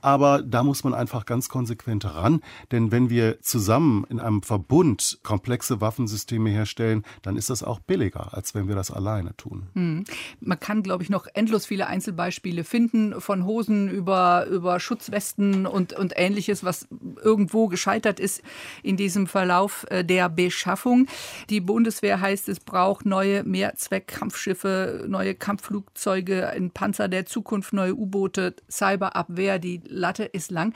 Aber 0.00 0.42
da 0.42 0.62
muss 0.62 0.84
man 0.84 0.94
einfach 0.94 1.26
ganz 1.26 1.48
konsequent 1.48 2.04
ran. 2.04 2.40
Denn 2.70 2.92
wenn 2.92 3.10
wir 3.10 3.40
zusammen 3.42 4.06
in 4.08 4.20
einem 4.20 4.42
Verbund 4.42 5.18
komplexe 5.22 5.80
Waffensysteme 5.80 6.50
herstellen, 6.50 7.04
dann 7.22 7.36
ist 7.36 7.50
das 7.50 7.62
auch 7.62 7.80
billiger, 7.80 8.34
als 8.34 8.54
wenn 8.54 8.68
wir 8.68 8.76
das 8.76 8.90
alleine 8.90 9.36
tun. 9.36 9.66
Hm. 9.74 10.04
Man 10.40 10.60
kann, 10.60 10.82
glaube 10.82 11.02
ich, 11.02 11.10
noch 11.10 11.26
endlos 11.34 11.66
viele 11.66 11.88
Einzelbeispiele 12.20 12.64
finden, 12.64 13.20
von 13.20 13.44
Hosen 13.46 13.88
über, 13.88 14.46
über 14.46 14.78
Schutzwesten 14.78 15.66
und, 15.66 15.92
und 15.92 16.12
ähnliches, 16.16 16.62
was 16.64 16.86
irgendwo 17.22 17.68
gescheitert 17.68 18.20
ist 18.20 18.42
in 18.82 18.96
diesem 18.96 19.26
Verlauf 19.26 19.86
äh, 19.90 20.04
der 20.04 20.28
Beschaffung. 20.28 21.06
Die 21.48 21.60
Bundeswehr 21.60 22.20
heißt, 22.20 22.48
es 22.48 22.60
braucht 22.60 23.06
neue 23.06 23.42
Mehrzweckkampfschiffe, 23.44 25.06
neue 25.08 25.34
Kampfflugzeuge, 25.34 26.48
ein 26.48 26.70
Panzer 26.70 27.08
der 27.08 27.26
Zukunft, 27.26 27.72
neue 27.72 27.94
U-Boote, 27.94 28.54
Cyberabwehr. 28.70 29.58
Die 29.58 29.80
Latte 29.86 30.24
ist 30.24 30.50
lang. 30.50 30.74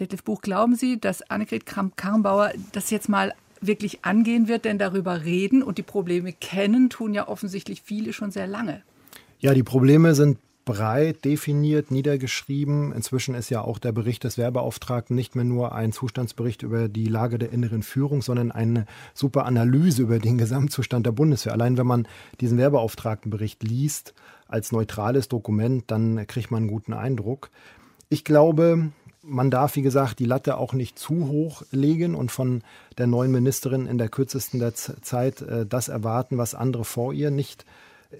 Detlef 0.00 0.24
Buch, 0.24 0.40
glauben 0.40 0.76
Sie, 0.76 0.98
dass 0.98 1.22
Annegret 1.30 1.66
Kramp-Karrenbauer 1.66 2.52
das 2.72 2.90
jetzt 2.90 3.08
mal 3.08 3.34
wirklich 3.60 4.04
angehen 4.04 4.48
wird, 4.48 4.64
denn 4.64 4.78
darüber 4.78 5.24
reden 5.24 5.62
und 5.62 5.78
die 5.78 5.82
Probleme 5.82 6.32
kennen, 6.32 6.90
tun 6.90 7.14
ja 7.14 7.26
offensichtlich 7.28 7.82
viele 7.82 8.12
schon 8.12 8.30
sehr 8.30 8.46
lange. 8.46 8.82
Ja, 9.38 9.54
die 9.54 9.62
Probleme 9.62 10.14
sind 10.14 10.38
breit 10.66 11.24
definiert, 11.24 11.90
niedergeschrieben. 11.90 12.92
Inzwischen 12.92 13.34
ist 13.34 13.48
ja 13.48 13.62
auch 13.62 13.78
der 13.78 13.92
Bericht 13.92 14.24
des 14.24 14.36
Wehrbeauftragten 14.36 15.16
nicht 15.16 15.36
mehr 15.36 15.44
nur 15.44 15.72
ein 15.72 15.92
Zustandsbericht 15.92 16.62
über 16.62 16.88
die 16.88 17.06
Lage 17.06 17.38
der 17.38 17.52
inneren 17.52 17.82
Führung, 17.82 18.20
sondern 18.20 18.50
eine 18.50 18.84
super 19.14 19.46
Analyse 19.46 20.02
über 20.02 20.18
den 20.18 20.36
Gesamtzustand 20.36 21.06
der 21.06 21.12
Bundeswehr. 21.12 21.52
Allein 21.52 21.78
wenn 21.78 21.86
man 21.86 22.08
diesen 22.40 22.58
Wehrbeauftragtenbericht 22.58 23.62
liest 23.62 24.12
als 24.48 24.72
neutrales 24.72 25.28
Dokument, 25.28 25.84
dann 25.86 26.26
kriegt 26.26 26.50
man 26.50 26.64
einen 26.64 26.70
guten 26.70 26.92
Eindruck. 26.92 27.50
Ich 28.08 28.24
glaube, 28.24 28.90
man 29.22 29.52
darf, 29.52 29.76
wie 29.76 29.82
gesagt, 29.82 30.18
die 30.18 30.24
Latte 30.24 30.56
auch 30.56 30.72
nicht 30.72 30.98
zu 30.98 31.28
hoch 31.28 31.62
legen 31.70 32.16
und 32.16 32.32
von 32.32 32.62
der 32.98 33.06
neuen 33.06 33.30
Ministerin 33.30 33.86
in 33.86 33.98
der 33.98 34.08
kürzesten 34.08 34.58
der 34.58 34.74
Zeit 34.74 35.42
äh, 35.42 35.64
das 35.64 35.86
erwarten, 35.88 36.38
was 36.38 36.56
andere 36.56 36.84
vor 36.84 37.12
ihr 37.12 37.30
nicht 37.30 37.64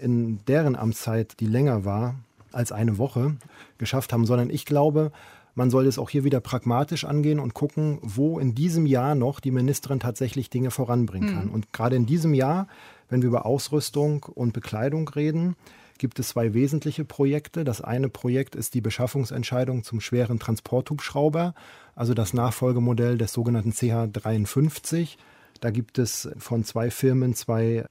in 0.00 0.44
deren 0.46 0.76
Amtszeit, 0.76 1.40
die 1.40 1.46
länger 1.46 1.84
war 1.84 2.14
als 2.56 2.72
eine 2.72 2.98
Woche, 2.98 3.36
geschafft 3.78 4.12
haben, 4.12 4.26
sondern 4.26 4.50
ich 4.50 4.64
glaube, 4.64 5.12
man 5.54 5.70
soll 5.70 5.86
es 5.86 5.98
auch 5.98 6.10
hier 6.10 6.24
wieder 6.24 6.40
pragmatisch 6.40 7.04
angehen 7.04 7.40
und 7.40 7.54
gucken, 7.54 7.98
wo 8.02 8.38
in 8.38 8.54
diesem 8.54 8.84
Jahr 8.84 9.14
noch 9.14 9.40
die 9.40 9.50
Ministerin 9.50 10.00
tatsächlich 10.00 10.50
Dinge 10.50 10.70
voranbringen 10.70 11.34
kann. 11.34 11.46
Mhm. 11.46 11.52
Und 11.52 11.72
gerade 11.72 11.96
in 11.96 12.04
diesem 12.04 12.34
Jahr, 12.34 12.68
wenn 13.08 13.22
wir 13.22 13.28
über 13.28 13.46
Ausrüstung 13.46 14.24
und 14.24 14.52
Bekleidung 14.52 15.08
reden, 15.08 15.56
gibt 15.98 16.18
es 16.18 16.28
zwei 16.28 16.52
wesentliche 16.52 17.06
Projekte. 17.06 17.64
Das 17.64 17.80
eine 17.80 18.10
Projekt 18.10 18.54
ist 18.54 18.74
die 18.74 18.82
Beschaffungsentscheidung 18.82 19.82
zum 19.82 20.00
schweren 20.00 20.38
Transporthubschrauber, 20.38 21.54
also 21.94 22.12
das 22.12 22.34
Nachfolgemodell 22.34 23.16
des 23.16 23.32
sogenannten 23.32 23.70
CH53. 23.70 25.16
Da 25.60 25.70
gibt 25.70 25.98
es 25.98 26.28
von 26.36 26.64
zwei 26.64 26.90
Firmen 26.90 27.34
zwei 27.34 27.86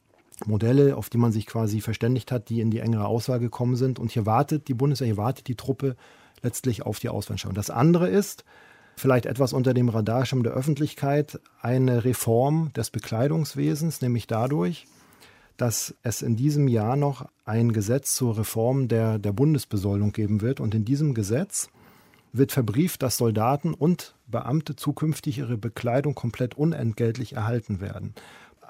Modelle, 0.46 0.98
auf 0.98 1.10
die 1.10 1.18
man 1.18 1.32
sich 1.32 1.46
quasi 1.46 1.82
verständigt 1.82 2.32
hat, 2.32 2.50
die 2.50 2.62
in 2.62 2.72
die 2.72 2.80
engere 2.80 3.06
Auswahl 3.06 3.40
gekommen 3.40 3.76
sind. 3.76 4.00
Und 4.00 4.12
hier 4.12 4.26
wartet 4.26 4.68
die 4.68 4.74
Bundeswehr, 4.74 5.08
hier 5.08 5.18
wartet 5.18 5.48
die 5.48 5.56
Truppe 5.56 5.96
letztlich 6.42 6.86
auf 6.86 7.00
die 7.00 7.10
Auswahlentscheidung. 7.10 7.56
Das 7.56 7.70
andere 7.70 8.10
ist, 8.10 8.44
vielleicht 8.98 9.26
etwas 9.26 9.54
unter 9.54 9.74
dem 9.74 9.90
Radarschirm 9.90 10.44
der 10.44 10.54
Öffentlichkeit 10.54 11.40
eine 11.62 12.06
Reform 12.06 12.72
des 12.74 12.92
Bekleidungswesens, 12.92 14.02
nämlich 14.02 14.28
dadurch, 14.28 14.86
dass 15.58 15.96
es 16.04 16.22
in 16.22 16.36
diesem 16.36 16.68
Jahr 16.68 16.96
noch 16.96 17.28
ein 17.46 17.72
Gesetz 17.72 18.16
zur 18.16 18.38
Reform 18.38 18.88
der, 18.88 19.20
der 19.20 19.32
Bundesbesoldung 19.32 20.12
geben 20.12 20.42
wird. 20.42 20.60
Und 20.60 20.76
in 20.76 20.86
diesem 20.86 21.14
Gesetz 21.14 21.70
wird 22.34 22.52
verbrieft, 22.52 23.02
dass 23.02 23.18
Soldaten 23.18 23.74
und 23.74 24.16
Beamte 24.28 24.76
zukünftig 24.76 25.38
ihre 25.38 25.58
Bekleidung 25.58 26.16
komplett 26.16 26.56
unentgeltlich 26.56 27.34
erhalten 27.34 27.80
werden. 27.80 28.14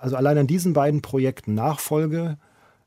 Also 0.06 0.18
allein 0.18 0.38
an 0.38 0.46
diesen 0.46 0.74
beiden 0.74 1.02
Projekten 1.02 1.56
Nachfolge 1.56 2.38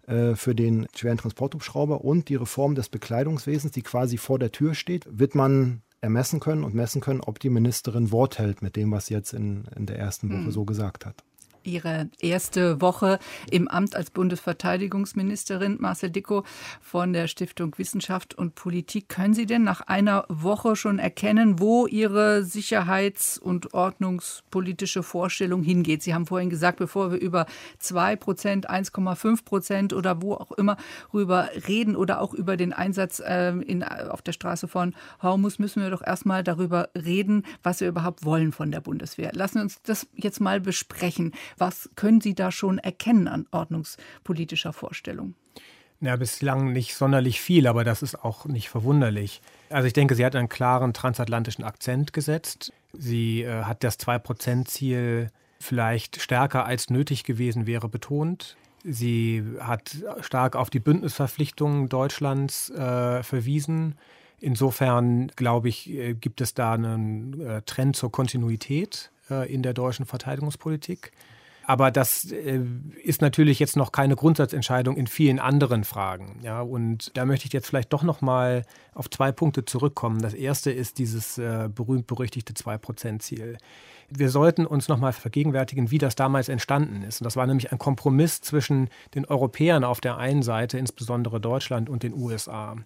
äh, 0.06 0.36
für 0.36 0.54
den 0.54 0.86
schweren 0.94 1.18
Transporthubschrauber 1.18 2.04
und 2.04 2.28
die 2.28 2.36
Reform 2.36 2.76
des 2.76 2.90
Bekleidungswesens, 2.90 3.72
die 3.72 3.82
quasi 3.82 4.18
vor 4.18 4.38
der 4.38 4.52
Tür 4.52 4.76
steht, 4.76 5.04
wird 5.10 5.34
man 5.34 5.82
ermessen 6.00 6.38
können 6.38 6.62
und 6.62 6.76
messen 6.76 7.00
können, 7.00 7.20
ob 7.20 7.40
die 7.40 7.50
Ministerin 7.50 8.12
Wort 8.12 8.38
hält 8.38 8.62
mit 8.62 8.76
dem, 8.76 8.92
was 8.92 9.06
sie 9.06 9.14
jetzt 9.14 9.32
in, 9.32 9.64
in 9.74 9.86
der 9.86 9.98
ersten 9.98 10.30
Woche 10.30 10.42
mhm. 10.42 10.50
so 10.52 10.64
gesagt 10.64 11.06
hat. 11.06 11.24
Ihre 11.64 12.08
erste 12.20 12.80
Woche 12.80 13.18
im 13.50 13.68
Amt 13.68 13.94
als 13.96 14.10
Bundesverteidigungsministerin, 14.10 15.76
Marcel 15.80 16.10
Dicko 16.10 16.44
von 16.80 17.12
der 17.12 17.28
Stiftung 17.28 17.76
Wissenschaft 17.78 18.34
und 18.34 18.54
Politik. 18.54 19.08
Können 19.08 19.34
Sie 19.34 19.46
denn 19.46 19.64
nach 19.64 19.82
einer 19.82 20.24
Woche 20.28 20.76
schon 20.76 20.98
erkennen, 20.98 21.58
wo 21.58 21.86
Ihre 21.86 22.44
sicherheits- 22.44 23.38
und 23.38 23.74
ordnungspolitische 23.74 25.02
Vorstellung 25.02 25.62
hingeht? 25.62 26.02
Sie 26.02 26.14
haben 26.14 26.26
vorhin 26.26 26.50
gesagt, 26.50 26.78
bevor 26.78 27.12
wir 27.12 27.18
über 27.18 27.46
2 27.78 28.16
Prozent, 28.16 28.70
1,5 28.70 29.44
Prozent 29.44 29.92
oder 29.92 30.22
wo 30.22 30.34
auch 30.34 30.52
immer 30.52 30.76
rüber 31.12 31.48
reden 31.66 31.96
oder 31.96 32.20
auch 32.20 32.34
über 32.34 32.56
den 32.56 32.72
Einsatz 32.72 33.20
äh, 33.20 33.50
in, 33.50 33.82
auf 33.82 34.22
der 34.22 34.32
Straße 34.32 34.68
von 34.68 34.94
Hormus, 35.22 35.58
müssen 35.58 35.82
wir 35.82 35.90
doch 35.90 36.02
erstmal 36.02 36.42
darüber 36.42 36.88
reden, 36.94 37.44
was 37.62 37.80
wir 37.80 37.88
überhaupt 37.88 38.24
wollen 38.24 38.52
von 38.52 38.70
der 38.70 38.80
Bundeswehr. 38.80 39.30
Lassen 39.34 39.56
wir 39.56 39.62
uns 39.62 39.82
das 39.82 40.06
jetzt 40.14 40.40
mal 40.40 40.60
besprechen. 40.60 41.32
Was 41.58 41.90
können 41.96 42.20
Sie 42.20 42.34
da 42.34 42.50
schon 42.50 42.78
erkennen 42.78 43.28
an 43.28 43.46
ordnungspolitischer 43.50 44.72
Vorstellung? 44.72 45.34
Ja, 46.00 46.14
bislang 46.14 46.72
nicht 46.72 46.94
sonderlich 46.94 47.40
viel, 47.40 47.66
aber 47.66 47.82
das 47.82 48.02
ist 48.02 48.24
auch 48.24 48.44
nicht 48.46 48.68
verwunderlich. 48.68 49.40
Also 49.68 49.88
ich 49.88 49.92
denke, 49.92 50.14
sie 50.14 50.24
hat 50.24 50.36
einen 50.36 50.48
klaren 50.48 50.94
transatlantischen 50.94 51.64
Akzent 51.64 52.12
gesetzt. 52.12 52.72
Sie 52.92 53.42
äh, 53.42 53.64
hat 53.64 53.82
das 53.82 53.98
2-Prozent-Ziel 53.98 55.30
vielleicht 55.58 56.20
stärker 56.20 56.64
als 56.64 56.88
nötig 56.88 57.24
gewesen 57.24 57.66
wäre 57.66 57.88
betont. 57.88 58.56
Sie 58.84 59.42
hat 59.58 59.96
stark 60.20 60.54
auf 60.54 60.70
die 60.70 60.78
Bündnisverpflichtungen 60.78 61.88
Deutschlands 61.88 62.70
äh, 62.70 63.24
verwiesen. 63.24 63.96
Insofern, 64.40 65.28
glaube 65.34 65.68
ich, 65.68 65.90
äh, 65.90 66.14
gibt 66.14 66.40
es 66.40 66.54
da 66.54 66.74
einen 66.74 67.40
äh, 67.40 67.62
Trend 67.62 67.96
zur 67.96 68.12
Kontinuität 68.12 69.10
äh, 69.30 69.52
in 69.52 69.64
der 69.64 69.74
deutschen 69.74 70.06
Verteidigungspolitik. 70.06 71.10
Aber 71.68 71.90
das 71.90 72.32
äh, 72.32 72.62
ist 73.02 73.20
natürlich 73.20 73.58
jetzt 73.58 73.76
noch 73.76 73.92
keine 73.92 74.16
Grundsatzentscheidung 74.16 74.96
in 74.96 75.06
vielen 75.06 75.38
anderen 75.38 75.84
Fragen. 75.84 76.40
Ja, 76.42 76.62
und 76.62 77.14
da 77.14 77.26
möchte 77.26 77.46
ich 77.46 77.52
jetzt 77.52 77.66
vielleicht 77.66 77.92
doch 77.92 78.02
noch 78.02 78.22
mal 78.22 78.64
auf 78.94 79.10
zwei 79.10 79.32
Punkte 79.32 79.66
zurückkommen. 79.66 80.22
Das 80.22 80.32
erste 80.32 80.70
ist 80.70 80.96
dieses 80.96 81.36
äh, 81.36 81.68
berühmt-berüchtigte 81.70 82.54
2-Prozent-Ziel. 82.54 83.58
Wir 84.08 84.30
sollten 84.30 84.64
uns 84.64 84.88
noch 84.88 84.96
mal 84.96 85.12
vergegenwärtigen, 85.12 85.90
wie 85.90 85.98
das 85.98 86.16
damals 86.16 86.48
entstanden 86.48 87.02
ist. 87.02 87.20
Und 87.20 87.26
das 87.26 87.36
war 87.36 87.46
nämlich 87.46 87.70
ein 87.70 87.78
Kompromiss 87.78 88.40
zwischen 88.40 88.88
den 89.14 89.26
Europäern 89.26 89.84
auf 89.84 90.00
der 90.00 90.16
einen 90.16 90.42
Seite, 90.42 90.78
insbesondere 90.78 91.38
Deutschland, 91.38 91.90
und 91.90 92.02
den 92.02 92.14
USA. 92.14 92.76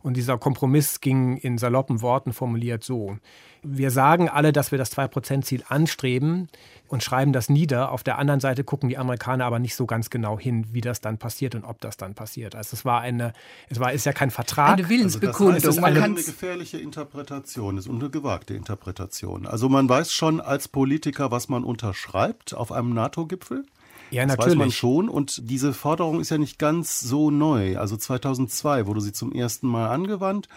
Und 0.00 0.16
dieser 0.16 0.38
Kompromiss 0.38 1.02
ging 1.02 1.36
in 1.36 1.58
saloppen 1.58 2.00
Worten 2.00 2.32
formuliert 2.32 2.84
so. 2.84 3.18
Wir 3.62 3.90
sagen 3.90 4.28
alle, 4.28 4.52
dass 4.52 4.70
wir 4.70 4.78
das 4.78 4.96
2-Prozent-Ziel 4.96 5.64
anstreben 5.68 6.48
und 6.88 7.02
schreiben 7.02 7.32
das 7.32 7.48
nieder. 7.48 7.92
Auf 7.92 8.02
der 8.02 8.18
anderen 8.18 8.40
Seite 8.40 8.64
gucken 8.64 8.88
die 8.88 8.98
Amerikaner 8.98 9.44
aber 9.44 9.58
nicht 9.58 9.76
so 9.76 9.86
ganz 9.86 10.10
genau 10.10 10.38
hin, 10.38 10.66
wie 10.72 10.80
das 10.80 11.00
dann 11.00 11.18
passiert 11.18 11.54
und 11.54 11.64
ob 11.64 11.80
das 11.80 11.96
dann 11.96 12.14
passiert. 12.14 12.54
Also 12.54 12.74
es 12.74 12.84
war 12.84 13.00
eine, 13.00 13.32
es 13.68 13.78
war, 13.78 13.92
ist 13.92 14.06
ja 14.06 14.12
kein 14.12 14.30
Vertrag. 14.30 14.78
Eine 14.78 14.88
Willensbekundung. 14.88 15.54
Also 15.54 15.68
das 15.68 15.76
heißt, 15.76 15.86
es 15.88 15.92
ist 15.92 16.02
eine, 16.02 16.04
eine 16.04 16.14
gefährliche 16.14 16.78
Interpretation, 16.78 17.78
es 17.78 17.86
ist 17.86 17.92
eine 17.92 18.10
gewagte 18.10 18.54
Interpretation. 18.54 19.46
Also 19.46 19.68
man 19.68 19.88
weiß 19.88 20.12
schon 20.12 20.40
als 20.40 20.68
Politiker, 20.68 21.30
was 21.30 21.48
man 21.48 21.62
unterschreibt 21.62 22.54
auf 22.54 22.72
einem 22.72 22.92
NATO-Gipfel. 22.94 23.66
Ja, 24.10 24.22
das 24.22 24.36
natürlich. 24.36 24.52
weiß 24.54 24.58
man 24.58 24.70
schon. 24.72 25.08
Und 25.08 25.48
diese 25.50 25.72
Forderung 25.72 26.20
ist 26.20 26.30
ja 26.30 26.38
nicht 26.38 26.58
ganz 26.58 27.00
so 27.00 27.30
neu. 27.30 27.78
Also 27.78 27.96
2002 27.96 28.86
wurde 28.86 29.00
sie 29.00 29.12
zum 29.12 29.32
ersten 29.32 29.68
Mal 29.68 29.88
angewandt. 29.88 30.48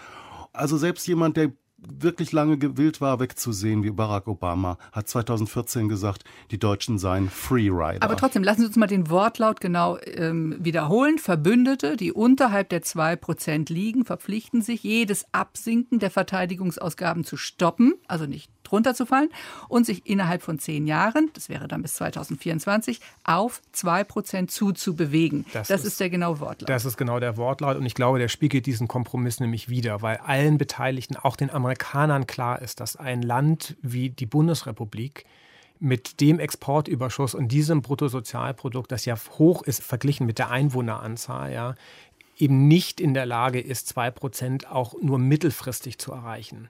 Also 0.52 0.78
selbst 0.78 1.08
jemand, 1.08 1.38
der 1.38 1.52
wirklich 1.88 2.32
lange 2.32 2.58
gewillt 2.58 3.02
war, 3.02 3.20
wegzusehen 3.20 3.84
wie 3.84 3.92
Barack 3.92 4.28
Obama, 4.28 4.78
hat 4.92 5.08
2014 5.08 5.90
gesagt, 5.90 6.24
die 6.52 6.60
Deutschen 6.60 6.98
seien 6.98 7.30
Freerider. 7.30 8.04
Aber 8.04 8.16
trotzdem, 8.16 8.44
lassen 8.44 8.62
Sie 8.62 8.68
uns 8.68 8.76
mal 8.76 8.88
den 8.88 9.10
Wortlaut 9.10 9.60
genau 9.62 9.98
ähm, 10.06 10.56
wiederholen. 10.60 11.18
Verbündete, 11.18 11.98
die 11.98 12.12
unterhalb 12.12 12.70
der 12.70 12.84
2% 12.84 13.72
liegen, 13.72 14.06
verpflichten 14.06 14.62
sich, 14.62 14.84
jedes 14.84 15.26
Absinken 15.32 16.00
der 16.00 16.12
Verteidigungsausgaben 16.12 17.24
zu 17.24 17.38
stoppen, 17.38 17.94
also 18.08 18.26
nicht 18.26 18.52
runterzufallen 18.74 19.30
und 19.70 19.86
sich 19.86 20.06
innerhalb 20.06 20.42
von 20.42 20.60
zehn 20.60 20.86
Jahren, 20.88 21.30
das 21.34 21.48
wäre 21.48 21.68
dann 21.70 21.82
bis 21.82 21.94
2024, 21.94 23.00
auf 23.24 23.62
2% 23.74 24.48
zuzubewegen. 24.50 25.46
Das, 25.54 25.70
das 25.70 25.82
ist, 25.82 25.88
ist, 25.88 26.00
der 26.00 26.10
genaue 26.10 26.40
Wortlaut. 26.42 26.70
Das 26.70 26.84
ist 26.84 26.98
genau 26.98 27.20
der 27.20 27.38
Wortlaut 27.38 27.78
und 27.78 27.86
ich 27.86 27.96
glaube, 27.96 28.20
der 28.20 28.28
spiegelt 28.28 28.66
diesen 28.66 28.88
Kompromiss 28.88 29.40
nämlich 29.40 29.70
wieder, 29.70 30.02
weil 30.02 30.18
allen 30.18 30.58
Beteiligten, 30.58 31.16
auch 31.16 31.38
den 31.38 31.50
Amerikanern 31.50 32.28
klar 32.28 32.62
ist, 32.62 32.80
dass 32.80 32.98
ein 32.98 33.22
Land 33.22 33.78
wie 33.82 34.10
die 34.10 34.26
Bundesrepublik 34.26 35.26
mit 35.80 36.22
dem 36.22 36.40
Exportüberschuss 36.40 37.36
und 37.36 37.50
diesem 37.50 37.82
Bruttosozialprodukt, 37.82 38.92
das 38.92 39.06
ja 39.06 39.16
hoch 39.38 39.64
ist 39.64 39.84
verglichen 39.84 40.26
mit 40.26 40.40
der 40.40 40.50
Einwohneranzahl, 40.50 41.52
ja, 41.52 41.76
eben 42.38 42.68
nicht 42.68 43.00
in 43.00 43.14
der 43.14 43.26
Lage 43.26 43.60
ist, 43.60 43.96
2% 43.96 44.68
auch 44.68 44.96
nur 45.02 45.20
mittelfristig 45.20 45.98
zu 45.98 46.12
erreichen. 46.12 46.70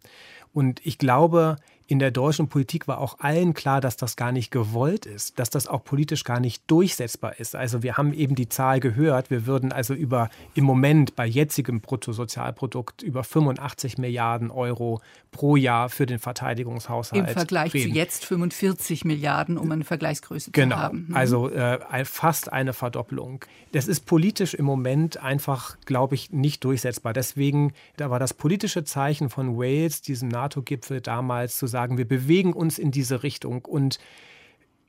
Und 0.54 0.86
ich 0.86 0.98
glaube, 0.98 1.58
in 1.88 2.00
der 2.00 2.12
deutschen 2.12 2.48
Politik 2.48 2.88
war 2.88 3.00
auch 3.00 3.20
allen 3.20 3.54
klar, 3.54 3.82
dass 3.82 3.98
das 3.98 4.16
gar 4.16 4.32
nicht 4.32 4.52
gewollt 4.52 5.06
ist, 5.06 5.38
dass 5.40 5.50
das 5.50 5.68
auch 5.68 5.84
politisch 5.84 6.24
gar 6.24 6.40
nicht 6.40 6.64
durchsetzbar 6.68 7.40
ist. 7.40 7.56
Also 7.56 7.84
wir 7.84 7.98
haben 7.98 8.14
eben 8.14 8.36
die 8.36 8.48
Zahl 8.48 8.80
gehört, 8.80 9.30
wir 9.30 9.46
würden 9.46 9.72
also 9.72 9.94
über 9.94 10.30
im 10.56 10.64
Moment 10.64 11.16
bei 11.16 11.26
jetzigem 11.26 11.82
Bruttosozialprodukt 11.82 13.02
über 13.02 13.24
85 13.24 13.98
Milliarden 13.98 14.50
Euro 14.50 15.02
pro 15.32 15.56
Jahr 15.56 15.90
für 15.90 16.06
den 16.06 16.20
Verteidigungshaushalt. 16.20 17.28
Im 17.28 17.34
Vergleich 17.34 17.74
reden. 17.74 17.92
zu 17.92 17.98
jetzt 17.98 18.26
45 18.26 19.04
Milliarden, 19.04 19.58
um 19.58 19.72
eine 19.72 19.84
Vergleichsgröße 19.84 20.52
genau. 20.52 20.76
zu 20.76 20.82
haben. 20.82 21.06
Genau, 21.08 21.20
also 21.20 21.50
äh, 21.50 22.06
fast 22.06 22.54
eine 22.54 22.72
Verdopplung. 22.72 23.44
Das 23.74 23.88
ist 23.88 24.06
politisch 24.06 24.54
im 24.54 24.66
Moment 24.66 25.18
einfach, 25.18 25.78
glaube 25.86 26.16
ich, 26.16 26.32
nicht 26.32 26.64
durchsetzbar. 26.64 27.12
Deswegen, 27.12 27.74
da 27.98 28.10
war 28.10 28.20
das 28.20 28.34
politische 28.34 28.84
Zeichen 28.84 29.30
von 29.30 29.58
Wales, 29.58 30.02
diesem 30.02 30.30
NATO-Gipfel 30.30 31.02
damals 31.02 31.58
zu 31.58 31.68
sagen, 31.68 31.83
wir 31.92 32.08
bewegen 32.08 32.54
uns 32.54 32.80
in 32.80 32.92
diese 32.92 33.24
Richtung 33.24 33.66
und 33.66 34.00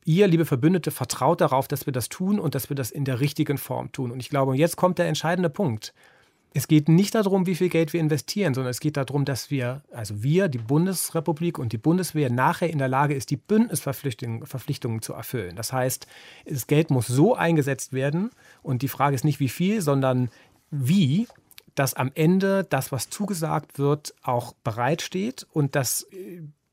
ihr, 0.04 0.26
liebe 0.26 0.44
Verbündete, 0.44 0.90
vertraut 0.90 1.40
darauf, 1.40 1.68
dass 1.68 1.86
wir 1.86 1.92
das 1.92 2.08
tun 2.08 2.38
und 2.38 2.54
dass 2.54 2.68
wir 2.68 2.76
das 2.76 2.90
in 2.90 3.04
der 3.04 3.20
richtigen 3.20 3.58
Form 3.58 3.92
tun. 3.92 4.10
Und 4.10 4.20
ich 4.20 4.28
glaube, 4.28 4.56
jetzt 4.56 4.76
kommt 4.76 4.98
der 4.98 5.06
entscheidende 5.06 5.50
Punkt. 5.50 5.94
Es 6.56 6.68
geht 6.68 6.88
nicht 6.88 7.16
darum, 7.16 7.46
wie 7.46 7.56
viel 7.56 7.68
Geld 7.68 7.92
wir 7.92 8.00
investieren, 8.00 8.54
sondern 8.54 8.70
es 8.70 8.78
geht 8.78 8.96
darum, 8.96 9.24
dass 9.24 9.50
wir, 9.50 9.82
also 9.90 10.22
wir, 10.22 10.48
die 10.48 10.58
Bundesrepublik 10.58 11.58
und 11.58 11.72
die 11.72 11.78
Bundeswehr, 11.78 12.30
nachher 12.30 12.70
in 12.70 12.78
der 12.78 12.86
Lage 12.86 13.14
ist, 13.14 13.30
die 13.30 13.36
Bündnisverpflichtungen 13.36 14.46
Verpflichtungen 14.46 15.02
zu 15.02 15.14
erfüllen. 15.14 15.56
Das 15.56 15.72
heißt, 15.72 16.06
das 16.46 16.68
Geld 16.68 16.90
muss 16.90 17.08
so 17.08 17.34
eingesetzt 17.34 17.92
werden 17.92 18.30
und 18.62 18.82
die 18.82 18.88
Frage 18.88 19.16
ist 19.16 19.24
nicht, 19.24 19.40
wie 19.40 19.48
viel, 19.48 19.80
sondern 19.80 20.30
wie, 20.70 21.26
dass 21.74 21.94
am 21.94 22.12
Ende 22.14 22.62
das, 22.62 22.92
was 22.92 23.10
zugesagt 23.10 23.80
wird, 23.80 24.14
auch 24.22 24.52
bereitsteht 24.62 25.48
und 25.52 25.74
dass 25.74 26.06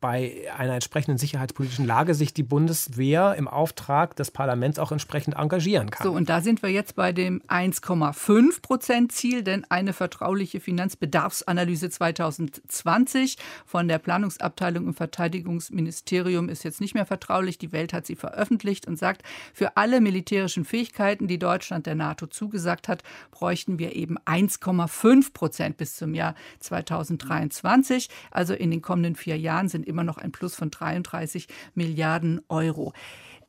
bei 0.02 0.52
einer 0.58 0.74
entsprechenden 0.74 1.20
sicherheitspolitischen 1.20 1.86
Lage 1.86 2.16
sich 2.16 2.34
die 2.34 2.44
Bundeswehr 2.44 3.36
im 3.38 3.48
Auftrag 3.48 4.16
des 4.16 4.32
Parlaments 4.32 4.80
auch 4.80 4.92
entsprechend 4.92 5.36
engagieren 5.36 5.92
kann. 5.92 6.04
So, 6.04 6.12
und 6.12 6.28
da 6.28 6.42
sind 6.42 6.64
wir 6.64 6.70
jetzt 6.70 6.96
bei 6.96 7.14
dem 7.14 7.42
1,5 7.48 8.62
Prozent 8.62 9.12
Ziel, 9.12 9.44
denn 9.44 9.64
eine 9.70 9.94
vertrauliche 9.94 10.60
Finanzbedarfsanalyse 10.60 11.92
2020 11.92 13.38
von 13.66 13.88
der 13.88 14.00
Planungsabteilung 14.00 14.88
im 14.88 14.94
Verteidigungsministerium 14.96 16.50
ist 16.50 16.64
jetzt 16.64 16.82
nicht 16.82 16.96
mehr 16.96 17.06
vertraulich. 17.06 17.60
Die 17.60 17.72
Welt 17.72 17.94
hat 17.94 18.08
sie 18.08 18.16
veröffentlicht 18.16 18.88
und 18.88 18.98
sagt, 18.98 19.22
für 19.54 19.78
alle 19.78 20.02
militärischen 20.02 20.66
Fähigkeiten, 20.66 21.28
die 21.28 21.38
Deutschland 21.38 21.86
der 21.86 21.96
NATO 21.96 22.26
zugesagt 22.26 22.88
hat, 22.88 23.04
bräuchten 23.30 23.78
wir 23.78 23.96
eben 23.96 24.18
1,5 24.20 25.32
Prozent 25.34 25.78
bis 25.78 25.96
zum 25.96 26.16
Jahr 26.16 26.34
2023. 26.60 28.10
Also 28.32 28.56
in 28.56 28.72
den 28.72 28.82
kommenden 28.82 29.16
vier 29.16 29.38
Jahren 29.38 29.70
sind 29.70 29.91
immer 29.92 30.04
noch 30.04 30.18
ein 30.18 30.32
Plus 30.32 30.56
von 30.56 30.72
33 30.72 31.48
Milliarden 31.76 32.42
Euro. 32.50 32.94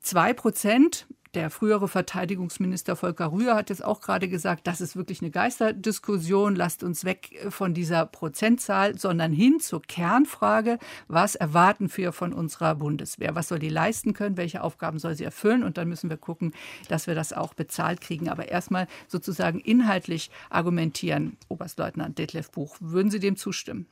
Zwei 0.01 0.35
Prozent 0.35 1.07
Der 1.35 1.49
frühere 1.49 1.89
Verteidigungsminister 1.89 2.95
Volker 2.95 3.33
Rühr 3.33 3.55
hat 3.55 3.71
jetzt 3.71 3.83
auch 3.83 4.03
gerade 4.03 4.29
gesagt, 4.29 4.67
das 4.67 4.83
ist 4.83 4.97
wirklich 4.97 5.23
eine 5.23 5.31
Geisterdiskussion. 5.31 6.55
Lasst 6.57 6.83
uns 6.83 7.07
weg 7.07 7.47
von 7.49 7.73
dieser 7.73 8.05
Prozentzahl, 8.05 8.99
sondern 8.99 9.33
hin 9.33 9.59
zur 9.59 9.81
Kernfrage, 9.81 10.79
was 11.09 11.35
erwarten 11.35 11.91
wir 11.97 12.13
von 12.13 12.35
unserer 12.35 12.75
Bundeswehr? 12.75 13.35
Was 13.35 13.49
soll 13.49 13.61
die 13.61 13.71
leisten 13.71 14.13
können? 14.13 14.37
Welche 14.37 14.63
Aufgaben 14.63 14.99
soll 14.99 15.15
sie 15.15 15.25
erfüllen? 15.25 15.63
Und 15.63 15.79
dann 15.79 15.89
müssen 15.89 16.11
wir 16.11 16.19
gucken, 16.19 16.53
dass 16.89 17.07
wir 17.07 17.15
das 17.15 17.33
auch 17.33 17.55
bezahlt 17.55 18.03
kriegen. 18.03 18.29
Aber 18.29 18.49
erstmal 18.49 18.87
sozusagen 19.09 19.59
inhaltlich 19.59 20.31
argumentieren, 20.51 21.39
Oberstleutnant 21.49 22.19
Detlef 22.19 22.51
Buch. 22.51 22.77
Würden 22.81 23.11
Sie 23.11 23.21
dem 23.21 23.37
zustimmen? 23.37 23.87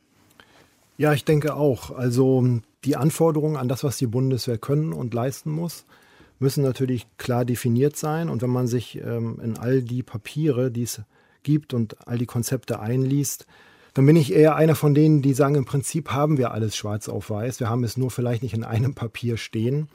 Ja, 1.01 1.15
ich 1.15 1.25
denke 1.25 1.55
auch. 1.55 1.97
Also 1.97 2.61
die 2.85 2.95
Anforderungen 2.95 3.57
an 3.57 3.69
das, 3.69 3.85
was 3.85 3.97
die 3.97 4.07
Bundeswehr 4.07 4.59
können 4.59 4.93
und 4.93 5.15
leisten 5.15 5.51
muss, 5.51 5.87
müssen 6.39 6.63
natürlich 6.63 7.07
klar 7.17 7.47
definiert 7.47 7.97
sein. 7.97 8.29
Und 8.29 8.43
wenn 8.43 8.51
man 8.51 8.67
sich 8.67 8.99
ähm, 8.99 9.41
in 9.43 9.57
all 9.57 9.81
die 9.81 10.03
Papiere, 10.03 10.71
die 10.71 10.83
es 10.83 11.01
gibt 11.43 11.73
und 11.73 12.07
all 12.07 12.19
die 12.19 12.27
Konzepte 12.27 12.81
einliest, 12.81 13.47
dann 13.95 14.05
bin 14.05 14.15
ich 14.15 14.35
eher 14.35 14.57
einer 14.57 14.75
von 14.75 14.93
denen, 14.93 15.23
die 15.23 15.33
sagen, 15.33 15.55
im 15.55 15.65
Prinzip 15.65 16.11
haben 16.11 16.37
wir 16.37 16.51
alles 16.51 16.77
schwarz 16.77 17.09
auf 17.09 17.31
weiß. 17.31 17.61
Wir 17.61 17.71
haben 17.71 17.83
es 17.83 17.97
nur 17.97 18.11
vielleicht 18.11 18.43
nicht 18.43 18.53
in 18.53 18.63
einem 18.63 18.93
Papier 18.93 19.39
stehen. 19.39 19.89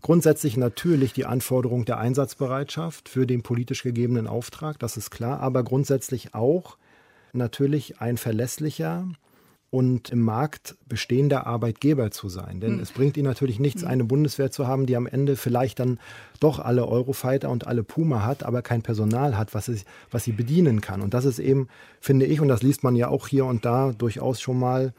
Grundsätzlich 0.00 0.56
natürlich 0.56 1.12
die 1.12 1.26
Anforderung 1.26 1.84
der 1.84 1.98
Einsatzbereitschaft 1.98 3.10
für 3.10 3.26
den 3.26 3.42
politisch 3.42 3.82
gegebenen 3.82 4.26
Auftrag, 4.26 4.78
das 4.78 4.96
ist 4.96 5.10
klar, 5.10 5.40
aber 5.40 5.64
grundsätzlich 5.64 6.34
auch 6.34 6.78
natürlich 7.34 8.00
ein 8.00 8.16
verlässlicher, 8.16 9.06
und 9.70 10.10
im 10.10 10.20
Markt 10.20 10.76
bestehender 10.86 11.46
Arbeitgeber 11.46 12.10
zu 12.10 12.28
sein. 12.28 12.60
Denn 12.60 12.76
mhm. 12.76 12.80
es 12.80 12.92
bringt 12.92 13.16
ihnen 13.16 13.26
natürlich 13.26 13.58
nichts, 13.58 13.82
hm. 13.82 13.88
eine 13.88 14.04
Bundeswehr 14.04 14.50
zu 14.50 14.66
haben, 14.66 14.86
die 14.86 14.96
am 14.96 15.06
Ende 15.06 15.36
vielleicht 15.36 15.80
dann 15.80 15.98
doch 16.40 16.60
alle 16.60 16.86
Eurofighter 16.86 17.50
und 17.50 17.66
alle 17.66 17.82
Puma 17.82 18.24
hat, 18.24 18.42
aber 18.44 18.62
kein 18.62 18.82
Personal 18.82 19.36
hat, 19.36 19.54
was, 19.54 19.68
es, 19.68 19.84
was 20.10 20.24
sie 20.24 20.32
bedienen 20.32 20.80
kann. 20.80 21.02
Und 21.02 21.14
das 21.14 21.24
ist 21.24 21.38
eben, 21.38 21.68
finde 22.00 22.26
ich, 22.26 22.40
und 22.40 22.48
das 22.48 22.62
liest 22.62 22.84
man 22.84 22.94
ja 22.94 23.08
auch 23.08 23.26
hier 23.26 23.44
und 23.44 23.64
da 23.64 23.92
durchaus 23.92 24.40
schon 24.40 24.58
mal, 24.58 24.94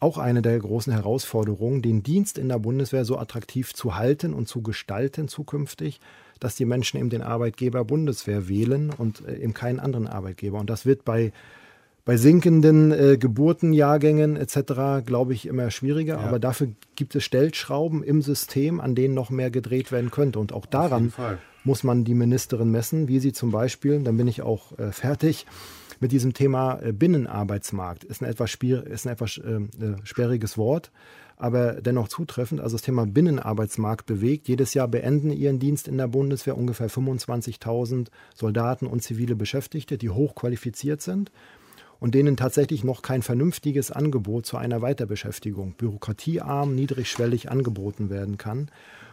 auch 0.00 0.16
eine 0.16 0.40
der 0.40 0.58
großen 0.58 0.92
Herausforderungen, 0.92 1.82
den 1.82 2.02
Dienst 2.02 2.38
in 2.38 2.48
der 2.48 2.58
Bundeswehr 2.58 3.04
so 3.04 3.18
attraktiv 3.18 3.74
zu 3.74 3.96
halten 3.96 4.32
und 4.32 4.48
zu 4.48 4.62
gestalten 4.62 5.28
zukünftig, 5.28 6.00
dass 6.40 6.56
die 6.56 6.64
Menschen 6.64 6.98
eben 6.98 7.10
den 7.10 7.20
Arbeitgeber 7.20 7.84
Bundeswehr 7.84 8.48
wählen 8.48 8.90
und 8.96 9.26
äh, 9.26 9.36
eben 9.36 9.52
keinen 9.52 9.78
anderen 9.78 10.08
Arbeitgeber. 10.08 10.58
Und 10.58 10.70
das 10.70 10.86
wird 10.86 11.04
bei 11.04 11.32
bei 12.10 12.16
sinkenden 12.16 12.90
äh, 12.90 13.16
Geburtenjahrgängen 13.18 14.34
etc., 14.34 15.06
glaube 15.06 15.32
ich, 15.32 15.46
immer 15.46 15.70
schwieriger. 15.70 16.14
Ja. 16.14 16.20
Aber 16.22 16.40
dafür 16.40 16.72
gibt 16.96 17.14
es 17.14 17.22
Stellschrauben 17.22 18.02
im 18.02 18.20
System, 18.20 18.80
an 18.80 18.96
denen 18.96 19.14
noch 19.14 19.30
mehr 19.30 19.52
gedreht 19.52 19.92
werden 19.92 20.10
könnte. 20.10 20.40
Und 20.40 20.52
auch 20.52 20.66
daran 20.66 21.12
muss 21.62 21.84
man 21.84 22.02
die 22.02 22.14
Ministerin 22.14 22.72
messen, 22.72 23.06
wie 23.06 23.20
sie 23.20 23.30
zum 23.30 23.52
Beispiel, 23.52 24.02
dann 24.02 24.16
bin 24.16 24.26
ich 24.26 24.42
auch 24.42 24.76
äh, 24.76 24.90
fertig, 24.90 25.46
mit 26.00 26.10
diesem 26.10 26.34
Thema 26.34 26.80
äh, 26.82 26.90
Binnenarbeitsmarkt. 26.90 28.02
Ist 28.02 28.22
ein 28.22 28.28
etwas, 28.28 28.50
spier 28.50 28.84
ist 28.88 29.06
ein 29.06 29.12
etwas 29.12 29.38
äh, 29.38 29.60
äh, 29.60 29.94
sperriges 30.02 30.58
Wort, 30.58 30.90
aber 31.36 31.74
dennoch 31.74 32.08
zutreffend. 32.08 32.60
Also 32.60 32.74
das 32.74 32.82
Thema 32.82 33.06
Binnenarbeitsmarkt 33.06 34.06
bewegt. 34.06 34.48
Jedes 34.48 34.74
Jahr 34.74 34.88
beenden 34.88 35.30
ihren 35.30 35.60
Dienst 35.60 35.86
in 35.86 35.96
der 35.96 36.08
Bundeswehr 36.08 36.58
ungefähr 36.58 36.90
25.000 36.90 38.08
Soldaten 38.34 38.88
und 38.88 39.04
zivile 39.04 39.36
Beschäftigte, 39.36 39.96
die 39.96 40.10
hochqualifiziert 40.10 41.02
sind 41.02 41.30
und 42.00 42.14
denen 42.14 42.36
tatsächlich 42.36 42.82
noch 42.82 43.02
kein 43.02 43.22
vernünftiges 43.22 43.90
Angebot 43.90 44.46
zu 44.46 44.56
einer 44.56 44.82
Weiterbeschäftigung, 44.82 45.74
bürokratiearm, 45.74 46.74
niedrigschwellig 46.74 47.50
angeboten 47.50 48.10
werden 48.10 48.38
kann. 48.38 48.70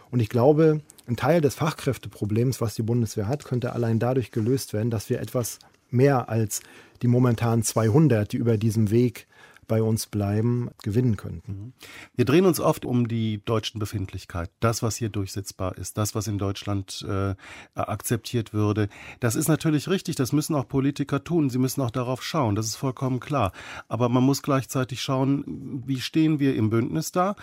Und 0.10 0.22
ich 0.22 0.30
glaube, 0.30 0.82
ein 1.06 1.18
Teil 1.18 1.42
des 1.42 1.56
Fachkräfteproblems, 1.56 2.62
was 2.62 2.76
die 2.76 2.82
Bundeswehr 2.82 3.28
hat, 3.28 3.44
könnte 3.44 3.74
allein 3.74 4.00
dadurch 4.00 4.32
gelöst 4.32 4.74
werden, 4.74 4.90
dass 4.90 5.10
wir 5.10 5.20
etwas 5.20 5.60
mehr 5.90 6.30
als 6.30 6.62
die 7.02 7.08
momentan 7.08 7.62
200, 7.62 8.32
die 8.32 8.38
über 8.38 8.58
diesem 8.58 8.90
Weg 8.90 9.28
bei 9.68 9.82
uns 9.82 10.08
bleiben, 10.08 10.70
gewinnen 10.82 11.18
könnten. 11.18 11.52
Mhm. 11.52 11.74
Wir 12.16 12.26
drehen 12.26 12.46
uns 12.46 12.60
oft 12.60 12.86
um 12.86 13.08
die 13.08 13.44
deutschen 13.44 13.80
Befindlichkeiten. 13.80 14.54
Das, 14.60 14.82
was 14.82 14.96
hier 14.96 15.10
durchsetzbar 15.10 15.78
ist, 15.78 15.98
das, 15.98 16.16
was 16.16 16.28
in 16.28 16.38
Deutschland 16.38 17.06
äh, 17.08 17.36
akzeptiert 17.76 18.54
würde. 18.54 18.90
Das 19.20 19.36
ist 19.36 19.48
natürlich 19.48 19.88
richtig, 19.90 20.16
das 20.16 20.32
müssen 20.32 20.56
auch 20.56 20.68
Politiker 20.68 21.24
tun. 21.24 21.50
Sie 21.50 21.60
müssen 21.60 21.82
auch 21.82 21.92
darauf 21.92 22.24
schauen, 22.24 22.56
das 22.56 22.68
ist 22.68 22.76
vollkommen 22.76 23.20
klar. 23.20 23.52
Aber 23.88 24.10
man 24.10 24.24
muss 24.24 24.42
gleichzeitig 24.42 25.02
schauen, 25.02 25.84
wie 25.86 26.00
stehen 26.00 26.40
wir 26.40 26.56
im 26.56 26.70
Bündnis 26.70 27.12
da? 27.12 27.36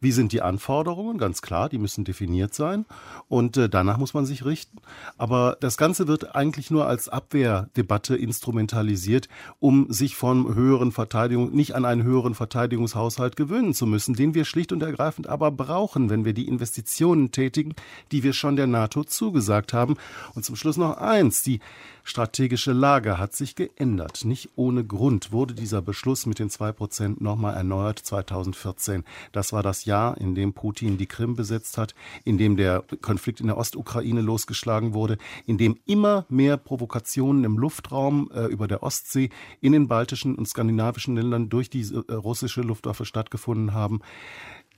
Wie 0.00 0.12
sind 0.12 0.32
die 0.32 0.42
Anforderungen? 0.42 1.18
Ganz 1.18 1.42
klar, 1.42 1.68
die 1.68 1.78
müssen 1.78 2.04
definiert 2.04 2.54
sein. 2.54 2.86
Und 3.28 3.56
äh, 3.56 3.68
danach 3.68 3.98
muss 3.98 4.14
man 4.14 4.26
sich 4.26 4.44
richten. 4.44 4.78
Aber 5.18 5.56
das 5.60 5.76
Ganze 5.76 6.08
wird 6.08 6.34
eigentlich 6.34 6.70
nur 6.70 6.86
als 6.86 7.08
Abwehrdebatte 7.08 8.16
instrumentalisiert, 8.16 9.28
um 9.58 9.90
sich 9.92 10.16
von 10.16 10.54
höheren 10.54 10.92
Verteidigungen 10.92 11.52
nicht 11.52 11.71
an 11.72 11.84
einen 11.84 12.02
höheren 12.02 12.34
Verteidigungshaushalt 12.34 13.36
gewöhnen 13.36 13.74
zu 13.74 13.86
müssen, 13.86 14.14
den 14.14 14.34
wir 14.34 14.44
schlicht 14.44 14.72
und 14.72 14.82
ergreifend 14.82 15.26
aber 15.26 15.50
brauchen, 15.50 16.10
wenn 16.10 16.24
wir 16.24 16.32
die 16.32 16.48
Investitionen 16.48 17.30
tätigen, 17.30 17.74
die 18.10 18.22
wir 18.22 18.32
schon 18.32 18.56
der 18.56 18.66
NATO 18.66 19.04
zugesagt 19.04 19.72
haben. 19.72 19.96
Und 20.34 20.44
zum 20.44 20.56
Schluss 20.56 20.76
noch 20.76 20.96
eins, 20.96 21.42
die 21.42 21.60
strategische 22.04 22.72
Lage 22.72 23.18
hat 23.18 23.34
sich 23.34 23.54
geändert. 23.54 24.24
Nicht 24.24 24.50
ohne 24.56 24.84
Grund 24.84 25.32
wurde 25.32 25.54
dieser 25.54 25.82
Beschluss 25.82 26.26
mit 26.26 26.38
den 26.38 26.50
zwei 26.50 26.72
Prozent 26.72 27.20
nochmal 27.20 27.54
erneuert 27.54 27.98
2014. 27.98 29.04
Das 29.30 29.52
war 29.52 29.62
das 29.62 29.84
Jahr, 29.84 30.18
in 30.18 30.34
dem 30.34 30.52
Putin 30.52 30.98
die 30.98 31.06
Krim 31.06 31.36
besetzt 31.36 31.78
hat, 31.78 31.94
in 32.24 32.38
dem 32.38 32.56
der 32.56 32.84
Konflikt 33.00 33.40
in 33.40 33.46
der 33.46 33.56
Ostukraine 33.56 34.20
losgeschlagen 34.20 34.94
wurde, 34.94 35.18
in 35.46 35.58
dem 35.58 35.78
immer 35.86 36.26
mehr 36.28 36.56
Provokationen 36.56 37.44
im 37.44 37.58
Luftraum 37.58 38.30
äh, 38.34 38.46
über 38.46 38.68
der 38.68 38.82
Ostsee 38.82 39.30
in 39.60 39.72
den 39.72 39.88
baltischen 39.88 40.34
und 40.34 40.48
skandinavischen 40.48 41.16
Ländern 41.16 41.48
durch 41.48 41.61
die 41.70 41.82
äh, 41.82 42.12
russische 42.12 42.62
Luftwaffe 42.62 43.04
stattgefunden 43.04 43.74
haben. 43.74 44.00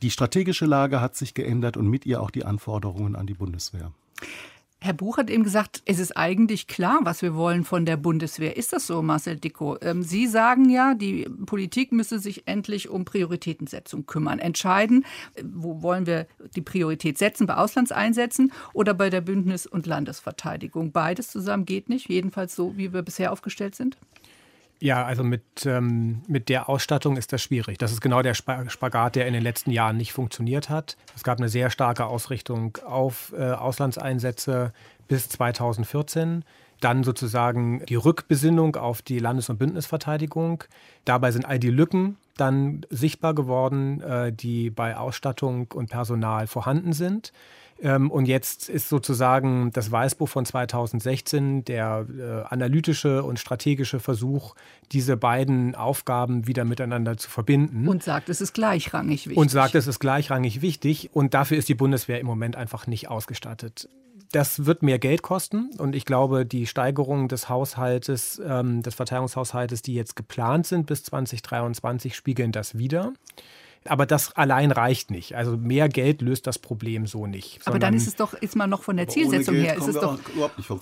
Die 0.03 0.11
strategische 0.11 0.67
Lage 0.67 1.01
hat 1.01 1.17
sich 1.17 1.35
geändert 1.35 1.77
und 1.77 1.89
mit 1.89 2.07
ihr 2.07 2.21
auch 2.23 2.31
die 2.31 2.45
Anforderungen 2.45 3.17
an 3.17 3.27
die 3.27 3.35
Bundeswehr. 3.35 3.93
Herr 4.85 4.93
Buch 4.93 5.17
hat 5.17 5.31
eben 5.31 5.45
gesagt, 5.45 5.81
es 5.87 5.99
ist 5.99 6.15
eigentlich 6.15 6.67
klar, 6.67 6.99
was 7.05 7.23
wir 7.23 7.35
wollen 7.35 7.65
von 7.65 7.87
der 7.87 7.97
Bundeswehr. 7.97 8.59
Ist 8.59 8.75
das 8.75 8.87
so, 8.87 9.01
Marcel 9.01 9.39
Dicko? 9.39 9.79
Ähm, 9.81 10.03
Sie 10.03 10.27
sagen 10.27 10.69
ja, 10.69 10.93
die 10.93 11.27
Politik 11.47 11.91
müsse 11.91 12.19
sich 12.19 12.47
endlich 12.47 12.91
um 12.91 13.07
Prioritätensetzung 13.07 14.05
kümmern. 14.05 14.39
Entscheiden, 14.39 15.07
wo 15.43 15.81
wollen 15.81 16.05
wir 16.05 16.27
die 16.55 16.61
Priorität 16.61 17.17
setzen, 17.17 17.47
bei 17.47 17.57
Auslandseinsätzen 17.57 18.53
oder 18.75 18.93
bei 18.93 19.09
der 19.09 19.23
Bündnis- 19.23 19.67
und 19.67 19.87
Landesverteidigung. 19.87 20.93
Beides 20.93 21.29
zusammen 21.31 21.65
geht 21.65 21.89
nicht, 21.89 22.11
jedenfalls 22.11 22.55
so, 22.55 22.77
wie 22.77 22.93
wir 22.93 23.01
bisher 23.01 23.33
aufgestellt 23.33 23.75
sind. 23.75 23.97
Ja, 24.81 25.05
also 25.05 25.25
mit, 25.25 25.43
ähm, 25.65 26.23
mit 26.27 26.49
der 26.49 26.69
Ausstattung 26.69 27.17
ist 27.17 27.33
das 27.33 27.43
schwierig. 27.43 27.79
Das 27.79 27.93
ist 27.93 28.01
genau 28.01 28.23
der 28.23 28.35
Spagat, 28.35 29.17
der 29.17 29.27
in 29.27 29.33
den 29.33 29.43
letzten 29.43 29.71
Jahren 29.71 29.97
nicht 29.97 30.13
funktioniert 30.13 30.69
hat. 30.69 30.97
Es 31.17 31.23
gab 31.23 31.39
eine 31.39 31.49
sehr 31.49 31.71
starke 31.71 32.07
Ausrichtung 32.07 32.77
auf 32.85 33.33
äh, 33.37 33.53
Auslandseinsätze 33.53 34.73
bis 35.09 35.29
2014. 35.31 36.45
Dann 36.81 37.05
sozusagen 37.05 37.85
die 37.87 37.95
Rückbesinnung 37.95 38.77
auf 38.77 39.01
die 39.01 39.19
Landes- 39.19 39.49
und 39.49 39.59
Bündnisverteidigung. 39.59 40.65
Dabei 41.05 41.31
sind 41.31 41.47
all 41.47 41.59
die 41.59 41.71
Lücken 41.71 42.19
dann 42.37 42.85
sichtbar 42.91 43.35
geworden, 43.35 44.01
äh, 44.01 44.33
die 44.33 44.71
bei 44.71 44.97
Ausstattung 44.97 45.69
und 45.73 45.91
Personal 45.91 46.47
vorhanden 46.47 46.93
sind. 46.93 47.33
Ähm, 47.85 48.11
und 48.11 48.25
jetzt 48.25 48.71
ist 48.71 48.89
sozusagen 48.89 49.71
das 49.73 49.93
Weißbuch 49.93 50.29
von 50.29 50.47
2016 50.47 51.67
der 51.67 52.07
äh, 52.09 52.53
analytische 52.53 53.23
und 53.23 53.39
strategische 53.39 54.01
Versuch, 54.01 54.55
diese 54.91 55.19
beiden 55.19 55.75
Aufgaben 55.75 56.47
wieder 56.47 56.65
miteinander 56.65 57.19
zu 57.19 57.29
verbinden. 57.31 57.87
Und 57.87 58.03
sagt, 58.03 58.31
es 58.31 58.41
ist 58.41 58.55
gleichrangig 58.55 59.27
wichtig. 59.27 59.37
Und 59.37 59.51
sagt, 59.51 59.75
es 59.75 59.87
ist 59.87 60.01
gleichrangig 60.01 60.63
wichtig. 60.63 61.11
Und 61.13 61.35
dafür 61.35 61.59
ist 61.59 61.69
die 61.69 61.75
Bundeswehr 61.75 62.21
im 62.21 62.27
Moment 62.27 62.57
einfach 62.57 62.87
nicht 62.87 63.11
ausgestattet. 63.11 63.87
Das 64.33 64.65
wird 64.65 64.83
mehr 64.83 64.99
Geld 64.99 65.23
kosten 65.23 65.71
und 65.79 65.95
ich 65.95 66.07
glaube, 66.07 66.45
die 66.45 66.67
Steigerung 66.67 67.29
des 67.29 67.49
Haushaltes, 67.49 68.43
ähm, 68.45 68.83
des 68.83 68.97
Verteidigungshaushaltes, 68.97 69.83
die 69.83 69.95
jetzt 69.95 70.17
geplant 70.17 70.67
sind 70.67 70.87
bis 70.87 71.05
2023, 71.05 72.17
spiegeln 72.17 72.51
das 72.51 72.77
wieder. 72.77 73.13
Aber 73.87 74.07
das 74.07 74.35
allein 74.35 74.71
reicht 74.71 75.11
nicht. 75.11 75.37
Also 75.37 75.57
mehr 75.57 75.89
Geld 75.89 76.23
löst 76.23 76.47
das 76.47 76.59
Problem 76.59 77.07
so 77.07 77.27
nicht. 77.27 77.61
Aber 77.67 77.79
dann 77.79 77.95
ist 77.95 78.07
es 78.07 78.17
doch, 78.17 78.33
ist 78.33 78.57
man 78.57 78.71
noch 78.71 78.83
von 78.83 78.97
der 78.97 79.09
Zielsetzung 79.09 79.55
her, 79.57 79.77
ist 79.77 79.89
es 79.89 79.95
doch 79.97 80.19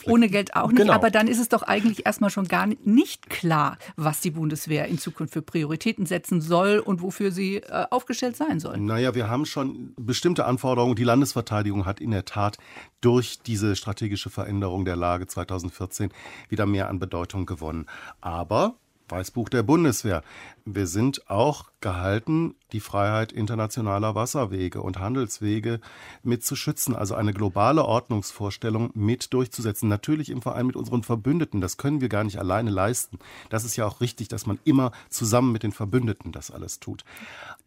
ohne 0.07 0.29
Geld 0.29 0.55
auch 0.55 0.69
nicht. 0.69 0.83
Genau. 0.83 0.93
Aber 0.93 1.11
dann 1.11 1.27
ist 1.27 1.41
es 1.41 1.49
doch 1.49 1.63
eigentlich 1.63 2.07
erstmal 2.07 2.31
schon 2.31 2.47
gar 2.47 2.67
nicht 2.67 3.29
klar, 3.29 3.79
was 3.97 4.21
die 4.21 4.31
Bundeswehr 4.31 4.87
in 4.87 4.99
Zukunft 4.99 5.33
für 5.33 5.43
Prioritäten 5.43 6.07
setzen 6.07 6.41
soll 6.41 6.79
und 6.79 7.03
wofür 7.03 7.33
sie 7.33 7.57
äh, 7.57 7.87
aufgestellt 7.91 8.37
sein 8.37 8.61
soll. 8.61 8.79
Naja, 8.79 9.15
wir 9.15 9.29
haben 9.29 9.47
schon 9.47 9.95
bestimmte 9.97 10.45
Anforderungen. 10.45 10.95
Die 10.95 11.05
Landesverteidigung 11.05 11.87
hat 11.87 12.01
in 12.01 12.13
der 12.13 12.25
Tat 12.25 12.59
durch 13.01 13.41
diese 13.45 13.75
strategische 13.75 14.31
Veränderung 14.31 14.85
der 14.85 14.97
Lage 14.97 15.27
2014 15.27 16.11
wieder 16.49 16.67
mehr 16.67 16.89
an 16.89 17.01
Bedeutung 17.01 17.47
gewonnen. 17.47 17.87
Aber 18.21 18.77
Weißbuch 19.13 19.49
der 19.49 19.63
Bundeswehr. 19.63 20.23
Wir 20.65 20.87
sind 20.87 21.29
auch 21.29 21.73
gehalten, 21.81 22.55
die 22.73 22.81
Freiheit 22.81 23.33
internationaler 23.33 24.15
Wasserwege 24.15 24.81
und 24.81 24.99
Handelswege 24.99 25.81
mit 26.23 26.45
zu 26.45 26.57
schützen, 26.57 26.95
also 26.95 27.15
eine 27.15 27.35
globale 27.35 27.85
Ordnungsvorstellung 27.85 28.91
mit 28.95 29.35
durchzusetzen. 29.35 29.89
Natürlich 29.89 30.31
im 30.31 30.41
Verein 30.41 30.67
mit 30.67 30.77
unseren 30.77 31.03
Verbündeten, 31.03 31.61
das 31.61 31.77
können 31.77 32.01
wir 32.01 32.09
gar 32.09 32.25
nicht 32.25 32.39
alleine 32.39 32.71
leisten. 32.71 33.19
Das 33.51 33.65
ist 33.65 33.77
ja 33.77 33.87
auch 33.87 34.01
richtig, 34.01 34.29
dass 34.29 34.47
man 34.47 34.61
immer 34.65 34.93
zusammen 35.11 35.53
mit 35.53 35.65
den 35.65 35.73
Verbündeten 35.73 36.33
das 36.33 36.51
alles 36.51 36.79
tut. 36.79 37.05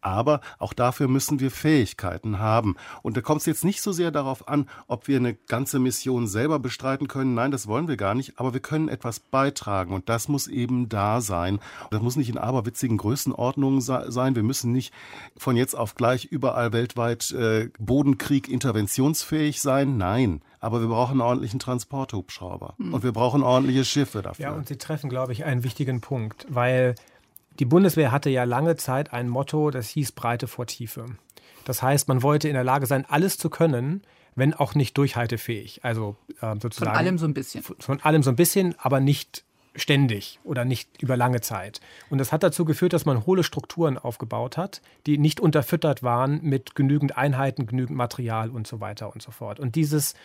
Aber 0.02 0.42
auch 0.60 0.74
dafür 0.74 1.08
müssen 1.08 1.40
wir 1.40 1.52
Fähigkeiten 1.52 2.40
haben. 2.40 2.76
Und 3.02 3.18
da 3.18 3.22
kommt 3.22 3.42
es 3.42 3.48
jetzt 3.48 3.66
nicht 3.66 3.82
so 3.82 3.92
sehr 3.92 4.12
darauf 4.12 4.48
an, 4.48 4.70
ob 4.88 5.08
wir 5.08 5.18
eine 5.18 5.34
ganze 5.34 5.80
Mission 5.80 6.28
selber 6.28 6.60
bestreiten 6.60 7.08
können. 7.08 7.34
Nein, 7.34 7.50
das 7.52 7.68
wollen 7.68 7.88
wir 7.88 7.98
gar 7.98 8.14
nicht. 8.14 8.40
Aber 8.40 8.54
wir 8.54 8.60
können 8.60 8.88
etwas 8.88 9.20
beitragen. 9.20 9.94
Und 9.94 10.08
das 10.08 10.28
muss 10.28 10.48
eben 10.48 10.90
da 10.90 11.22
sein. 11.22 11.60
Das 11.90 12.02
muss 12.02 12.18
nicht 12.18 12.30
in 12.30 12.38
aberwitzigen 12.38 12.85
Größenordnungen 12.90 13.82
sein. 13.82 14.36
Wir 14.36 14.44
müssen 14.44 14.72
nicht 14.72 14.94
von 15.38 15.58
jetzt 15.58 15.76
auf 15.76 15.96
gleich 15.96 16.26
überall 16.26 16.74
weltweit 16.74 17.32
äh, 17.32 17.70
Bodenkrieg 17.80 18.48
interventionsfähig 18.48 19.62
sein. 19.62 19.98
Nein. 19.98 20.42
Aber 20.60 20.82
wir 20.82 20.88
brauchen 20.88 21.14
einen 21.14 21.22
ordentlichen 21.22 21.60
Transporthubschrauber. 21.60 22.76
Hm. 22.78 22.94
Und 22.94 23.04
wir 23.04 23.12
brauchen 23.12 23.44
ordentliche 23.44 23.86
Schiffe 23.86 24.22
dafür. 24.22 24.46
Ja, 24.46 24.52
und 24.54 24.68
Sie 24.68 24.78
treffen, 24.78 25.10
glaube 25.10 25.34
ich, 25.34 25.46
einen 25.46 25.64
wichtigen 25.64 26.02
Punkt, 26.02 26.46
weil 26.50 26.96
die 27.60 27.66
Bundeswehr 27.66 28.12
hatte 28.12 28.30
ja 28.30 28.44
lange 28.44 28.76
Zeit 28.76 29.14
ein 29.14 29.30
Motto, 29.30 29.72
das 29.72 29.90
hieß 29.90 30.12
Breite 30.12 30.48
vor 30.48 30.66
Tiefe. 30.66 31.06
Das 31.64 31.82
heißt, 31.82 32.08
man 32.08 32.22
wollte 32.22 32.48
in 32.48 32.54
der 32.54 32.64
Lage 32.64 32.86
sein, 32.86 33.06
alles 33.08 33.38
zu 33.38 33.50
können, 33.50 34.04
wenn 34.36 34.54
auch 34.54 34.76
nicht 34.76 34.98
durchhaltefähig. 34.98 35.84
Also 35.84 36.16
äh, 36.42 36.56
sozusagen. 36.62 36.92
Von 36.92 37.00
allem 37.00 37.18
so 37.18 37.26
ein 37.26 37.34
bisschen. 37.34 37.64
Von 37.64 38.02
allem 38.02 38.24
so 38.24 38.30
ein 38.30 38.36
bisschen, 38.36 38.76
aber 38.78 39.00
nicht 39.00 39.44
ständig 39.76 40.40
oder 40.44 40.66
nicht 40.66 41.02
über 41.02 41.18
lange 41.18 41.42
Zeit. 41.42 41.82
Und 42.10 42.18
das 42.18 42.32
hat 42.32 42.44
dazu 42.44 42.66
geführt, 42.66 42.94
dass 42.94 43.06
man 43.06 43.26
hohle 43.26 43.44
Strukturen 43.44 43.98
aufgebaut 43.98 44.58
hat, 44.58 44.82
die 45.06 45.18
nicht 45.18 45.40
unterfüttert 45.40 46.04
waren 46.04 46.42
mit 46.44 46.76
genügend 46.76 47.18
Einheiten, 47.18 47.66
genügend 47.66 47.98
Material 47.98 48.50
und 48.50 48.68
so 48.68 48.80
weiter 48.80 49.14
und 49.14 49.22
so 49.22 49.32
fort. 49.32 49.60
Und 49.60 49.76
dieses 49.76 50.16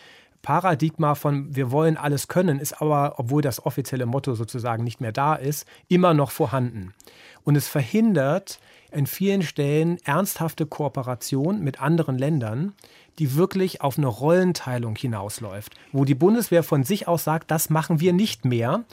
Paradigma 0.43 1.15
von 1.15 1.55
wir 1.55 1.71
wollen 1.71 1.97
alles 1.97 2.29
können 2.29 2.59
ist 2.59 2.81
aber, 2.81 3.15
obwohl 3.19 3.43
das 3.43 3.65
offizielle 3.65 4.07
Motto 4.07 4.35
sozusagen 4.35 4.85
nicht 4.85 5.01
mehr 5.01 5.13
da 5.13 5.35
ist, 5.35 5.67
immer 5.89 6.15
noch 6.15 6.31
vorhanden. 6.31 6.95
Und 7.45 7.57
es 7.57 7.69
verhindert 7.69 8.59
in 8.93 9.07
vielen 9.07 9.43
Stellen 9.43 9.99
ernsthafte 10.05 10.67
Kooperation 10.67 11.63
mit 11.63 11.81
anderen 11.81 12.19
Ländern, 12.19 12.75
die 13.19 13.37
wirklich 13.37 13.83
auf 13.83 13.99
eine 13.99 14.07
Rollenteilung 14.07 14.97
hinausläuft, 14.97 15.75
wo 15.93 16.05
die 16.05 16.15
Bundeswehr 16.15 16.63
von 16.63 16.85
sich 16.85 17.07
aus 17.07 17.25
sagt, 17.25 17.51
das 17.51 17.69
machen 17.69 18.01
wir 18.01 18.13
nicht 18.13 18.47
mehr, 18.47 18.85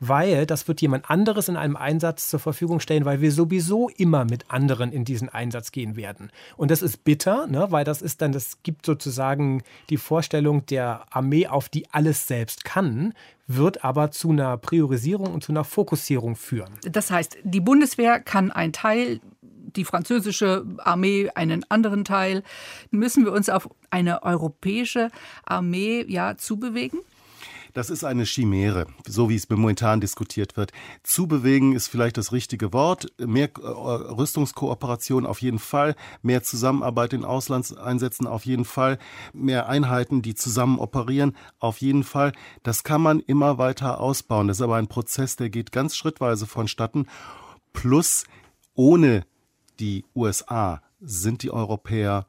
weil 0.00 0.44
das 0.44 0.66
wird 0.68 0.80
jemand 0.80 1.08
anderes 1.08 1.48
in 1.48 1.56
einem 1.56 1.76
Einsatz 1.76 2.28
zur 2.28 2.40
Verfügung 2.40 2.80
stellen, 2.80 3.04
weil 3.04 3.20
wir 3.20 3.32
sowieso 3.32 3.88
immer 3.88 4.24
mit 4.24 4.50
anderen 4.50 4.92
in 4.92 5.04
diesen 5.04 5.28
Einsatz 5.28 5.72
gehen 5.72 5.96
werden. 5.96 6.30
Und 6.56 6.70
das 6.70 6.82
ist 6.82 7.04
bitter, 7.04 7.46
ne, 7.46 7.68
weil 7.70 7.84
das 7.84 8.02
ist 8.02 8.22
dann, 8.22 8.32
das 8.32 8.62
gibt 8.62 8.84
sozusagen 8.84 9.62
die 9.88 9.96
Vorstellung 9.96 10.66
der 10.66 11.04
Armee, 11.10 11.46
auf 11.46 11.68
die 11.68 11.88
alles 11.92 12.26
selbst 12.26 12.64
kann, 12.64 13.14
wird 13.46 13.84
aber 13.84 14.10
zu 14.10 14.30
einer 14.30 14.56
Priorisierung 14.56 15.32
und 15.32 15.44
zu 15.44 15.52
einer 15.52 15.64
Fokussierung 15.64 16.34
führen. 16.34 16.72
Das 16.82 17.10
heißt, 17.10 17.38
die 17.44 17.60
Bundeswehr 17.60 18.18
kann 18.18 18.50
ein 18.50 18.72
Teil 18.72 19.20
die 19.76 19.84
französische 19.84 20.64
Armee 20.78 21.30
einen 21.34 21.64
anderen 21.68 22.04
Teil. 22.04 22.42
Müssen 22.90 23.24
wir 23.24 23.32
uns 23.32 23.48
auf 23.48 23.68
eine 23.90 24.22
europäische 24.22 25.10
Armee 25.44 26.04
ja 26.08 26.36
zubewegen? 26.36 27.00
Das 27.76 27.90
ist 27.90 28.04
eine 28.04 28.24
Chimäre, 28.24 28.86
so 29.06 29.28
wie 29.28 29.34
es 29.34 29.50
momentan 29.50 30.00
diskutiert 30.00 30.56
wird. 30.56 30.72
Zubewegen 31.02 31.74
ist 31.74 31.88
vielleicht 31.88 32.16
das 32.16 32.32
richtige 32.32 32.72
Wort. 32.72 33.08
Mehr 33.18 33.50
äh, 33.54 33.66
Rüstungskooperation 33.66 35.26
auf 35.26 35.42
jeden 35.42 35.58
Fall, 35.58 35.94
mehr 36.22 36.42
Zusammenarbeit 36.42 37.12
in 37.12 37.22
Auslandseinsätzen 37.22 38.26
auf 38.26 38.46
jeden 38.46 38.64
Fall, 38.64 38.98
mehr 39.34 39.68
Einheiten, 39.68 40.22
die 40.22 40.34
zusammen 40.34 40.78
operieren 40.78 41.36
auf 41.58 41.82
jeden 41.82 42.02
Fall. 42.02 42.32
Das 42.62 42.82
kann 42.82 43.02
man 43.02 43.20
immer 43.20 43.58
weiter 43.58 44.00
ausbauen. 44.00 44.48
Das 44.48 44.56
ist 44.56 44.62
aber 44.62 44.76
ein 44.76 44.88
Prozess, 44.88 45.36
der 45.36 45.50
geht 45.50 45.70
ganz 45.70 45.96
schrittweise 45.96 46.46
vonstatten. 46.46 47.06
Plus 47.74 48.24
ohne 48.72 49.26
die 49.80 50.04
USA 50.14 50.82
sind 51.00 51.42
die 51.42 51.50
Europäer 51.50 52.26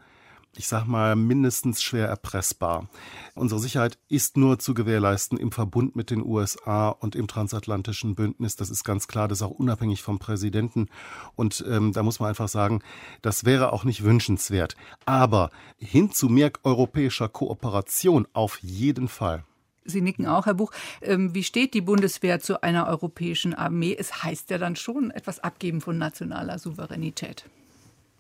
ich 0.58 0.68
sag 0.68 0.86
mal, 0.86 1.16
mindestens 1.16 1.82
schwer 1.82 2.08
erpressbar. 2.08 2.90
Unsere 3.36 3.60
Sicherheit 3.60 4.00
ist 4.10 4.38
nur 4.38 4.58
zu 4.58 4.74
gewährleisten 4.74 5.38
im 5.38 5.52
Verbund 5.52 5.96
mit 5.96 6.10
den 6.10 6.26
USA 6.26 6.90
und 6.90 7.16
im 7.16 7.28
transatlantischen 7.28 8.16
Bündnis. 8.16 8.56
Das 8.56 8.70
ist 8.70 8.84
ganz 8.84 9.08
klar, 9.08 9.28
das 9.28 9.40
ist 9.40 9.44
auch 9.44 9.52
unabhängig 9.52 10.02
vom 10.02 10.20
Präsidenten. 10.20 10.90
Und 11.36 11.64
ähm, 11.70 11.94
da 11.94 12.02
muss 12.02 12.20
man 12.20 12.30
einfach 12.30 12.50
sagen, 12.50 12.82
das 13.22 13.46
wäre 13.46 13.72
auch 13.72 13.84
nicht 13.84 14.04
wünschenswert. 14.04 14.76
Aber 15.06 15.52
hin 15.78 16.12
zu 16.12 16.28
mehr 16.28 16.52
europäischer 16.64 17.30
Kooperation 17.30 18.28
auf 18.34 18.60
jeden 18.62 19.08
Fall. 19.08 19.44
Sie 19.88 20.02
nicken 20.02 20.28
auch, 20.28 20.46
Herr 20.46 20.54
Buch. 20.54 20.72
Ähm, 21.02 21.34
wie 21.34 21.44
steht 21.44 21.74
die 21.74 21.82
Bundeswehr 21.82 22.40
zu 22.40 22.62
einer 22.62 22.88
europäischen 22.88 23.54
Armee? 23.54 23.96
Es 23.98 24.24
heißt 24.24 24.50
ja 24.50 24.58
dann 24.58 24.76
schon 24.76 25.12
etwas 25.12 25.40
abgeben 25.40 25.82
von 25.82 25.98
nationaler 25.98 26.60
Souveränität. 26.60 27.46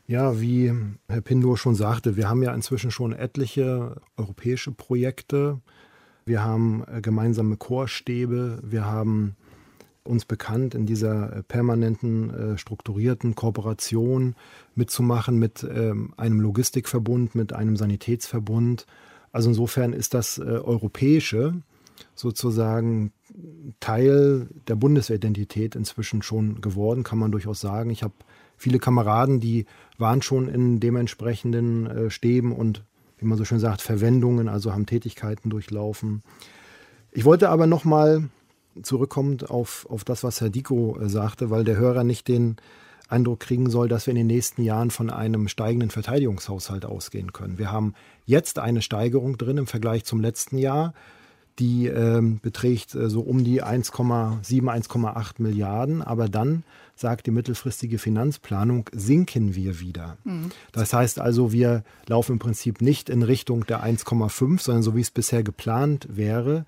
Ja, 0.07 0.39
wie 0.39 0.73
Herr 1.09 1.21
Pindor 1.21 1.57
schon 1.57 1.75
sagte, 1.75 2.15
wir 2.15 2.29
haben 2.29 2.41
ja 2.41 2.53
inzwischen 2.53 2.91
schon 2.91 3.11
etliche 3.11 3.97
europäische 4.15 4.71
Projekte. 4.71 5.59
Wir 6.25 6.43
haben 6.43 6.83
äh, 6.87 7.01
gemeinsame 7.01 7.57
Chorstäbe. 7.57 8.59
Wir 8.63 8.85
haben 8.85 9.35
uns 10.05 10.23
bekannt, 10.23 10.73
in 10.73 10.85
dieser 10.85 11.37
äh, 11.37 11.43
permanenten, 11.43 12.29
äh, 12.29 12.57
strukturierten 12.57 13.35
Kooperation 13.35 14.35
mitzumachen 14.75 15.37
mit 15.37 15.63
ähm, 15.69 16.13
einem 16.15 16.39
Logistikverbund, 16.39 17.35
mit 17.35 17.51
einem 17.51 17.75
Sanitätsverbund. 17.75 18.85
Also 19.37 19.49
insofern 19.49 19.93
ist 19.93 20.15
das 20.15 20.39
Europäische 20.39 21.61
sozusagen 22.15 23.11
Teil 23.79 24.47
der 24.67 24.75
Bundesidentität 24.75 25.75
inzwischen 25.75 26.23
schon 26.23 26.59
geworden, 26.59 27.03
kann 27.03 27.19
man 27.19 27.31
durchaus 27.31 27.59
sagen. 27.59 27.91
Ich 27.91 28.01
habe 28.01 28.15
viele 28.57 28.79
Kameraden, 28.79 29.39
die 29.39 29.67
waren 29.99 30.23
schon 30.23 30.49
in 30.49 30.79
dementsprechenden 30.79 31.85
äh, 31.85 32.09
Stäben 32.09 32.51
und, 32.51 32.83
wie 33.19 33.27
man 33.27 33.37
so 33.37 33.45
schön 33.45 33.59
sagt, 33.59 33.83
Verwendungen, 33.83 34.47
also 34.47 34.73
haben 34.73 34.87
Tätigkeiten 34.87 35.51
durchlaufen. 35.51 36.23
Ich 37.11 37.23
wollte 37.23 37.49
aber 37.49 37.67
nochmal 37.67 38.29
zurückkommend 38.81 39.51
auf, 39.51 39.85
auf 39.87 40.03
das, 40.03 40.23
was 40.23 40.41
Herr 40.41 40.49
Diko 40.49 40.97
äh, 40.99 41.09
sagte, 41.09 41.51
weil 41.51 41.63
der 41.63 41.77
Hörer 41.77 42.03
nicht 42.03 42.27
den 42.27 42.55
Eindruck 43.07 43.39
kriegen 43.39 43.69
soll, 43.69 43.87
dass 43.87 44.05
wir 44.05 44.11
in 44.11 44.17
den 44.17 44.27
nächsten 44.27 44.63
Jahren 44.63 44.91
von 44.91 45.09
einem 45.09 45.47
steigenden 45.47 45.89
Verteidigungshaushalt 45.89 46.85
ausgehen 46.85 47.33
können. 47.33 47.57
Wir 47.57 47.71
haben 47.71 47.93
jetzt 48.25 48.59
eine 48.59 48.81
Steigerung 48.81 49.37
drin 49.37 49.57
im 49.57 49.67
Vergleich 49.67 50.03
zum 50.03 50.21
letzten 50.21 50.57
Jahr 50.57 50.93
die 51.59 51.87
ähm, 51.87 52.39
beträgt 52.41 52.93
äh, 52.93 53.09
so 53.09 53.21
um 53.21 53.43
die 53.43 53.63
1,7, 53.63 54.43
1,8 54.43 55.33
Milliarden. 55.39 56.01
Aber 56.01 56.29
dann 56.29 56.63
sagt 56.95 57.25
die 57.25 57.31
mittelfristige 57.31 57.97
Finanzplanung, 57.97 58.89
sinken 58.91 59.55
wir 59.55 59.79
wieder. 59.79 60.17
Mhm. 60.23 60.51
Das 60.71 60.93
heißt 60.93 61.19
also, 61.19 61.51
wir 61.51 61.83
laufen 62.07 62.33
im 62.33 62.39
Prinzip 62.39 62.81
nicht 62.81 63.09
in 63.09 63.23
Richtung 63.23 63.65
der 63.65 63.83
1,5, 63.83 64.61
sondern 64.61 64.83
so 64.83 64.95
wie 64.95 65.01
es 65.01 65.11
bisher 65.11 65.43
geplant 65.43 66.07
wäre, 66.09 66.65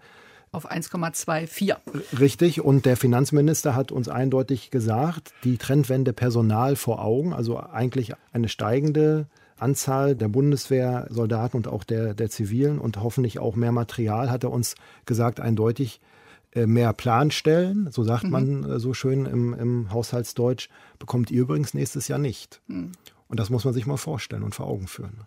auf 0.52 0.70
1,24. 0.70 1.76
Richtig. 2.20 2.62
Und 2.62 2.86
der 2.86 2.98
Finanzminister 2.98 3.76
hat 3.76 3.92
uns 3.92 4.10
eindeutig 4.10 4.72
gesagt, 4.72 5.34
die 5.44 5.58
Trendwende 5.58 6.14
Personal 6.14 6.76
vor 6.76 7.04
Augen, 7.04 7.34
also 7.34 7.60
eigentlich 7.60 8.14
eine 8.34 8.50
steigende 8.50 9.28
Anzahl 9.58 10.16
der 10.16 10.30
Bundeswehrsoldaten 10.30 11.58
und 11.58 11.68
auch 11.68 11.84
der, 11.84 12.14
der 12.14 12.30
Zivilen 12.30 12.80
und 12.80 13.02
hoffentlich 13.02 13.40
auch 13.40 13.56
mehr 13.56 13.72
Material, 13.72 14.32
hat 14.32 14.44
er 14.44 14.52
uns 14.52 14.76
gesagt, 15.06 15.40
eindeutig 15.40 16.00
äh, 16.54 16.66
mehr 16.66 16.94
Planstellen, 16.94 17.90
so 17.92 18.04
sagt 18.04 18.24
mhm. 18.24 18.30
man 18.32 18.64
äh, 18.64 18.80
so 18.80 18.94
schön 18.94 19.26
im, 19.26 19.54
im 19.54 19.92
Haushaltsdeutsch, 19.92 20.70
bekommt 20.98 21.30
ihr 21.30 21.42
übrigens 21.42 21.74
nächstes 21.74 22.08
Jahr 22.08 22.20
nicht. 22.20 22.62
Mhm. 22.68 22.94
Und 23.28 23.40
das 23.40 23.52
muss 23.52 23.66
man 23.66 23.74
sich 23.74 23.86
mal 23.86 23.98
vorstellen 23.98 24.42
und 24.42 24.56
vor 24.56 24.66
Augen 24.66 24.88
führen. 24.88 25.22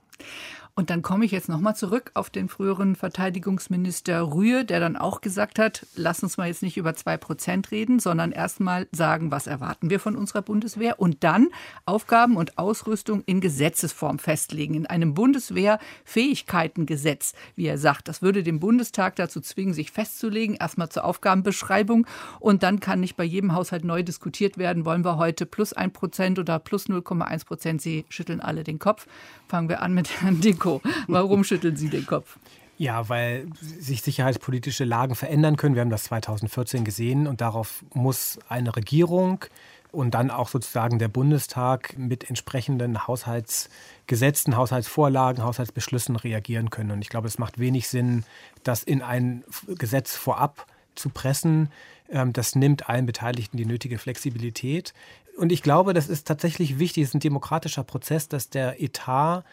Und 0.75 0.89
dann 0.89 1.03
komme 1.03 1.27
ich 1.27 1.33
jetzt 1.33 1.51
nochmal 1.51 1.77
zurück 1.77 2.13
auf 2.15 2.31
den 2.31 2.49
früheren 2.49 2.97
Verteidigungsminister 2.97 4.33
Rühe, 4.33 4.65
der 4.65 4.81
dann 4.81 4.97
auch 4.97 5.21
gesagt 5.21 5.59
hat, 5.59 5.85
lass 5.97 6.23
uns 6.23 6.39
mal 6.39 6.49
jetzt 6.49 6.63
nicht 6.63 6.79
über 6.79 6.95
zwei 6.95 7.19
Prozent 7.19 7.71
reden, 7.71 7.99
sondern 7.99 8.33
erstmal 8.33 8.89
sagen, 8.91 9.31
was 9.31 9.47
erwarten 9.47 9.91
wir 9.91 10.01
von 10.01 10.17
unserer 10.17 10.41
Bundeswehr 10.41 10.99
und 10.99 11.25
dann 11.25 11.49
Aufgaben 11.85 12.39
und 12.39 12.57
Ausrüstung 12.57 13.23
in 13.27 13.43
Gesetzesform 13.43 14.19
festlegen, 14.19 14.73
in 14.73 14.87
einem 14.87 15.13
Bundeswehrfähigkeitengesetz, 15.13 17.35
wie 17.55 17.67
er 17.67 17.77
sagt. 17.77 18.09
Das 18.09 18.23
würde 18.23 18.43
den 18.43 18.59
Bundestag 18.59 19.17
dazu 19.17 19.43
zwingen, 19.43 19.75
sich 19.75 19.91
festzulegen, 19.91 20.57
erstmal 20.57 20.89
zur 20.89 21.05
Aufgabenbeschreibung 21.05 22.07
und 22.41 22.63
dann 22.63 22.81
kann 22.81 23.01
nicht 23.01 23.19
bei 23.19 23.25
jedem 23.25 23.55
Haushalt 23.55 23.85
neu 23.85 24.03
diskutiert 24.03 24.57
werden, 24.57 24.87
wollen 24.87 25.05
wir 25.05 25.19
heute 25.19 25.45
plus 25.45 25.75
ein 25.75 25.93
Prozent 25.93 26.39
oder 26.39 26.59
plus 26.59 26.87
0,1 26.87 27.45
Prozent. 27.45 27.83
Sie 27.83 28.07
schütteln 28.09 28.41
alle 28.41 28.65
den 28.65 28.79
Kopf. 28.79 29.07
Fangen 29.49 29.69
wir 29.69 29.83
an 29.83 29.93
mit 29.93 30.23
Herrn 30.23 30.41
Dick 30.41 30.62
Nico, 30.63 30.81
warum 31.09 31.45
schütteln 31.45 31.77
Sie 31.77 31.89
den 31.89 32.07
Kopf? 32.07 32.39
Ja, 32.79 33.09
weil 33.09 33.47
sich 33.61 34.03
sicherheitspolitische 34.03 34.85
Lagen 34.85 35.15
verändern 35.15 35.57
können. 35.57 35.75
Wir 35.75 35.83
haben 35.83 35.91
das 35.91 36.05
2014 36.05 36.85
gesehen 36.85 37.27
und 37.27 37.41
darauf 37.41 37.85
muss 37.95 38.39
eine 38.49 38.75
Regierung 38.75 39.45
und 39.91 40.15
dann 40.15 40.31
auch 40.31 40.49
sozusagen 40.49 40.99
der 40.99 41.09
Bundestag 41.09 41.99
mit 41.99 42.29
entsprechenden 42.29 43.07
Haushaltsgesetzen, 43.07 44.57
Haushaltsvorlagen, 44.57 45.45
Haushaltsbeschlüssen 45.45 46.17
reagieren 46.17 46.71
können. 46.71 46.93
Und 46.93 47.03
ich 47.03 47.09
glaube, 47.09 47.29
es 47.29 47.39
macht 47.39 47.59
wenig 47.59 47.89
Sinn, 47.89 48.25
das 48.63 48.83
in 48.83 49.03
ein 49.03 49.45
Gesetz 49.67 50.17
vorab 50.17 50.67
zu 50.95 51.11
pressen. 51.11 51.71
Ähm, 52.09 52.33
das 52.33 52.55
nimmt 52.55 52.89
allen 52.89 53.07
Beteiligten 53.07 53.57
die 53.59 53.67
nötige 53.67 53.99
Flexibilität. 53.99 54.95
Und 55.37 55.53
ich 55.53 55.63
glaube, 55.63 55.93
das 55.93 56.09
ist 56.09 56.27
tatsächlich 56.27 56.79
wichtig, 56.79 57.03
es 57.03 57.11
ist 57.11 57.15
ein 57.15 57.21
demokratischer 57.21 57.85
Prozess, 57.85 58.29
dass 58.29 58.49
der 58.49 58.81
Etat 58.83 59.45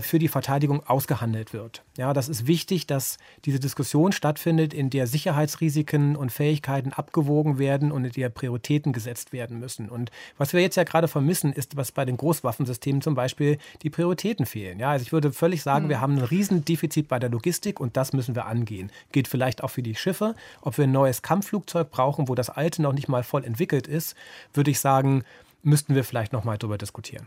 für 0.00 0.18
die 0.18 0.28
Verteidigung 0.28 0.86
ausgehandelt 0.86 1.52
wird. 1.52 1.82
Ja, 1.98 2.12
das 2.12 2.28
ist 2.28 2.46
wichtig, 2.46 2.86
dass 2.86 3.18
diese 3.44 3.60
Diskussion 3.60 4.12
stattfindet, 4.12 4.72
in 4.72 4.90
der 4.90 5.06
Sicherheitsrisiken 5.06 6.16
und 6.16 6.32
Fähigkeiten 6.32 6.92
abgewogen 6.92 7.58
werden 7.58 7.92
und 7.92 8.04
in 8.04 8.12
der 8.12 8.30
Prioritäten 8.30 8.92
gesetzt 8.92 9.32
werden 9.32 9.60
müssen. 9.60 9.88
Und 9.88 10.10
was 10.38 10.52
wir 10.52 10.60
jetzt 10.60 10.76
ja 10.76 10.84
gerade 10.84 11.08
vermissen, 11.08 11.52
ist, 11.52 11.76
was 11.76 11.92
bei 11.92 12.04
den 12.04 12.16
Großwaffensystemen 12.16 13.02
zum 13.02 13.14
Beispiel 13.14 13.58
die 13.82 13.90
Prioritäten 13.90 14.46
fehlen. 14.46 14.78
Ja, 14.78 14.90
also 14.90 15.02
ich 15.02 15.12
würde 15.12 15.32
völlig 15.32 15.62
sagen, 15.62 15.86
mhm. 15.86 15.90
wir 15.90 16.00
haben 16.00 16.16
ein 16.16 16.24
Riesendefizit 16.24 17.08
bei 17.08 17.18
der 17.18 17.30
Logistik 17.30 17.78
und 17.80 17.96
das 17.96 18.12
müssen 18.12 18.34
wir 18.34 18.46
angehen. 18.46 18.90
Geht 19.12 19.28
vielleicht 19.28 19.62
auch 19.62 19.70
für 19.70 19.82
die 19.82 19.94
Schiffe. 19.94 20.34
Ob 20.62 20.78
wir 20.78 20.84
ein 20.84 20.92
neues 20.92 21.22
Kampfflugzeug 21.22 21.90
brauchen, 21.90 22.28
wo 22.28 22.34
das 22.34 22.50
alte 22.50 22.82
noch 22.82 22.92
nicht 22.92 23.08
mal 23.08 23.22
voll 23.22 23.44
entwickelt 23.44 23.86
ist, 23.86 24.16
würde 24.54 24.70
ich 24.70 24.80
sagen, 24.80 25.24
müssten 25.62 25.94
wir 25.94 26.04
vielleicht 26.04 26.32
noch 26.32 26.44
mal 26.44 26.58
darüber 26.58 26.78
diskutieren. 26.78 27.26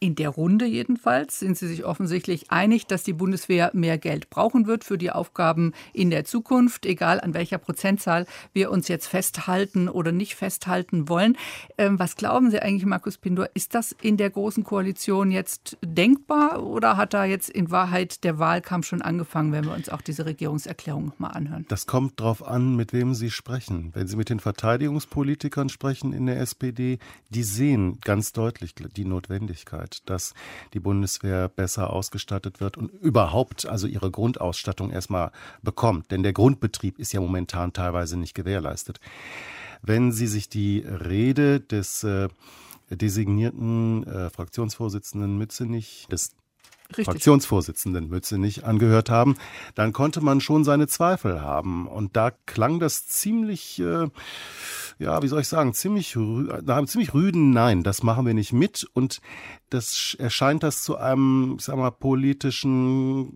In 0.00 0.14
der 0.14 0.28
Runde 0.28 0.64
jedenfalls 0.64 1.40
sind 1.40 1.58
Sie 1.58 1.66
sich 1.66 1.84
offensichtlich 1.84 2.52
einig, 2.52 2.86
dass 2.86 3.02
die 3.02 3.12
Bundeswehr 3.12 3.72
mehr 3.74 3.98
Geld 3.98 4.30
brauchen 4.30 4.66
wird 4.66 4.84
für 4.84 4.96
die 4.96 5.10
Aufgaben 5.10 5.72
in 5.92 6.10
der 6.10 6.24
Zukunft, 6.24 6.86
egal 6.86 7.20
an 7.20 7.34
welcher 7.34 7.58
Prozentzahl 7.58 8.26
wir 8.52 8.70
uns 8.70 8.86
jetzt 8.86 9.08
festhalten 9.08 9.88
oder 9.88 10.12
nicht 10.12 10.36
festhalten 10.36 11.08
wollen. 11.08 11.36
Ähm, 11.78 11.98
was 11.98 12.14
glauben 12.14 12.52
Sie 12.52 12.60
eigentlich, 12.60 12.86
Markus 12.86 13.18
Pindor? 13.18 13.48
Ist 13.54 13.74
das 13.74 13.90
in 14.00 14.16
der 14.16 14.30
Großen 14.30 14.62
Koalition 14.62 15.32
jetzt 15.32 15.76
denkbar 15.84 16.62
oder 16.62 16.96
hat 16.96 17.12
da 17.12 17.24
jetzt 17.24 17.50
in 17.50 17.72
Wahrheit 17.72 18.22
der 18.22 18.38
Wahlkampf 18.38 18.86
schon 18.86 19.02
angefangen, 19.02 19.50
wenn 19.50 19.64
wir 19.64 19.74
uns 19.74 19.88
auch 19.88 20.00
diese 20.00 20.26
Regierungserklärung 20.26 21.12
mal 21.18 21.30
anhören? 21.30 21.66
Das 21.68 21.86
kommt 21.86 22.20
darauf 22.20 22.46
an, 22.46 22.76
mit 22.76 22.92
wem 22.92 23.14
Sie 23.14 23.32
sprechen. 23.32 23.90
Wenn 23.94 24.06
Sie 24.06 24.16
mit 24.16 24.30
den 24.30 24.38
Verteidigungspolitikern 24.38 25.68
sprechen 25.68 26.12
in 26.12 26.26
der 26.26 26.38
SPD, 26.38 26.98
die 27.30 27.42
sehen 27.42 27.98
ganz 28.04 28.32
deutlich 28.32 28.76
die 28.76 29.04
Notwendigkeit. 29.04 29.87
Möglichkeit, 29.88 30.02
dass 30.06 30.34
die 30.74 30.80
Bundeswehr 30.80 31.48
besser 31.48 31.90
ausgestattet 31.90 32.60
wird 32.60 32.76
und 32.76 32.88
überhaupt 32.88 33.66
also 33.66 33.86
ihre 33.86 34.10
Grundausstattung 34.10 34.90
erstmal 34.90 35.30
bekommt. 35.62 36.10
Denn 36.10 36.22
der 36.22 36.32
Grundbetrieb 36.32 36.98
ist 36.98 37.12
ja 37.12 37.20
momentan 37.20 37.72
teilweise 37.72 38.16
nicht 38.16 38.34
gewährleistet. 38.34 39.00
Wenn 39.82 40.12
Sie 40.12 40.26
sich 40.26 40.48
die 40.48 40.80
Rede 40.80 41.60
des 41.60 42.02
äh, 42.04 42.28
designierten 42.90 44.04
äh, 44.06 44.30
Fraktionsvorsitzenden 44.30 45.38
Mützenich, 45.38 46.06
des 46.10 46.34
Richtig. 46.90 47.04
Fraktionsvorsitzenden 47.04 48.08
Mützenich 48.08 48.64
angehört 48.64 49.10
haben, 49.10 49.36
dann 49.74 49.92
konnte 49.92 50.22
man 50.22 50.40
schon 50.40 50.64
seine 50.64 50.86
Zweifel 50.86 51.42
haben. 51.42 51.86
Und 51.86 52.16
da 52.16 52.30
klang 52.46 52.80
das 52.80 53.06
ziemlich 53.06 53.78
äh, 53.80 54.08
ja, 54.98 55.22
wie 55.22 55.28
soll 55.28 55.40
ich 55.40 55.48
sagen, 55.48 55.74
ziemlich, 55.74 56.16
nach 56.16 56.76
einem 56.76 56.88
ziemlich 56.88 57.14
rüden 57.14 57.50
Nein, 57.50 57.84
das 57.84 58.02
machen 58.02 58.26
wir 58.26 58.34
nicht 58.34 58.52
mit 58.52 58.84
und 58.94 59.20
das 59.70 60.16
erscheint 60.18 60.62
das 60.62 60.82
zu 60.82 60.96
einem, 60.96 61.56
ich 61.58 61.64
sag 61.64 61.76
mal, 61.76 61.90
politischen, 61.90 63.28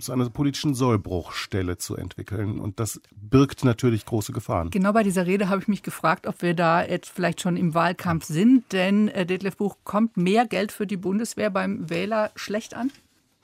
zu 0.00 0.12
einer 0.12 0.28
politischen 0.30 0.74
Sollbruchstelle 0.74 1.78
zu 1.78 1.96
entwickeln 1.96 2.60
und 2.60 2.80
das 2.80 3.00
birgt 3.12 3.64
natürlich 3.64 4.04
große 4.04 4.32
Gefahren. 4.32 4.70
Genau 4.70 4.92
bei 4.92 5.04
dieser 5.04 5.26
Rede 5.26 5.48
habe 5.48 5.62
ich 5.62 5.68
mich 5.68 5.82
gefragt, 5.82 6.26
ob 6.26 6.42
wir 6.42 6.54
da 6.54 6.84
jetzt 6.84 7.08
vielleicht 7.08 7.40
schon 7.40 7.56
im 7.56 7.72
Wahlkampf 7.74 8.24
sind, 8.24 8.72
denn 8.72 9.08
äh, 9.08 9.24
Detlef 9.24 9.56
Buch, 9.56 9.76
kommt 9.84 10.16
mehr 10.18 10.44
Geld 10.46 10.72
für 10.72 10.86
die 10.86 10.98
Bundeswehr 10.98 11.50
beim 11.50 11.88
Wähler 11.88 12.15
schlecht 12.34 12.74
an? 12.74 12.90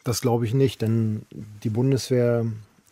Das 0.05 0.21
glaube 0.21 0.47
ich 0.47 0.55
nicht, 0.55 0.83
denn 0.83 1.25
die 1.63 1.71
Bundeswehr 1.71 2.47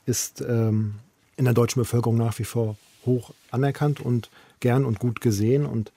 ist 0.06 0.40
ähm, 0.42 0.94
in 1.36 1.44
der 1.44 1.54
deutschen 1.54 1.80
Bevölkerung 1.80 2.16
nach 2.16 2.38
wie 2.38 2.44
vor 2.44 2.76
hoch 3.04 3.32
anerkannt 3.50 4.00
und 4.00 4.30
gern 4.60 4.84
und 4.84 4.98
gut 4.98 5.20
gesehen. 5.20 5.66
Und 5.66 5.92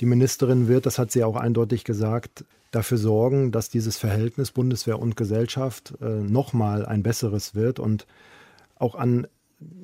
die 0.00 0.06
Ministerin 0.06 0.68
wird, 0.68 0.86
das 0.86 0.98
hat 0.98 1.10
sie 1.10 1.24
auch 1.24 1.36
eindeutig 1.36 1.84
gesagt, 1.84 2.44
dafür 2.70 2.98
sorgen, 2.98 3.52
dass 3.52 3.70
dieses 3.70 3.96
Verhältnis 3.96 4.50
Bundeswehr 4.50 4.98
und 4.98 5.16
Gesellschaft 5.16 5.94
äh, 6.00 6.04
nochmal 6.04 6.84
ein 6.84 7.02
besseres 7.02 7.54
wird 7.54 7.78
und 7.78 8.06
auch 8.78 8.94
an 8.94 9.26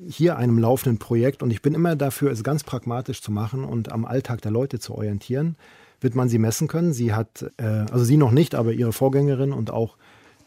hier 0.07 0.37
einem 0.37 0.59
laufenden 0.59 0.99
Projekt, 0.99 1.41
und 1.41 1.49
ich 1.49 1.63
bin 1.63 1.73
immer 1.73 1.95
dafür, 1.95 2.31
es 2.31 2.43
ganz 2.43 2.63
pragmatisch 2.63 3.21
zu 3.21 3.31
machen 3.31 3.63
und 3.63 3.91
am 3.91 4.05
Alltag 4.05 4.41
der 4.41 4.51
Leute 4.51 4.79
zu 4.79 4.93
orientieren, 4.93 5.55
wird 6.03 6.15
man 6.15 6.29
sie 6.29 6.39
messen 6.39 6.67
können. 6.67 6.93
Sie 6.93 7.13
hat, 7.13 7.45
äh, 7.57 7.63
also 7.63 8.03
sie 8.03 8.17
noch 8.17 8.31
nicht, 8.31 8.55
aber 8.55 8.73
ihre 8.73 8.93
Vorgängerin 8.93 9.51
und 9.51 9.71
auch 9.71 9.97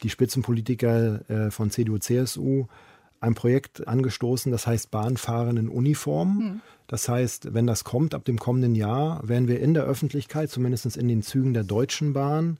die 0.03 0.11
Spitzenpolitiker 0.11 1.31
äh, 1.31 1.51
von 1.51 1.71
CDU, 1.71 1.99
CSU 1.99 2.67
ein 3.21 3.35
Projekt 3.35 3.89
angestoßen, 3.89 4.53
das 4.53 4.67
heißt 4.67 4.91
Bahnfahren 4.91 5.57
in 5.57 5.69
Uniform. 5.69 6.39
Mhm. 6.39 6.61
Das 6.87 7.09
heißt, 7.09 7.55
wenn 7.55 7.67
das 7.67 7.85
kommt, 7.85 8.15
ab 8.15 8.25
dem 8.25 8.39
kommenden 8.39 8.75
Jahr, 8.75 9.27
werden 9.27 9.49
wir 9.49 9.61
in 9.61 9.75
der 9.75 9.85
Öffentlichkeit, 9.85 10.51
zumindest 10.51 10.97
in 10.97 11.09
den 11.09 11.23
Zügen 11.23 11.55
der 11.55 11.65
Deutschen 11.65 12.13
Bahn, 12.13 12.59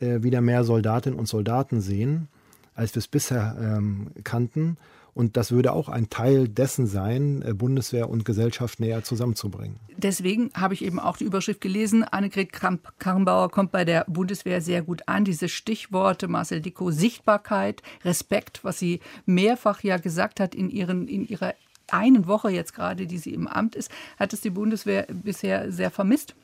äh, 0.00 0.22
wieder 0.22 0.40
mehr 0.40 0.64
Soldatinnen 0.64 1.18
und 1.18 1.26
Soldaten 1.26 1.80
sehen, 1.80 2.28
als 2.74 2.94
wir 2.94 3.00
es 3.00 3.08
bisher 3.08 3.56
ähm, 3.60 4.08
kannten. 4.24 4.78
Und 5.20 5.36
das 5.36 5.52
würde 5.52 5.74
auch 5.74 5.90
ein 5.90 6.08
Teil 6.08 6.48
dessen 6.48 6.86
sein, 6.86 7.42
äh, 7.42 7.52
Bundeswehr 7.52 8.08
und 8.08 8.24
Gesellschaft 8.24 8.80
näher 8.80 9.04
zusammenzubringen. 9.04 9.78
Deswegen 9.98 10.50
habe 10.54 10.72
ich 10.72 10.82
eben 10.82 10.98
auch 10.98 11.18
die 11.18 11.24
Überschrift 11.24 11.60
gelesen, 11.60 12.04
Annegret 12.04 12.54
Kramp-Karrenbauer 12.54 13.50
kommt 13.50 13.70
bei 13.70 13.84
der 13.84 14.06
Bundeswehr 14.08 14.62
sehr 14.62 14.80
gut 14.80 15.02
an. 15.08 15.26
Diese 15.26 15.50
Stichworte, 15.50 16.26
Marcel 16.26 16.62
Dicko, 16.62 16.90
Sichtbarkeit, 16.90 17.82
Respekt, 18.02 18.64
was 18.64 18.78
sie 18.78 19.00
mehrfach 19.26 19.82
ja 19.82 19.98
gesagt 19.98 20.40
hat 20.40 20.54
in, 20.54 20.70
ihren, 20.70 21.06
in 21.06 21.28
ihrer 21.28 21.52
einen 21.88 22.26
Woche 22.26 22.48
jetzt 22.48 22.74
gerade, 22.74 23.06
die 23.06 23.18
sie 23.18 23.34
im 23.34 23.46
Amt 23.46 23.74
ist, 23.74 23.90
hat 24.18 24.32
es 24.32 24.40
die 24.40 24.48
Bundeswehr 24.48 25.06
bisher 25.10 25.70
sehr 25.70 25.90
vermisst? 25.90 26.34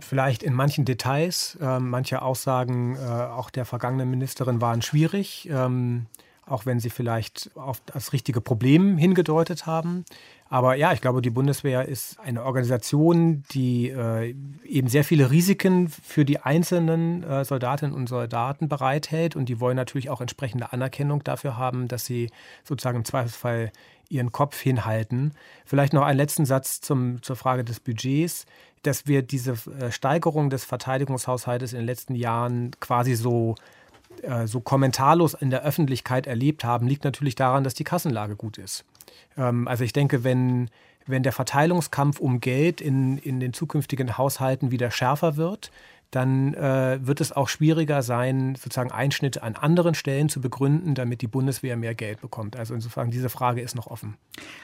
Vielleicht 0.00 0.42
in 0.42 0.54
manchen 0.54 0.84
Details. 0.84 1.56
Äh, 1.60 1.78
manche 1.78 2.20
Aussagen 2.20 2.96
äh, 2.96 2.98
auch 2.98 3.48
der 3.48 3.64
vergangenen 3.64 4.10
Ministerin 4.10 4.60
waren 4.60 4.82
schwierig. 4.82 5.48
Ähm, 5.48 6.06
auch 6.46 6.66
wenn 6.66 6.80
sie 6.80 6.90
vielleicht 6.90 7.50
auf 7.54 7.80
das 7.86 8.12
richtige 8.12 8.40
Problem 8.40 8.98
hingedeutet 8.98 9.66
haben. 9.66 10.04
Aber 10.48 10.74
ja, 10.74 10.92
ich 10.92 11.00
glaube, 11.00 11.22
die 11.22 11.30
Bundeswehr 11.30 11.88
ist 11.88 12.20
eine 12.20 12.44
Organisation, 12.44 13.42
die 13.52 13.88
äh, 13.88 14.34
eben 14.66 14.88
sehr 14.88 15.04
viele 15.04 15.30
Risiken 15.30 15.88
für 15.88 16.26
die 16.26 16.40
einzelnen 16.40 17.22
äh, 17.22 17.44
Soldatinnen 17.44 17.94
und 17.94 18.08
Soldaten 18.08 18.68
bereithält. 18.68 19.34
Und 19.34 19.48
die 19.48 19.60
wollen 19.60 19.76
natürlich 19.76 20.10
auch 20.10 20.20
entsprechende 20.20 20.72
Anerkennung 20.72 21.24
dafür 21.24 21.56
haben, 21.56 21.88
dass 21.88 22.04
sie 22.04 22.28
sozusagen 22.64 22.98
im 22.98 23.04
Zweifelsfall 23.06 23.72
ihren 24.10 24.30
Kopf 24.30 24.60
hinhalten. 24.60 25.32
Vielleicht 25.64 25.94
noch 25.94 26.02
einen 26.02 26.18
letzten 26.18 26.44
Satz 26.44 26.82
zum, 26.82 27.22
zur 27.22 27.36
Frage 27.36 27.64
des 27.64 27.80
Budgets, 27.80 28.44
dass 28.82 29.06
wir 29.06 29.22
diese 29.22 29.52
äh, 29.52 29.90
Steigerung 29.90 30.50
des 30.50 30.64
Verteidigungshaushaltes 30.64 31.72
in 31.72 31.78
den 31.78 31.86
letzten 31.86 32.14
Jahren 32.14 32.72
quasi 32.78 33.14
so 33.14 33.54
äh, 34.22 34.46
so 34.46 34.60
kommentarlos 34.60 35.34
in 35.34 35.50
der 35.50 35.62
Öffentlichkeit 35.62 36.26
erlebt 36.26 36.64
haben, 36.64 36.86
liegt 36.86 37.04
natürlich 37.04 37.34
daran, 37.34 37.64
dass 37.64 37.74
die 37.74 37.84
Kassenlage 37.84 38.36
gut 38.36 38.58
ist. 38.58 38.84
Ähm, 39.36 39.68
also 39.68 39.84
ich 39.84 39.92
denke, 39.92 40.24
wenn, 40.24 40.70
wenn 41.06 41.22
der 41.22 41.32
Verteilungskampf 41.32 42.20
um 42.20 42.40
Geld 42.40 42.80
in, 42.80 43.18
in 43.18 43.40
den 43.40 43.52
zukünftigen 43.52 44.18
Haushalten 44.18 44.70
wieder 44.70 44.90
schärfer 44.90 45.36
wird, 45.36 45.70
dann 46.12 46.52
äh, 46.52 46.98
wird 47.02 47.22
es 47.22 47.32
auch 47.32 47.48
schwieriger 47.48 48.02
sein, 48.02 48.54
sozusagen 48.54 48.92
Einschnitte 48.92 49.42
an 49.42 49.56
anderen 49.56 49.94
Stellen 49.94 50.28
zu 50.28 50.42
begründen, 50.42 50.94
damit 50.94 51.22
die 51.22 51.26
Bundeswehr 51.26 51.76
mehr 51.76 51.94
Geld 51.94 52.20
bekommt. 52.20 52.54
Also 52.54 52.74
insofern, 52.74 53.10
diese 53.10 53.30
Frage 53.30 53.62
ist 53.62 53.74
noch 53.74 53.86
offen. 53.86 54.18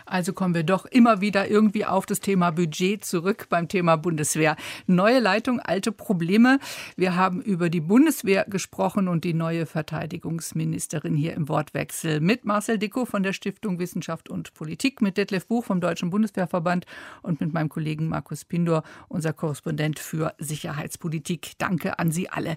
Also 0.05 0.34
kommen 0.34 0.55
wir 0.55 0.62
doch 0.62 0.84
immer 0.84 1.22
wieder 1.22 1.49
irgendwie 1.51 1.86
auf 1.86 2.05
das 2.05 2.20
Thema 2.20 2.51
Budget 2.51 3.03
zurück 3.03 3.46
beim 3.49 3.66
Thema 3.66 3.96
Bundeswehr. 3.96 4.57
Neue 4.86 5.20
Leitung, 5.20 5.59
alte 5.59 5.90
Probleme. 5.90 6.59
Wir 6.96 7.16
haben 7.16 7.40
über 7.40 7.70
die 7.70 7.80
Bundeswehr 7.80 8.44
gesprochen 8.44 9.09
und 9.09 9.24
die 9.24 9.34
neue 9.34 9.64
Verteidigungsministerin 9.64 11.16
hier 11.16 11.32
im 11.32 11.49
Wortwechsel 11.49 12.20
mit 12.20 12.44
Marcel 12.44 12.78
Dicko 12.78 13.07
von 13.07 13.22
der 13.22 13.32
Stiftung 13.32 13.78
Wissenschaft 13.78 14.28
und 14.28 14.53
Politik, 14.53 15.01
mit 15.01 15.16
Detlef 15.16 15.46
Buch 15.46 15.64
vom 15.64 15.80
Deutschen 15.80 16.11
Bundeswehrverband 16.11 16.84
und 17.22 17.40
mit 17.40 17.55
meinem 17.55 17.70
Kollegen 17.70 18.09
Markus 18.09 18.44
Pindor, 18.44 18.82
unser 19.09 19.32
Korrespondent 19.32 19.99
für 19.99 20.34
Sicherheitspolitik. 20.38 21.38
Danke 21.59 21.99
an 21.99 22.11
Sie 22.12 22.28
alle. 22.28 22.57